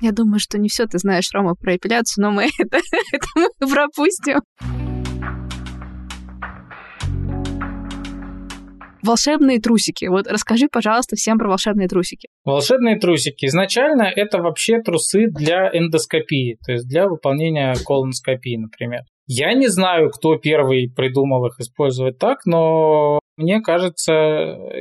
я 0.02 0.12
думаю, 0.12 0.40
что 0.40 0.60
не 0.60 0.70
все 0.70 0.86
ты 0.86 1.00
знаешь, 1.00 1.32
Рома, 1.34 1.56
про 1.56 1.76
эпиляцию, 1.76 2.26
но 2.26 2.32
мы 2.32 2.44
это, 2.60 2.78
это 3.12 3.28
мы 3.36 3.50
пропустим. 3.68 4.42
Волшебные 9.06 9.60
трусики. 9.60 10.06
Вот 10.06 10.28
расскажи, 10.28 10.68
пожалуйста, 10.72 11.16
всем 11.16 11.38
про 11.38 11.48
волшебные 11.48 11.88
трусики. 11.88 12.28
Волшебные 12.44 12.98
трусики. 12.98 13.46
Изначально 13.46 14.04
это 14.04 14.40
вообще 14.40 14.82
трусы 14.82 15.28
для 15.28 15.70
эндоскопии, 15.72 16.58
то 16.66 16.72
есть 16.72 16.88
для 16.88 17.08
выполнения 17.08 17.76
колоноскопии, 17.86 18.58
например. 18.58 19.02
Я 19.28 19.54
не 19.54 19.68
знаю, 19.68 20.10
кто 20.10 20.38
первый 20.38 20.92
придумал 20.96 21.46
их 21.48 21.60
использовать 21.60 22.18
так, 22.20 22.46
но 22.46 23.20
мне 23.38 23.60
кажется, 23.62 24.14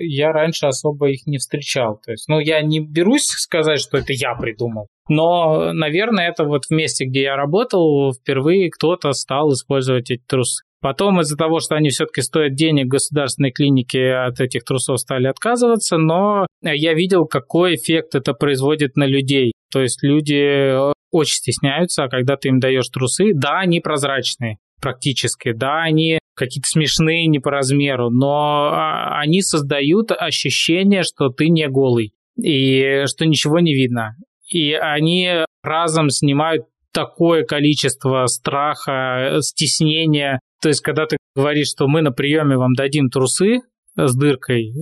я 0.00 0.32
раньше 0.32 0.66
особо 0.66 1.10
их 1.10 1.26
не 1.26 1.38
встречал. 1.38 1.98
То 2.04 2.12
есть, 2.12 2.28
ну, 2.28 2.38
я 2.38 2.62
не 2.62 2.80
берусь 2.80 3.26
сказать, 3.26 3.80
что 3.80 3.98
это 3.98 4.12
я 4.12 4.34
придумал. 4.34 4.86
Но, 5.08 5.72
наверное, 5.72 6.28
это 6.28 6.44
вот 6.44 6.66
в 6.66 6.70
месте, 6.70 7.04
где 7.06 7.22
я 7.22 7.36
работал, 7.36 8.12
впервые 8.12 8.70
кто-то 8.70 9.12
стал 9.12 9.52
использовать 9.52 10.10
эти 10.10 10.22
трусы. 10.26 10.64
Потом 10.84 11.18
из-за 11.22 11.38
того, 11.38 11.60
что 11.60 11.76
они 11.76 11.88
все-таки 11.88 12.20
стоят 12.20 12.56
денег, 12.56 12.88
государственные 12.88 13.52
клиники 13.52 13.96
от 13.96 14.38
этих 14.38 14.64
трусов 14.64 15.00
стали 15.00 15.28
отказываться, 15.28 15.96
но 15.96 16.46
я 16.60 16.92
видел, 16.92 17.24
какой 17.24 17.76
эффект 17.76 18.14
это 18.14 18.34
производит 18.34 18.94
на 18.94 19.06
людей. 19.06 19.54
То 19.72 19.80
есть 19.80 20.02
люди 20.02 20.34
э, 20.34 20.92
очень 21.10 21.36
стесняются, 21.36 22.04
а 22.04 22.10
когда 22.10 22.36
ты 22.36 22.48
им 22.48 22.60
даешь 22.60 22.86
трусы, 22.90 23.32
да, 23.34 23.60
они 23.60 23.80
прозрачные 23.80 24.58
практически, 24.78 25.52
да, 25.52 25.84
они 25.84 26.18
какие-то 26.36 26.68
смешные 26.68 27.28
не 27.28 27.38
по 27.38 27.50
размеру, 27.50 28.10
но 28.10 28.68
а, 28.70 29.20
они 29.20 29.40
создают 29.40 30.12
ощущение, 30.12 31.02
что 31.02 31.30
ты 31.30 31.48
не 31.48 31.66
голый 31.66 32.12
и 32.36 33.04
что 33.06 33.24
ничего 33.24 33.58
не 33.60 33.72
видно. 33.72 34.16
И 34.52 34.74
они 34.74 35.46
разом 35.62 36.10
снимают 36.10 36.66
такое 36.94 37.44
количество 37.44 38.26
страха, 38.26 39.38
стеснения. 39.40 40.40
То 40.64 40.68
есть, 40.68 40.80
когда 40.80 41.04
ты 41.04 41.18
говоришь, 41.36 41.68
что 41.68 41.88
мы 41.88 42.00
на 42.00 42.10
приеме 42.10 42.56
вам 42.56 42.72
дадим 42.72 43.10
трусы 43.10 43.58
с 43.96 44.16
дыркой, 44.16 44.72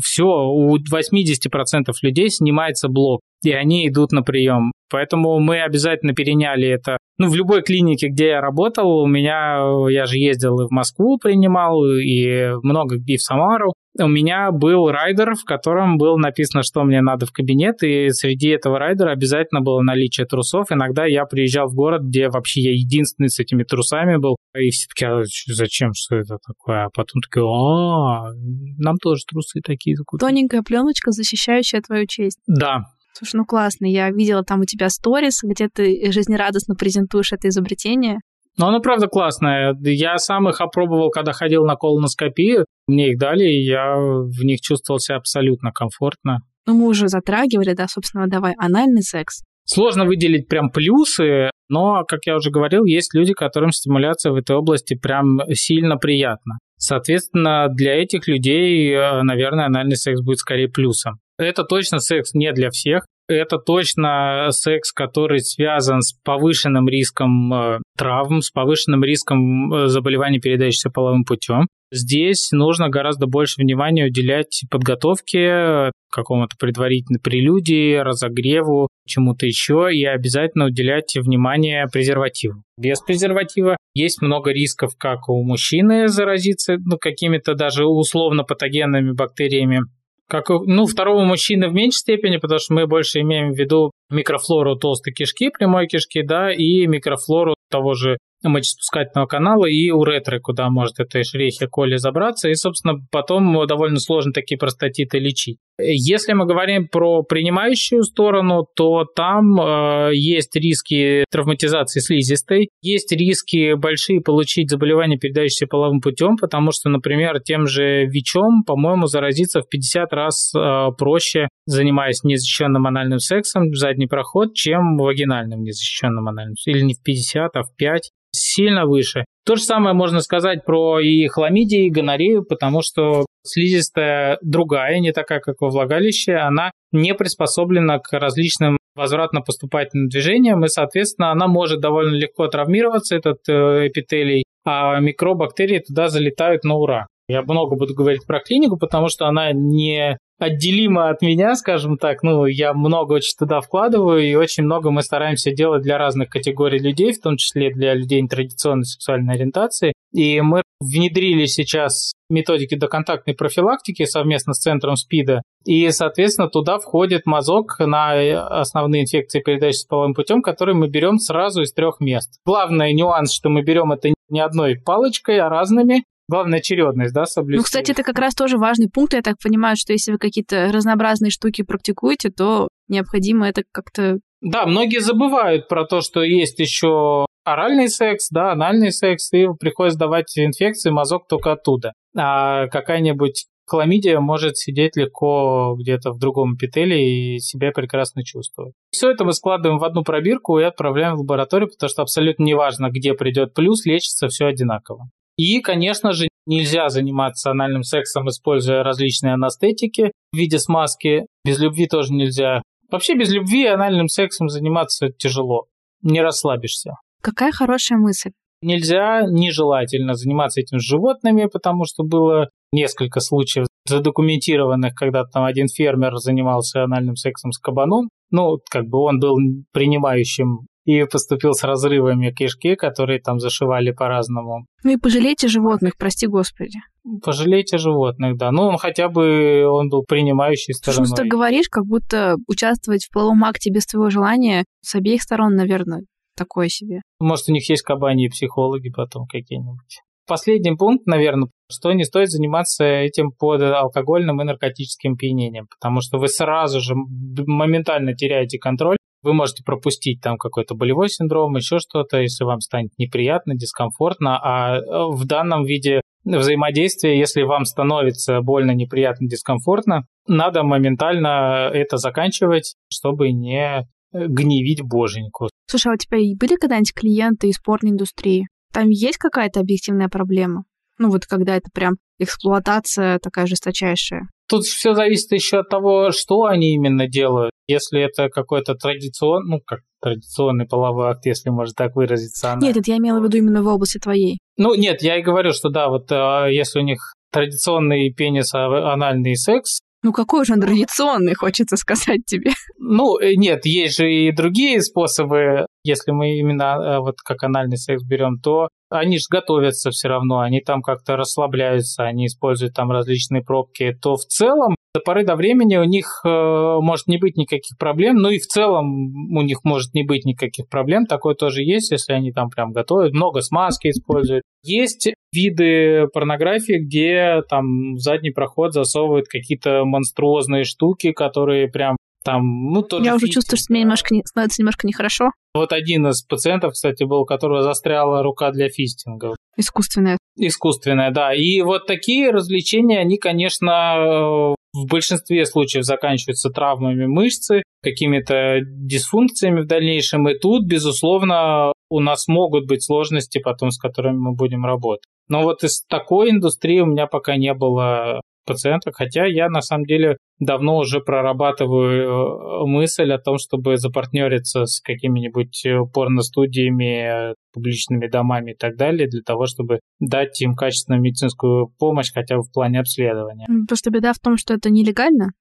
все, 0.00 0.24
у 0.24 0.76
80% 0.76 1.92
людей 2.02 2.30
снимается 2.30 2.86
блок, 2.86 3.22
и 3.44 3.52
они 3.52 3.88
идут 3.88 4.12
на 4.12 4.22
прием. 4.22 4.72
Поэтому 4.90 5.40
мы 5.40 5.60
обязательно 5.62 6.12
переняли 6.12 6.68
это. 6.68 6.98
Ну, 7.18 7.28
в 7.28 7.34
любой 7.34 7.62
клинике, 7.62 8.08
где 8.08 8.28
я 8.28 8.40
работал, 8.40 8.98
у 8.98 9.06
меня, 9.06 9.58
я 9.88 10.06
же 10.06 10.18
ездил 10.18 10.60
и 10.60 10.66
в 10.66 10.70
Москву 10.70 11.18
принимал, 11.18 11.82
и 11.84 12.52
много 12.62 12.96
где 12.96 13.16
в 13.16 13.22
Самару 13.22 13.72
у 13.98 14.08
меня 14.08 14.50
был 14.50 14.90
райдер, 14.90 15.34
в 15.34 15.44
котором 15.44 15.98
было 15.98 16.16
написано, 16.16 16.62
что 16.62 16.82
мне 16.82 17.02
надо 17.02 17.26
в 17.26 17.32
кабинет, 17.32 17.82
и 17.82 18.08
среди 18.10 18.48
этого 18.48 18.78
райдера 18.78 19.10
обязательно 19.10 19.60
было 19.60 19.82
наличие 19.82 20.26
трусов. 20.26 20.72
Иногда 20.72 21.04
я 21.04 21.24
приезжал 21.26 21.68
в 21.68 21.74
город, 21.74 22.02
где 22.02 22.28
вообще 22.28 22.62
я 22.62 22.72
единственный 22.72 23.28
с 23.28 23.38
этими 23.38 23.64
трусами 23.64 24.16
был, 24.16 24.36
и 24.58 24.70
все 24.70 24.88
таки 24.88 25.04
а 25.04 25.22
зачем, 25.46 25.92
что 25.94 26.16
это 26.16 26.38
такое? 26.46 26.84
А 26.84 26.88
потом 26.90 27.20
такие, 27.20 27.44
а, 27.44 28.32
нам 28.78 28.96
тоже 28.96 29.22
трусы 29.30 29.60
такие 29.62 29.96
закупили. 29.96 30.26
Тоненькая 30.26 30.62
пленочка, 30.62 31.10
защищающая 31.10 31.82
твою 31.82 32.06
честь. 32.06 32.38
Да, 32.46 32.84
Слушай, 33.12 33.36
ну 33.36 33.44
классно. 33.44 33.86
Я 33.86 34.10
видела 34.10 34.42
там 34.42 34.60
у 34.60 34.64
тебя 34.64 34.88
сторис, 34.88 35.40
где 35.42 35.68
ты 35.68 36.10
жизнерадостно 36.12 36.74
презентуешь 36.74 37.32
это 37.32 37.48
изобретение. 37.48 38.20
Ну, 38.58 38.66
оно 38.66 38.80
правда 38.80 39.06
классное. 39.06 39.74
Я 39.80 40.18
сам 40.18 40.48
их 40.48 40.60
опробовал, 40.60 41.10
когда 41.10 41.32
ходил 41.32 41.64
на 41.64 41.76
колоноскопию. 41.76 42.66
Мне 42.86 43.12
их 43.12 43.18
дали, 43.18 43.44
и 43.44 43.64
я 43.64 43.96
в 43.96 44.44
них 44.44 44.60
чувствовал 44.60 44.98
себя 44.98 45.16
абсолютно 45.16 45.72
комфортно. 45.72 46.40
Ну, 46.66 46.74
мы 46.74 46.86
уже 46.86 47.08
затрагивали, 47.08 47.72
да, 47.72 47.88
собственно, 47.88 48.28
давай, 48.28 48.54
анальный 48.58 49.02
секс. 49.02 49.42
Сложно 49.64 50.04
выделить 50.04 50.48
прям 50.48 50.70
плюсы, 50.70 51.50
но, 51.68 52.04
как 52.06 52.20
я 52.26 52.36
уже 52.36 52.50
говорил, 52.50 52.84
есть 52.84 53.14
люди, 53.14 53.32
которым 53.32 53.70
стимуляция 53.70 54.32
в 54.32 54.36
этой 54.36 54.56
области 54.56 54.94
прям 54.94 55.40
сильно 55.52 55.96
приятна. 55.96 56.58
Соответственно, 56.76 57.68
для 57.68 57.94
этих 57.94 58.26
людей, 58.26 58.92
э, 58.92 59.22
наверное, 59.22 59.66
анальный 59.66 59.96
секс 59.96 60.20
будет 60.20 60.38
скорее 60.38 60.68
плюсом. 60.68 61.14
Это 61.38 61.64
точно 61.64 61.98
секс 61.98 62.34
не 62.34 62.52
для 62.52 62.70
всех. 62.70 63.04
Это 63.28 63.58
точно 63.58 64.48
секс, 64.50 64.92
который 64.92 65.40
связан 65.40 66.02
с 66.02 66.12
повышенным 66.24 66.88
риском 66.88 67.52
э, 67.54 67.78
травм, 67.96 68.42
с 68.42 68.50
повышенным 68.50 69.04
риском 69.04 69.72
э, 69.72 69.86
заболеваний, 69.86 70.40
передающихся 70.40 70.90
половым 70.90 71.24
путем. 71.24 71.66
Здесь 71.92 72.50
нужно 72.52 72.88
гораздо 72.88 73.26
больше 73.26 73.60
внимания 73.60 74.06
уделять 74.06 74.64
подготовке, 74.70 75.92
какому-то 76.10 76.56
предварительной 76.58 77.20
прелюдии, 77.20 77.96
разогреву, 77.96 78.88
чему-то 79.06 79.46
еще, 79.46 79.88
и 79.92 80.04
обязательно 80.04 80.66
уделять 80.66 81.14
внимание 81.16 81.86
презервативу. 81.92 82.62
Без 82.78 83.00
презерватива 83.00 83.76
есть 83.94 84.22
много 84.22 84.52
рисков, 84.52 84.92
как 84.98 85.28
у 85.28 85.42
мужчины 85.44 86.08
заразиться 86.08 86.76
ну, 86.78 86.96
какими-то 86.98 87.54
даже 87.54 87.86
условно 87.86 88.42
патогенными 88.42 89.12
бактериями, 89.12 89.82
как 90.28 90.48
ну, 90.48 90.86
второго 90.86 91.24
мужчины 91.24 91.68
в 91.68 91.74
меньшей 91.74 91.98
степени, 91.98 92.38
потому 92.38 92.58
что 92.58 92.74
мы 92.74 92.86
больше 92.86 93.20
имеем 93.20 93.52
в 93.52 93.58
виду 93.58 93.90
микрофлору 94.10 94.76
толстой 94.76 95.12
кишки, 95.12 95.50
прямой 95.50 95.86
кишки, 95.86 96.22
да, 96.22 96.52
и 96.52 96.86
микрофлору 96.86 97.54
того 97.70 97.94
же 97.94 98.18
мочеспускательного 98.48 99.26
канала 99.26 99.66
и 99.66 99.90
уретры, 99.90 100.40
куда 100.40 100.70
может 100.70 101.00
эта 101.00 101.22
шрехия 101.22 101.68
коли 101.68 101.96
забраться, 101.96 102.48
и, 102.48 102.54
собственно, 102.54 102.94
потом 103.10 103.66
довольно 103.66 103.98
сложно 103.98 104.32
такие 104.32 104.58
простатиты 104.58 105.18
лечить. 105.18 105.58
Если 105.78 106.32
мы 106.32 106.46
говорим 106.46 106.86
про 106.88 107.22
принимающую 107.22 108.02
сторону, 108.02 108.66
то 108.76 109.04
там 109.04 109.60
э, 109.60 110.10
есть 110.14 110.54
риски 110.54 111.24
травматизации 111.30 112.00
слизистой, 112.00 112.68
есть 112.82 113.10
риски 113.12 113.74
большие 113.74 114.20
получить 114.20 114.70
заболевания, 114.70 115.18
передающиеся 115.18 115.66
половым 115.66 116.00
путем, 116.00 116.36
потому 116.36 116.72
что, 116.72 116.88
например, 116.90 117.40
тем 117.40 117.66
же 117.66 118.06
ВИЧом, 118.06 118.64
по-моему, 118.66 119.06
заразиться 119.06 119.60
в 119.60 119.68
50 119.68 120.12
раз 120.12 120.52
э, 120.54 120.88
проще, 120.98 121.48
занимаясь 121.66 122.22
незащищенным 122.22 122.86
анальным 122.86 123.18
сексом 123.18 123.70
в 123.70 123.76
задний 123.76 124.06
проход, 124.06 124.54
чем 124.54 124.96
вагинальным 124.98 125.62
незащищенным 125.62 126.28
анальным. 126.28 126.54
Или 126.66 126.82
не 126.82 126.94
в 126.94 127.02
50, 127.02 127.56
а 127.56 127.62
в 127.62 127.74
5 127.76 128.10
сильно 128.34 128.86
выше. 128.86 129.24
То 129.44 129.56
же 129.56 129.62
самое 129.62 129.94
можно 129.94 130.20
сказать 130.20 130.64
про 130.64 131.00
и 131.00 131.26
хламидии, 131.26 131.86
и 131.86 131.90
гонорею, 131.90 132.44
потому 132.44 132.80
что 132.82 133.26
слизистая 133.44 134.38
другая, 134.42 135.00
не 135.00 135.12
такая, 135.12 135.40
как 135.40 135.56
во 135.60 135.68
влагалище, 135.68 136.34
она 136.34 136.70
не 136.92 137.14
приспособлена 137.14 137.98
к 137.98 138.12
различным 138.12 138.78
возвратно-поступательным 138.94 140.08
движениям, 140.08 140.64
и, 140.64 140.68
соответственно, 140.68 141.32
она 141.32 141.48
может 141.48 141.80
довольно 141.80 142.14
легко 142.14 142.46
травмироваться, 142.48 143.16
этот 143.16 143.38
э, 143.48 143.88
эпителий, 143.88 144.44
а 144.64 145.00
микробактерии 145.00 145.78
туда 145.78 146.08
залетают 146.08 146.62
на 146.64 146.74
ура. 146.74 147.06
Я 147.28 147.42
много 147.42 147.76
буду 147.76 147.94
говорить 147.94 148.26
про 148.26 148.40
клинику, 148.40 148.76
потому 148.76 149.08
что 149.08 149.26
она 149.26 149.52
не 149.52 150.18
отделима 150.38 151.08
от 151.08 151.22
меня, 151.22 151.54
скажем 151.54 151.96
так. 151.96 152.22
Ну, 152.22 152.46
я 152.46 152.74
много 152.74 153.14
очень 153.14 153.36
туда 153.38 153.60
вкладываю, 153.60 154.22
и 154.22 154.34
очень 154.34 154.64
много 154.64 154.90
мы 154.90 155.02
стараемся 155.02 155.52
делать 155.52 155.82
для 155.82 155.98
разных 155.98 156.28
категорий 156.28 156.78
людей, 156.78 157.12
в 157.12 157.20
том 157.20 157.36
числе 157.36 157.72
для 157.72 157.94
людей 157.94 158.20
нетрадиционной 158.20 158.84
сексуальной 158.84 159.34
ориентации. 159.34 159.92
И 160.12 160.40
мы 160.40 160.62
внедрили 160.80 161.46
сейчас 161.46 162.12
методики 162.28 162.74
доконтактной 162.74 163.34
профилактики 163.34 164.04
совместно 164.04 164.52
с 164.52 164.58
Центром 164.58 164.96
СПИДа. 164.96 165.42
И, 165.64 165.88
соответственно, 165.90 166.48
туда 166.48 166.78
входит 166.78 167.24
мазок 167.24 167.78
на 167.78 168.12
основные 168.60 169.02
инфекции, 169.02 169.40
передающиеся 169.40 169.86
половым 169.88 170.14
путем, 170.14 170.42
которые 170.42 170.74
мы 170.74 170.88
берем 170.88 171.18
сразу 171.18 171.62
из 171.62 171.72
трех 171.72 172.00
мест. 172.00 172.40
Главный 172.44 172.92
нюанс, 172.92 173.32
что 173.32 173.48
мы 173.48 173.62
берем 173.62 173.92
это 173.92 174.12
не 174.28 174.40
одной 174.40 174.76
палочкой, 174.76 175.38
а 175.38 175.48
разными. 175.48 176.04
Главное, 176.32 176.60
очередность, 176.60 177.12
да, 177.12 177.26
соблюсти. 177.26 177.58
Ну, 177.58 177.62
кстати, 177.62 177.90
это 177.90 178.02
как 178.02 178.18
раз 178.18 178.34
тоже 178.34 178.56
важный 178.56 178.88
пункт. 178.88 179.12
Я 179.12 179.20
так 179.20 179.36
понимаю, 179.38 179.76
что 179.76 179.92
если 179.92 180.12
вы 180.12 180.18
какие-то 180.18 180.70
разнообразные 180.72 181.30
штуки 181.30 181.60
практикуете, 181.60 182.30
то 182.30 182.68
необходимо 182.88 183.46
это 183.46 183.64
как-то... 183.70 184.16
Да, 184.40 184.64
многие 184.64 185.00
забывают 185.00 185.68
про 185.68 185.84
то, 185.84 186.00
что 186.00 186.22
есть 186.22 186.58
еще 186.58 187.26
оральный 187.44 187.90
секс, 187.90 188.30
да, 188.30 188.52
анальный 188.52 188.92
секс, 188.92 189.30
и 189.34 189.46
приходится 189.60 189.98
давать 189.98 190.32
инфекции, 190.38 190.88
мазок 190.88 191.28
только 191.28 191.52
оттуда. 191.52 191.92
А 192.16 192.66
какая-нибудь 192.68 193.44
хламидия 193.66 194.18
может 194.18 194.56
сидеть 194.56 194.96
легко 194.96 195.76
где-то 195.78 196.12
в 196.12 196.18
другом 196.18 196.54
эпителии 196.54 197.34
и 197.34 197.40
себя 197.40 197.72
прекрасно 197.72 198.24
чувствовать. 198.24 198.72
Все 198.90 199.10
это 199.10 199.26
мы 199.26 199.34
складываем 199.34 199.78
в 199.78 199.84
одну 199.84 200.02
пробирку 200.02 200.58
и 200.58 200.64
отправляем 200.64 201.16
в 201.16 201.20
лабораторию, 201.20 201.68
потому 201.68 201.90
что 201.90 202.00
абсолютно 202.00 202.44
неважно, 202.44 202.88
где 202.88 203.12
придет 203.12 203.52
плюс, 203.52 203.84
лечится 203.84 204.28
все 204.28 204.46
одинаково. 204.46 205.10
И, 205.36 205.60
конечно 205.60 206.12
же, 206.12 206.28
нельзя 206.46 206.88
заниматься 206.88 207.50
анальным 207.50 207.82
сексом, 207.82 208.28
используя 208.28 208.82
различные 208.82 209.34
анестетики 209.34 210.12
в 210.32 210.36
виде 210.36 210.58
смазки. 210.58 211.26
Без 211.44 211.58
любви 211.58 211.86
тоже 211.86 212.12
нельзя. 212.12 212.62
Вообще 212.90 213.14
без 213.16 213.32
любви 213.32 213.66
анальным 213.66 214.08
сексом 214.08 214.48
заниматься 214.48 215.08
тяжело. 215.08 215.66
Не 216.02 216.20
расслабишься. 216.20 216.94
Какая 217.22 217.52
хорошая 217.52 217.98
мысль. 217.98 218.32
Нельзя 218.60 219.22
нежелательно 219.22 220.14
заниматься 220.14 220.60
этим 220.60 220.78
с 220.78 220.84
животными, 220.84 221.46
потому 221.52 221.84
что 221.84 222.04
было 222.04 222.50
несколько 222.72 223.20
случаев 223.20 223.66
задокументированных, 223.86 224.94
когда 224.94 225.24
там 225.24 225.44
один 225.44 225.66
фермер 225.68 226.16
занимался 226.16 226.84
анальным 226.84 227.16
сексом 227.16 227.52
с 227.52 227.58
кабаном. 227.58 228.08
Ну, 228.30 228.58
как 228.70 228.84
бы 228.86 228.98
он 228.98 229.18
был 229.18 229.36
принимающим 229.72 230.66
и 230.84 231.04
поступил 231.04 231.52
с 231.52 231.62
разрывами 231.62 232.30
кишки, 232.30 232.74
которые 232.74 233.20
там 233.20 233.38
зашивали 233.38 233.92
по-разному. 233.92 234.66
Ну 234.82 234.92
и 234.92 234.96
пожалейте 234.96 235.48
животных, 235.48 235.96
прости 235.96 236.26
господи. 236.26 236.78
Пожалейте 237.24 237.78
животных, 237.78 238.36
да. 238.36 238.50
Ну, 238.50 238.62
он 238.62 238.78
хотя 238.78 239.08
бы, 239.08 239.66
он 239.68 239.88
был 239.88 240.04
принимающей 240.04 240.74
стороной. 240.74 241.06
Что 241.06 241.16
ты 241.16 241.28
говоришь, 241.28 241.68
как 241.68 241.84
будто 241.84 242.36
участвовать 242.48 243.04
в 243.04 243.12
половом 243.12 243.44
акте 243.44 243.70
без 243.70 243.86
твоего 243.86 244.10
желания 244.10 244.64
с 244.80 244.94
обеих 244.94 245.22
сторон, 245.22 245.54
наверное, 245.54 246.02
такое 246.36 246.68
себе. 246.68 247.02
Может, 247.20 247.48
у 247.48 247.52
них 247.52 247.68
есть 247.68 247.82
кабани 247.82 248.26
и 248.26 248.28
психологи 248.28 248.90
потом 248.90 249.26
какие-нибудь. 249.26 250.00
Последний 250.26 250.76
пункт, 250.76 251.06
наверное, 251.06 251.48
что 251.70 251.92
не 251.92 252.04
стоит 252.04 252.30
заниматься 252.30 252.84
этим 252.84 253.32
под 253.32 253.60
алкогольным 253.60 254.40
и 254.40 254.44
наркотическим 254.44 255.14
опьянением, 255.14 255.66
потому 255.68 256.00
что 256.00 256.18
вы 256.18 256.28
сразу 256.28 256.80
же 256.80 256.94
моментально 256.94 258.14
теряете 258.14 258.58
контроль 258.58 258.96
вы 259.22 259.34
можете 259.34 259.62
пропустить 259.64 260.20
там 260.20 260.36
какой-то 260.36 260.74
болевой 260.74 261.08
синдром, 261.08 261.56
еще 261.56 261.78
что-то, 261.78 262.18
если 262.20 262.44
вам 262.44 262.60
станет 262.60 262.90
неприятно, 262.98 263.54
дискомфортно, 263.54 264.38
а 264.42 264.76
э, 264.76 264.82
в 265.10 265.24
данном 265.26 265.64
виде 265.64 266.00
взаимодействия, 266.24 267.18
если 267.18 267.42
вам 267.42 267.64
становится 267.64 268.40
больно, 268.40 268.72
неприятно, 268.72 269.28
дискомфортно, 269.28 270.06
надо 270.26 270.62
моментально 270.62 271.70
это 271.72 271.96
заканчивать, 271.96 272.76
чтобы 272.88 273.32
не 273.32 273.86
гневить 274.12 274.82
боженьку. 274.82 275.48
Слушай, 275.66 275.92
а 275.92 275.94
у 275.94 275.96
тебя 275.96 276.18
были 276.38 276.56
когда-нибудь 276.56 276.94
клиенты 276.94 277.48
из 277.48 277.58
порноиндустрии? 277.58 278.46
Там 278.72 278.88
есть 278.88 279.18
какая-то 279.18 279.60
объективная 279.60 280.08
проблема? 280.08 280.64
Ну 280.98 281.10
вот 281.10 281.26
когда 281.26 281.56
это 281.56 281.68
прям 281.72 281.94
эксплуатация 282.18 283.18
такая 283.18 283.46
жесточайшая. 283.46 284.28
Тут 284.52 284.64
все 284.64 284.92
зависит 284.92 285.32
еще 285.32 285.60
от 285.60 285.70
того, 285.70 286.10
что 286.10 286.44
они 286.44 286.74
именно 286.74 287.08
делают. 287.08 287.52
Если 287.66 288.02
это 288.02 288.28
какой-то 288.28 288.74
традиционный, 288.74 289.48
ну 289.48 289.60
как 289.64 289.80
традиционный 290.02 290.66
половой 290.66 291.08
акт, 291.08 291.24
если 291.24 291.48
можно 291.48 291.72
так 291.74 291.96
выразиться. 291.96 292.52
Она... 292.52 292.66
Нет, 292.66 292.76
это 292.76 292.90
я 292.90 292.98
имела 292.98 293.18
в 293.18 293.24
виду 293.24 293.38
именно 293.38 293.62
в 293.62 293.66
области 293.66 293.96
твоей. 293.96 294.36
Ну 294.58 294.74
нет, 294.74 295.00
я 295.00 295.16
и 295.16 295.22
говорю, 295.22 295.52
что 295.54 295.70
да, 295.70 295.88
вот 295.88 296.12
а, 296.12 296.48
если 296.48 296.80
у 296.80 296.82
них 296.82 296.98
традиционный 297.32 298.12
пенис, 298.12 298.52
а, 298.52 298.92
анальный 298.92 299.36
секс, 299.36 299.80
ну 300.02 300.12
какой 300.12 300.44
же 300.44 300.54
он 300.54 300.60
традиционный, 300.60 301.34
хочется 301.34 301.76
сказать 301.76 302.20
тебе. 302.26 302.52
Ну, 302.78 303.18
э, 303.18 303.34
нет, 303.36 303.64
есть 303.64 303.96
же 303.96 304.12
и 304.12 304.32
другие 304.32 304.80
способы. 304.82 305.66
Если 305.84 306.12
мы 306.12 306.38
именно 306.38 306.64
э, 306.74 306.98
вот 306.98 307.16
как 307.24 307.42
анальный 307.44 307.76
секс 307.76 308.02
берем, 308.02 308.38
то 308.40 308.68
они 308.90 309.18
же 309.18 309.24
готовятся 309.30 309.90
все 309.90 310.08
равно, 310.08 310.40
они 310.40 310.60
там 310.60 310.82
как-то 310.82 311.16
расслабляются, 311.16 312.04
они 312.04 312.26
используют 312.26 312.74
там 312.74 312.90
различные 312.90 313.42
пробки, 313.42 313.96
то 314.00 314.16
в 314.16 314.24
целом 314.24 314.74
до 314.94 315.00
поры 315.00 315.24
до 315.24 315.36
времени 315.36 315.76
у 315.76 315.84
них 315.84 316.20
э, 316.24 316.28
может 316.28 317.06
не 317.06 317.16
быть 317.16 317.36
никаких 317.36 317.78
проблем, 317.78 318.16
ну 318.16 318.28
и 318.28 318.38
в 318.38 318.46
целом 318.46 319.34
у 319.34 319.42
них 319.42 319.64
может 319.64 319.94
не 319.94 320.02
быть 320.02 320.26
никаких 320.26 320.68
проблем, 320.68 321.06
такое 321.06 321.34
тоже 321.34 321.62
есть, 321.62 321.90
если 321.90 322.12
они 322.12 322.30
там 322.30 322.50
прям 322.50 322.72
готовят, 322.72 323.14
много 323.14 323.40
смазки 323.40 323.88
используют. 323.88 324.42
Есть 324.62 325.14
виды 325.32 326.08
порнографии, 326.12 326.78
где 326.78 327.42
там 327.48 327.94
в 327.94 328.00
задний 328.00 328.30
проход 328.30 328.74
засовывают 328.74 329.28
какие-то 329.28 329.84
монструозные 329.84 330.64
штуки, 330.64 331.12
которые 331.12 331.68
прям 331.68 331.96
там, 332.22 332.70
ну, 332.70 332.82
тоже 332.82 333.04
Я 333.04 333.16
уже 333.16 333.26
чувствую, 333.26 333.58
что 333.58 333.72
мне 333.72 333.80
немножко 333.80 334.14
не, 334.14 334.22
становится 334.24 334.62
немножко 334.62 334.86
нехорошо. 334.86 335.30
Вот 335.54 335.72
один 335.72 336.06
из 336.06 336.22
пациентов, 336.22 336.74
кстати, 336.74 337.02
был, 337.02 337.22
у 337.22 337.24
которого 337.24 337.62
застряла 337.62 338.22
рука 338.22 338.52
для 338.52 338.68
фистинга. 338.68 339.34
Искусственная. 339.56 340.18
Искусственная, 340.36 341.10
да. 341.10 341.34
И 341.34 341.62
вот 341.62 341.86
такие 341.86 342.30
развлечения, 342.30 343.00
они, 343.00 343.18
конечно, 343.18 344.54
в 344.74 344.86
большинстве 344.86 345.44
случаев 345.44 345.84
заканчиваются 345.84 346.50
травмами 346.50 347.06
мышцы, 347.06 347.62
какими-то 347.82 348.60
дисфункциями 348.62 349.60
в 349.60 349.66
дальнейшем. 349.66 350.28
И 350.28 350.38
тут, 350.38 350.66
безусловно, 350.66 351.72
у 351.90 352.00
нас 352.00 352.26
могут 352.28 352.66
быть 352.66 352.82
сложности 352.82 353.38
потом, 353.38 353.70
с 353.70 353.78
которыми 353.78 354.16
мы 354.16 354.34
будем 354.34 354.64
работать. 354.64 355.04
Но 355.28 355.42
вот 355.42 355.62
из 355.62 355.84
такой 355.88 356.30
индустрии 356.30 356.80
у 356.80 356.86
меня 356.86 357.06
пока 357.06 357.36
не 357.36 357.52
было 357.54 358.20
пациенток, 358.44 358.96
хотя 358.96 359.26
я 359.26 359.48
на 359.48 359.60
самом 359.60 359.84
деле 359.84 360.16
давно 360.40 360.78
уже 360.78 361.00
прорабатываю 361.00 362.64
э, 362.64 362.66
мысль 362.66 363.12
о 363.12 363.18
том, 363.18 363.38
чтобы 363.38 363.76
запартнериться 363.76 364.66
с 364.66 364.80
какими-нибудь 364.80 365.64
э, 365.64 365.78
порно-студиями, 365.92 367.34
публичными 367.52 368.08
домами 368.08 368.52
и 368.52 368.56
так 368.56 368.76
далее, 368.76 369.08
для 369.08 369.22
того, 369.22 369.46
чтобы 369.46 369.80
дать 370.00 370.40
им 370.40 370.54
качественную 370.54 371.02
медицинскую 371.02 371.68
помощь 371.78 372.12
хотя 372.12 372.36
бы 372.36 372.42
в 372.42 372.52
плане 372.52 372.80
обследования. 372.80 373.46
Просто 373.68 373.90
беда 373.90 374.12
в 374.12 374.18
том, 374.18 374.36
что 374.36 374.54
это 374.54 374.70
нелегально. 374.70 375.32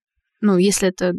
Ну, 0.41 0.57
если 0.57 0.89
это 0.89 1.13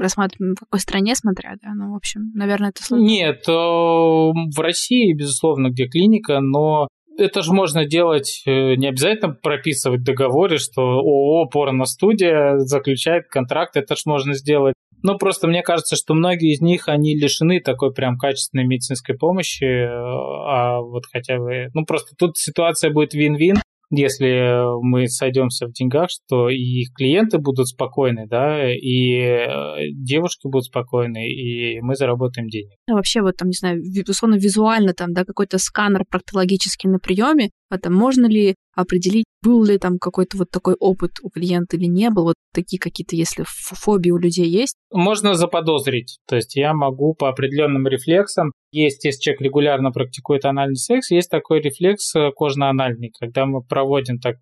рассматриваем 0.00 0.56
в 0.56 0.60
какой 0.60 0.80
стране, 0.80 1.14
смотря, 1.14 1.54
да, 1.62 1.72
ну, 1.74 1.92
в 1.92 1.96
общем, 1.96 2.32
наверное, 2.34 2.70
это 2.70 2.82
сложно. 2.82 3.04
Нет, 3.04 3.48
э, 3.48 3.52
в 3.52 4.58
России, 4.58 5.14
безусловно, 5.14 5.70
где 5.70 5.86
клиника, 5.86 6.40
но 6.40 6.88
это 7.18 7.42
же 7.42 7.52
можно 7.52 7.84
делать, 7.84 8.42
э, 8.46 8.74
не 8.74 8.88
обязательно 8.88 9.34
прописывать 9.34 10.00
в 10.00 10.04
договоре, 10.04 10.58
что 10.58 10.82
ООО 10.82 11.46
«Порно-студия» 11.46 12.58
заключает 12.58 13.28
контракт, 13.28 13.76
это 13.76 13.94
же 13.94 14.02
можно 14.06 14.34
сделать 14.34 14.74
Ну, 15.02 15.18
просто 15.18 15.46
мне 15.48 15.62
кажется, 15.62 15.96
что 15.96 16.14
многие 16.14 16.54
из 16.54 16.62
них, 16.62 16.88
они 16.88 17.14
лишены 17.14 17.60
такой 17.60 17.92
прям 17.92 18.16
качественной 18.16 18.64
медицинской 18.64 19.16
помощи, 19.16 19.64
э, 19.64 19.86
а 19.86 20.80
вот 20.80 21.04
хотя 21.12 21.38
бы... 21.38 21.68
Ну, 21.74 21.84
просто 21.84 22.16
тут 22.16 22.38
ситуация 22.38 22.90
будет 22.90 23.12
вин-вин, 23.12 23.56
если 23.90 24.82
мы 24.82 25.08
сойдемся 25.08 25.66
в 25.66 25.72
деньгах, 25.72 26.10
что 26.10 26.48
и 26.48 26.84
клиенты 26.96 27.38
будут 27.38 27.68
спокойны, 27.68 28.26
да, 28.28 28.72
и 28.72 29.18
э, 29.18 29.90
девушки 29.92 30.46
будут 30.46 30.64
спокойны, 30.64 31.28
и 31.28 31.80
мы 31.80 31.94
заработаем 31.94 32.48
денег. 32.48 32.70
А 32.88 32.94
вообще 32.94 33.22
вот 33.22 33.36
там, 33.36 33.48
не 33.48 33.54
знаю, 33.54 33.82
условно 34.08 34.36
визуально 34.36 34.94
там, 34.94 35.12
да, 35.12 35.24
какой-то 35.24 35.58
сканер 35.58 36.04
проктологический 36.08 36.88
на 36.90 36.98
приеме, 36.98 37.50
там 37.78 37.94
можно 37.94 38.26
ли 38.26 38.54
определить, 38.74 39.24
был 39.42 39.64
ли 39.64 39.78
там 39.78 39.98
какой-то 39.98 40.38
вот 40.38 40.50
такой 40.50 40.74
опыт 40.74 41.12
у 41.22 41.30
клиента 41.30 41.76
или 41.76 41.86
не 41.86 42.10
был, 42.10 42.24
вот 42.24 42.34
такие 42.52 42.78
какие-то, 42.78 43.16
если 43.16 43.44
фобии 43.46 44.10
у 44.10 44.18
людей 44.18 44.46
есть? 44.46 44.74
Можно 44.92 45.34
заподозрить, 45.34 46.18
то 46.26 46.36
есть 46.36 46.56
я 46.56 46.74
могу 46.74 47.14
по 47.14 47.28
определенным 47.28 47.86
рефлексам, 47.86 48.52
есть, 48.72 49.04
если 49.04 49.20
человек 49.20 49.42
регулярно 49.42 49.92
практикует 49.92 50.44
анальный 50.44 50.76
секс, 50.76 51.10
есть 51.10 51.30
такой 51.30 51.60
рефлекс 51.60 52.14
э, 52.16 52.30
кожно-анальный, 52.34 53.12
когда 53.18 53.46
мы 53.46 53.62
проводим 53.62 54.18
так 54.18 54.36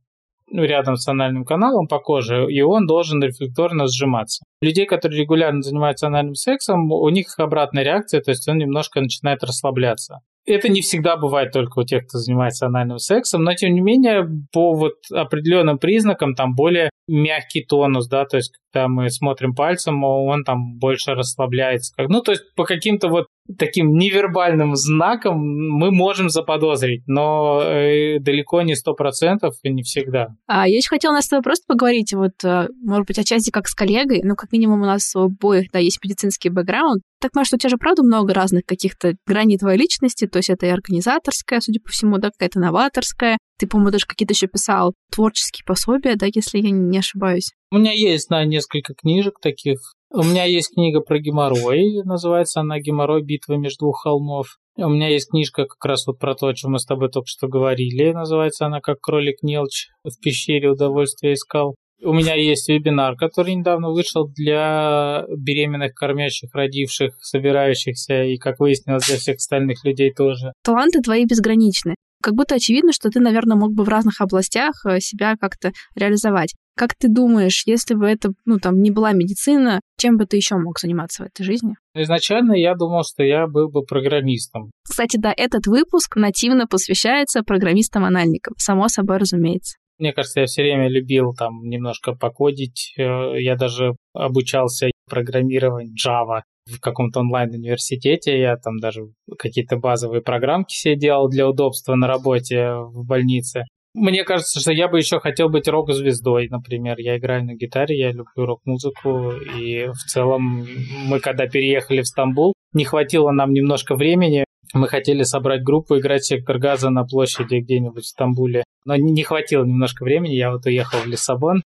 ну, 0.52 0.64
рядом 0.64 0.96
с 0.96 1.08
анальным 1.08 1.44
каналом 1.44 1.88
по 1.88 1.98
коже, 1.98 2.46
и 2.50 2.60
он 2.60 2.86
должен 2.86 3.22
рефлекторно 3.22 3.86
сжиматься. 3.86 4.44
Людей, 4.60 4.86
которые 4.86 5.22
регулярно 5.22 5.62
занимаются 5.62 6.06
анальным 6.06 6.34
сексом, 6.34 6.92
у 6.92 7.08
них 7.08 7.34
обратная 7.38 7.82
реакция, 7.84 8.20
то 8.20 8.30
есть 8.30 8.46
он 8.48 8.58
немножко 8.58 9.00
начинает 9.00 9.42
расслабляться. 9.42 10.20
Это 10.44 10.68
не 10.68 10.80
всегда 10.80 11.16
бывает 11.16 11.52
только 11.52 11.78
у 11.78 11.84
тех, 11.84 12.06
кто 12.06 12.18
занимается 12.18 12.66
анальным 12.66 12.98
сексом, 12.98 13.44
но 13.44 13.54
тем 13.54 13.74
не 13.74 13.80
менее 13.80 14.28
по 14.52 14.74
вот 14.74 14.94
определенным 15.12 15.78
признакам 15.78 16.34
там 16.34 16.54
более 16.54 16.90
мягкий 17.06 17.64
тонус, 17.64 18.08
да, 18.08 18.24
то 18.24 18.38
есть 18.38 18.58
когда 18.72 18.88
мы 18.88 19.10
смотрим 19.10 19.54
пальцем, 19.54 20.02
он 20.02 20.44
там 20.44 20.78
больше 20.78 21.12
расслабляется. 21.12 21.94
Ну, 21.98 22.22
то 22.22 22.32
есть 22.32 22.42
по 22.54 22.64
каким-то 22.64 23.08
вот 23.08 23.26
таким 23.58 23.94
невербальным 23.94 24.76
знаком 24.76 25.38
мы 25.38 25.90
можем 25.90 26.28
заподозрить, 26.28 27.02
но 27.06 27.62
э, 27.62 28.18
далеко 28.20 28.62
не 28.62 28.74
сто 28.74 28.94
процентов 28.94 29.54
и 29.62 29.70
не 29.70 29.82
всегда. 29.82 30.28
А 30.46 30.68
я 30.68 30.76
еще 30.76 30.88
хотела 30.88 31.20
с 31.20 31.28
тобой 31.28 31.42
просто 31.42 31.64
поговорить, 31.66 32.12
вот, 32.12 32.32
э, 32.44 32.68
может 32.82 33.06
быть, 33.06 33.18
отчасти 33.18 33.50
как 33.50 33.68
с 33.68 33.74
коллегой, 33.74 34.22
ну, 34.22 34.34
как 34.36 34.52
минимум 34.52 34.82
у 34.82 34.86
нас 34.86 35.14
у 35.14 35.22
обоих, 35.22 35.70
да, 35.72 35.78
есть 35.78 35.98
медицинский 36.02 36.48
бэкграунд. 36.48 37.02
Так 37.20 37.30
что 37.44 37.56
у 37.56 37.58
тебя 37.58 37.70
же, 37.70 37.76
правда, 37.76 38.02
много 38.02 38.34
разных 38.34 38.64
каких-то 38.64 39.14
граней 39.26 39.56
твоей 39.56 39.78
личности, 39.78 40.26
то 40.26 40.38
есть 40.38 40.50
это 40.50 40.66
и 40.66 40.70
организаторская, 40.70 41.60
судя 41.60 41.80
по 41.80 41.90
всему, 41.90 42.18
да, 42.18 42.30
какая-то 42.30 42.58
новаторская. 42.58 43.38
Ты, 43.58 43.68
по-моему, 43.68 43.92
даже 43.92 44.06
какие-то 44.06 44.34
еще 44.34 44.48
писал 44.48 44.94
творческие 45.12 45.64
пособия, 45.64 46.16
да, 46.16 46.26
если 46.26 46.58
я 46.58 46.70
не 46.70 46.98
ошибаюсь. 46.98 47.52
У 47.70 47.78
меня 47.78 47.92
есть, 47.92 48.28
да, 48.28 48.44
несколько 48.44 48.94
книжек 48.94 49.38
таких 49.40 49.78
у 50.12 50.22
меня 50.22 50.44
есть 50.44 50.74
книга 50.74 51.00
про 51.00 51.18
геморрой, 51.18 52.02
называется 52.04 52.60
она 52.60 52.78
«Геморрой. 52.78 53.22
Битва 53.22 53.54
между 53.54 53.86
двух 53.86 54.02
холмов». 54.02 54.58
У 54.76 54.88
меня 54.88 55.08
есть 55.08 55.30
книжка 55.30 55.66
как 55.66 55.84
раз 55.84 56.06
вот 56.06 56.18
про 56.18 56.34
то, 56.34 56.48
о 56.48 56.54
чем 56.54 56.72
мы 56.72 56.78
с 56.78 56.86
тобой 56.86 57.10
только 57.10 57.26
что 57.26 57.48
говорили. 57.48 58.12
Называется 58.12 58.66
она 58.66 58.80
«Как 58.80 59.00
кролик 59.00 59.42
Нелч 59.42 59.88
в 60.04 60.18
пещере 60.20 60.70
удовольствия 60.70 61.34
искал». 61.34 61.76
У 62.04 62.12
меня 62.12 62.34
есть 62.34 62.68
вебинар, 62.68 63.16
который 63.16 63.54
недавно 63.54 63.90
вышел 63.90 64.26
для 64.26 65.24
беременных, 65.36 65.94
кормящих, 65.94 66.52
родивших, 66.52 67.14
собирающихся 67.20 68.24
и, 68.24 68.38
как 68.38 68.58
выяснилось, 68.58 69.06
для 69.06 69.18
всех 69.18 69.36
остальных 69.36 69.84
людей 69.84 70.12
тоже. 70.12 70.52
Таланты 70.64 71.00
твои 71.00 71.24
безграничны. 71.24 71.94
Как 72.22 72.34
будто 72.34 72.54
очевидно, 72.54 72.92
что 72.92 73.10
ты, 73.10 73.20
наверное, 73.20 73.56
мог 73.56 73.72
бы 73.72 73.84
в 73.84 73.88
разных 73.88 74.20
областях 74.20 74.74
э, 74.86 75.00
себя 75.00 75.36
как-то 75.40 75.72
реализовать. 75.94 76.54
Как 76.74 76.94
ты 76.94 77.08
думаешь, 77.08 77.64
если 77.66 77.94
бы 77.94 78.06
это, 78.06 78.30
ну, 78.46 78.58
там, 78.58 78.80
не 78.80 78.90
была 78.90 79.12
медицина, 79.12 79.80
чем 79.98 80.16
бы 80.16 80.24
ты 80.24 80.36
еще 80.36 80.56
мог 80.56 80.78
заниматься 80.78 81.24
в 81.24 81.26
этой 81.26 81.44
жизни? 81.44 81.74
Изначально 81.94 82.52
я 82.54 82.74
думал, 82.74 83.02
что 83.04 83.22
я 83.22 83.46
был 83.46 83.68
бы 83.68 83.82
программистом. 83.82 84.70
Кстати, 84.88 85.18
да, 85.18 85.34
этот 85.36 85.66
выпуск 85.66 86.16
нативно 86.16 86.66
посвящается 86.66 87.42
программистам-анальникам, 87.42 88.54
само 88.56 88.88
собой 88.88 89.18
разумеется. 89.18 89.76
Мне 89.98 90.12
кажется, 90.12 90.40
я 90.40 90.46
все 90.46 90.62
время 90.62 90.88
любил 90.88 91.34
там 91.34 91.60
немножко 91.64 92.12
покодить. 92.12 92.94
Э, 92.96 93.38
я 93.38 93.56
даже 93.56 93.96
обучался 94.14 94.90
программированию 95.08 95.94
Java 95.94 96.42
в 96.66 96.80
каком-то 96.80 97.20
онлайн-университете. 97.20 98.38
Я 98.38 98.56
там 98.56 98.78
даже 98.78 99.08
какие-то 99.38 99.76
базовые 99.76 100.22
программки 100.22 100.74
себе 100.74 100.96
делал 100.96 101.28
для 101.28 101.48
удобства 101.48 101.94
на 101.94 102.06
работе 102.06 102.72
в 102.74 103.04
больнице. 103.04 103.64
Мне 103.94 104.24
кажется, 104.24 104.58
что 104.58 104.72
я 104.72 104.88
бы 104.88 104.98
еще 104.98 105.20
хотел 105.20 105.50
быть 105.50 105.68
рок-звездой, 105.68 106.48
например. 106.48 106.98
Я 106.98 107.18
играю 107.18 107.44
на 107.44 107.54
гитаре, 107.54 107.98
я 107.98 108.10
люблю 108.10 108.46
рок-музыку, 108.46 109.32
и 109.32 109.88
в 109.88 110.08
целом 110.08 110.66
мы 111.06 111.20
когда 111.20 111.46
переехали 111.46 112.00
в 112.00 112.06
Стамбул, 112.06 112.54
не 112.72 112.84
хватило 112.84 113.30
нам 113.32 113.52
немножко 113.52 113.94
времени. 113.94 114.44
Мы 114.72 114.88
хотели 114.88 115.24
собрать 115.24 115.62
группу, 115.62 115.98
играть 115.98 116.24
сектор 116.24 116.58
газа 116.58 116.88
на 116.88 117.04
площади 117.04 117.56
где-нибудь 117.56 118.04
в 118.04 118.08
Стамбуле, 118.08 118.64
но 118.86 118.96
не 118.96 119.22
хватило 119.22 119.64
немножко 119.64 120.04
времени, 120.04 120.34
я 120.34 120.50
вот 120.50 120.64
уехал 120.64 121.00
в 121.00 121.06
Лиссабон. 121.06 121.62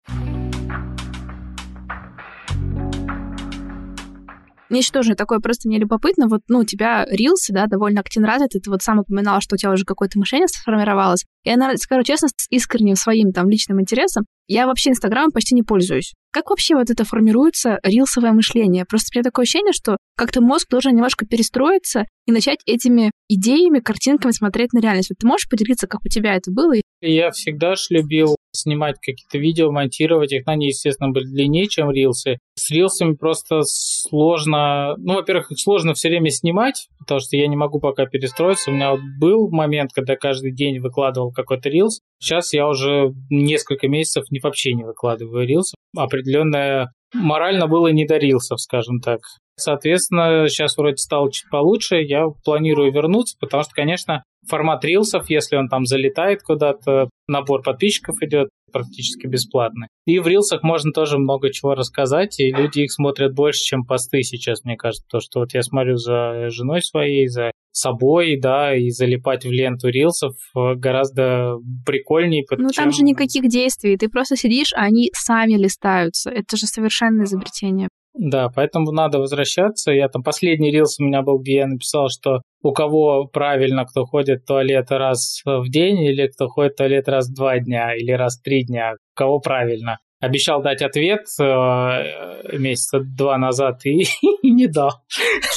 Мне 4.75 4.81
еще 4.81 5.14
такое 5.14 5.39
просто 5.39 5.68
мне 5.68 5.79
любопытно. 5.79 6.27
Вот, 6.27 6.41
ну, 6.49 6.59
у 6.59 6.64
тебя 6.64 7.07
рилсы, 7.09 7.53
да, 7.53 7.66
довольно 7.66 8.01
активно 8.01 8.27
развиты. 8.27 8.59
Ты 8.59 8.70
вот 8.70 8.83
сам 8.83 8.99
упоминал, 8.99 9.41
что 9.41 9.55
у 9.55 9.57
тебя 9.57 9.70
уже 9.70 9.85
какое-то 9.85 10.18
мышление 10.18 10.49
сформировалось. 10.49 11.25
Я, 11.45 11.57
наверное, 11.57 11.77
скажу 11.77 12.03
честно, 12.03 12.27
с 12.27 12.47
искренним 12.51 12.97
своим 12.97 13.31
там 13.31 13.49
личным 13.49 13.81
интересом, 13.81 14.25
я 14.49 14.66
вообще 14.66 14.91
Инстаграмом 14.91 15.31
почти 15.31 15.55
не 15.55 15.62
пользуюсь. 15.62 16.12
Как 16.33 16.51
вообще 16.51 16.75
вот 16.75 16.91
это 16.91 17.05
формируется 17.05 17.79
рилсовое 17.85 18.33
мышление? 18.33 18.85
Просто 18.85 19.11
у 19.12 19.16
меня 19.16 19.22
такое 19.22 19.45
ощущение, 19.45 19.72
что 19.72 19.97
как-то 20.16 20.41
мозг 20.41 20.68
должен 20.68 20.93
немножко 20.93 21.25
перестроиться 21.25 22.05
и 22.27 22.33
начать 22.33 22.59
этими 22.66 23.12
идеями, 23.29 23.79
картинками 23.79 24.33
смотреть 24.33 24.72
на 24.72 24.81
реальность. 24.81 25.11
Вот 25.11 25.18
ты 25.18 25.27
можешь 25.27 25.49
поделиться, 25.49 25.87
как 25.87 26.01
у 26.05 26.09
тебя 26.09 26.35
это 26.35 26.51
было? 26.51 26.75
Я 27.01 27.31
всегда 27.31 27.77
ж 27.77 27.87
любил 27.91 28.37
снимать 28.53 28.97
какие-то 29.01 29.39
видео, 29.39 29.70
монтировать 29.70 30.33
их. 30.33 30.43
Они, 30.47 30.68
естественно, 30.68 31.11
были 31.11 31.27
длиннее, 31.27 31.66
чем 31.66 31.91
рилсы. 31.91 32.39
С 32.64 32.70
рилсами 32.70 33.12
просто 33.12 33.60
сложно... 33.64 34.94
Ну, 34.96 35.16
во-первых, 35.16 35.52
их 35.52 35.60
сложно 35.60 35.92
все 35.92 36.08
время 36.08 36.30
снимать, 36.30 36.88
потому 36.98 37.20
что 37.20 37.36
я 37.36 37.46
не 37.46 37.56
могу 37.56 37.78
пока 37.78 38.06
перестроиться. 38.06 38.70
У 38.70 38.74
меня 38.74 38.92
вот 38.92 39.00
был 39.20 39.50
момент, 39.50 39.90
когда 39.92 40.16
каждый 40.16 40.50
день 40.50 40.80
выкладывал 40.80 41.30
какой-то 41.30 41.68
рилс. 41.68 42.00
Сейчас 42.18 42.54
я 42.54 42.66
уже 42.66 43.12
несколько 43.28 43.86
месяцев 43.86 44.24
не 44.30 44.40
вообще 44.40 44.72
не 44.72 44.82
выкладываю 44.82 45.46
рилс. 45.46 45.74
Определенная 45.94 46.90
морально 47.12 47.66
было 47.66 47.88
не 47.88 48.06
до 48.06 48.16
рилсов, 48.16 48.58
скажем 48.58 49.00
так. 49.00 49.20
Соответственно, 49.56 50.48
сейчас 50.48 50.78
вроде 50.78 50.96
стало 50.96 51.30
чуть 51.30 51.50
получше, 51.50 51.96
я 51.96 52.28
планирую 52.46 52.90
вернуться, 52.92 53.36
потому 53.38 53.62
что, 53.62 53.74
конечно, 53.74 54.24
формат 54.49 54.84
рилсов, 54.84 55.30
если 55.30 55.57
он 55.57 55.68
там 55.68 55.84
залетает 55.84 56.42
куда-то, 56.42 57.09
набор 57.28 57.62
подписчиков 57.62 58.16
идет 58.22 58.49
практически 58.72 59.26
бесплатный. 59.26 59.86
И 60.05 60.18
в 60.18 60.26
рилсах 60.26 60.62
можно 60.62 60.90
тоже 60.92 61.18
много 61.18 61.53
чего 61.53 61.74
рассказать, 61.74 62.40
и 62.40 62.51
люди 62.51 62.80
их 62.80 62.92
смотрят 62.92 63.32
больше, 63.32 63.61
чем 63.61 63.84
посты 63.84 64.22
сейчас, 64.22 64.64
мне 64.64 64.76
кажется. 64.76 65.07
То, 65.09 65.20
что 65.20 65.40
вот 65.40 65.55
я 65.55 65.62
смотрю 65.62 65.97
за 65.97 66.51
женой 66.51 66.82
своей, 66.82 67.28
за 67.28 67.53
собой, 67.70 68.38
да, 68.40 68.76
и 68.76 68.90
залипать 68.90 69.45
в 69.45 69.51
ленту 69.51 69.88
рилсов 69.88 70.34
э, 70.57 70.74
гораздо 70.74 71.57
прикольнее. 71.84 72.45
Ну, 72.57 72.68
там 72.68 72.92
же 72.92 73.03
никаких 73.03 73.49
действий, 73.49 73.97
ты 73.97 74.09
просто 74.09 74.36
сидишь, 74.36 74.72
а 74.74 74.82
они 74.82 75.11
сами 75.12 75.55
листаются. 75.55 76.30
Это 76.30 76.57
же 76.57 76.66
совершенное 76.66 77.24
изобретение. 77.24 77.88
Да, 78.14 78.48
поэтому 78.48 78.92
надо 78.92 79.18
возвращаться. 79.18 79.90
Я 79.90 80.08
там 80.08 80.22
последний 80.22 80.70
рилс 80.70 81.00
у 81.00 81.04
меня 81.04 81.22
был, 81.22 81.38
где 81.38 81.56
я 81.56 81.66
написал, 81.66 82.08
что 82.08 82.42
у 82.62 82.72
кого 82.72 83.26
правильно, 83.26 83.84
кто 83.84 84.04
ходит 84.04 84.42
в 84.42 84.46
туалет 84.46 84.90
раз 84.90 85.42
в 85.44 85.68
день, 85.68 86.00
или 86.00 86.28
кто 86.28 86.48
ходит 86.48 86.74
в 86.74 86.76
туалет 86.76 87.08
раз 87.08 87.28
в 87.28 87.34
два 87.34 87.58
дня, 87.58 87.94
или 87.94 88.12
раз 88.12 88.38
в 88.38 88.42
три 88.42 88.64
дня. 88.64 88.92
У 88.92 89.18
кого 89.18 89.40
правильно. 89.40 89.98
Обещал 90.20 90.62
дать 90.62 90.80
ответ 90.80 91.26
э, 91.38 92.56
месяца 92.56 93.00
два 93.00 93.36
назад 93.36 93.84
и, 93.84 94.04
и 94.42 94.50
не 94.50 94.68
дал. 94.68 94.92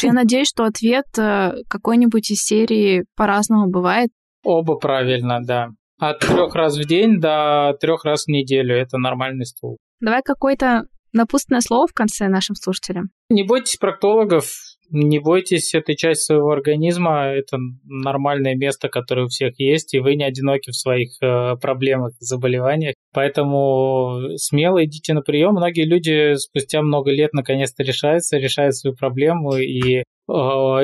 Я 0.01 0.11
надеюсь, 0.11 0.49
что 0.49 0.65
ответ 0.65 1.05
э, 1.17 1.63
какой-нибудь 1.69 2.31
из 2.31 2.39
серии 2.39 3.05
по-разному 3.15 3.69
бывает. 3.69 4.09
Оба 4.43 4.75
правильно, 4.75 5.39
да. 5.41 5.69
От 5.99 6.19
трех 6.19 6.53
раз 6.55 6.77
в 6.77 6.85
день 6.85 7.19
до 7.19 7.75
трех 7.79 8.03
раз 8.03 8.25
в 8.25 8.27
неделю. 8.29 8.75
Это 8.75 8.97
нормальный 8.97 9.45
стул. 9.45 9.77
Давай 10.01 10.21
какой-то 10.21 10.83
напутственное 11.13 11.61
слово 11.61 11.87
в 11.87 11.93
конце 11.93 12.27
нашим 12.27 12.55
слушателям. 12.55 13.09
Не 13.29 13.43
бойтесь 13.43 13.77
проктологов, 13.77 14.49
не 14.89 15.19
бойтесь 15.19 15.73
этой 15.73 15.95
части 15.95 16.25
своего 16.25 16.49
организма, 16.51 17.25
это 17.25 17.57
нормальное 17.83 18.55
место, 18.55 18.89
которое 18.89 19.25
у 19.25 19.27
всех 19.27 19.59
есть, 19.59 19.93
и 19.93 19.99
вы 19.99 20.15
не 20.15 20.23
одиноки 20.23 20.69
в 20.69 20.75
своих 20.75 21.09
э, 21.21 21.55
проблемах, 21.61 22.13
заболеваниях. 22.19 22.95
Поэтому 23.13 24.37
смело 24.37 24.83
идите 24.85 25.13
на 25.13 25.21
прием. 25.21 25.53
Многие 25.53 25.85
люди 25.85 26.35
спустя 26.35 26.81
много 26.81 27.11
лет 27.11 27.33
наконец-то 27.33 27.83
решаются, 27.83 28.37
решают 28.37 28.75
свою 28.75 28.95
проблему 28.95 29.57
и 29.57 29.97
э, 29.97 30.03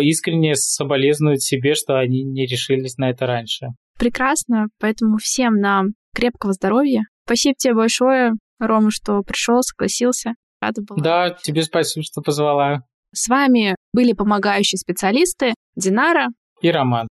искренне 0.01 0.55
соболезнуют 0.55 1.41
себе, 1.41 1.75
что 1.75 1.97
они 1.97 2.23
не 2.23 2.45
решились 2.45 2.97
на 2.97 3.09
это 3.09 3.25
раньше. 3.25 3.67
Прекрасно, 3.97 4.67
поэтому 4.79 5.17
всем 5.17 5.55
нам 5.55 5.93
крепкого 6.13 6.53
здоровья. 6.53 7.03
Спасибо 7.25 7.55
тебе 7.57 7.73
большое 7.73 8.33
Рома, 8.59 8.91
что 8.91 9.21
пришел, 9.21 9.61
согласился. 9.61 10.33
Рада 10.61 10.81
была. 10.81 11.01
Да, 11.01 11.29
тебе 11.31 11.63
спасибо, 11.63 12.03
что 12.03 12.21
позвала. 12.21 12.83
С 13.13 13.27
вами 13.27 13.75
были 13.93 14.13
помогающие 14.13 14.79
специалисты 14.79 15.53
Динара 15.75 16.27
и 16.61 16.71
Роман. 16.71 17.07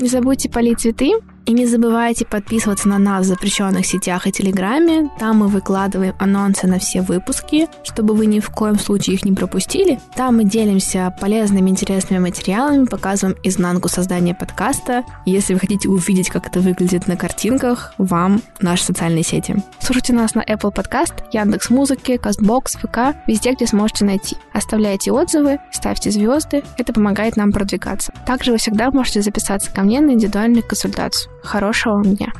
Не 0.00 0.08
забудьте 0.08 0.50
полить 0.50 0.80
цветы 0.80 1.12
и 1.46 1.52
не 1.52 1.66
забывайте 1.66 2.24
подписываться 2.24 2.88
на 2.88 2.98
нас 2.98 3.26
в 3.26 3.28
запрещенных 3.28 3.86
сетях 3.86 4.26
и 4.26 4.32
Телеграме. 4.32 5.10
Там 5.18 5.38
мы 5.38 5.48
выкладываем 5.48 6.14
анонсы 6.18 6.66
на 6.66 6.78
все 6.78 7.02
выпуски, 7.02 7.68
чтобы 7.82 8.14
вы 8.14 8.26
ни 8.26 8.40
в 8.40 8.50
коем 8.50 8.78
случае 8.78 9.16
их 9.16 9.24
не 9.24 9.32
пропустили. 9.32 10.00
Там 10.16 10.36
мы 10.36 10.44
делимся 10.44 11.14
полезными, 11.20 11.70
интересными 11.70 12.20
материалами, 12.20 12.86
показываем 12.86 13.36
изнанку 13.42 13.88
создания 13.88 14.34
подкаста. 14.34 15.04
Если 15.26 15.54
вы 15.54 15.60
хотите 15.60 15.88
увидеть, 15.88 16.30
как 16.30 16.46
это 16.46 16.60
выглядит 16.60 17.06
на 17.06 17.16
картинках, 17.16 17.94
вам 17.98 18.40
наши 18.60 18.84
социальные 18.84 19.24
сети. 19.24 19.56
Слушайте 19.80 20.14
нас 20.14 20.34
на 20.34 20.40
Apple 20.40 20.74
Podcast, 20.74 21.24
Яндекс 21.32 21.70
Музыки, 21.70 22.12
Castbox, 22.12 22.78
ВК, 22.78 23.16
везде, 23.26 23.52
где 23.52 23.66
сможете 23.66 24.04
найти. 24.04 24.36
Оставляйте 24.52 25.12
отзывы, 25.12 25.58
ставьте 25.72 26.10
звезды, 26.10 26.62
это 26.78 26.92
помогает 26.92 27.36
нам 27.36 27.52
продвигаться. 27.52 28.12
Также 28.26 28.52
вы 28.52 28.58
всегда 28.58 28.90
можете 28.90 29.20
записаться 29.20 29.70
ко 29.70 29.82
мне 29.82 30.00
на 30.00 30.12
индивидуальную 30.12 30.62
консультацию. 30.62 31.33
Хорошего 31.44 31.94
вам 31.94 32.16
дня! 32.16 32.32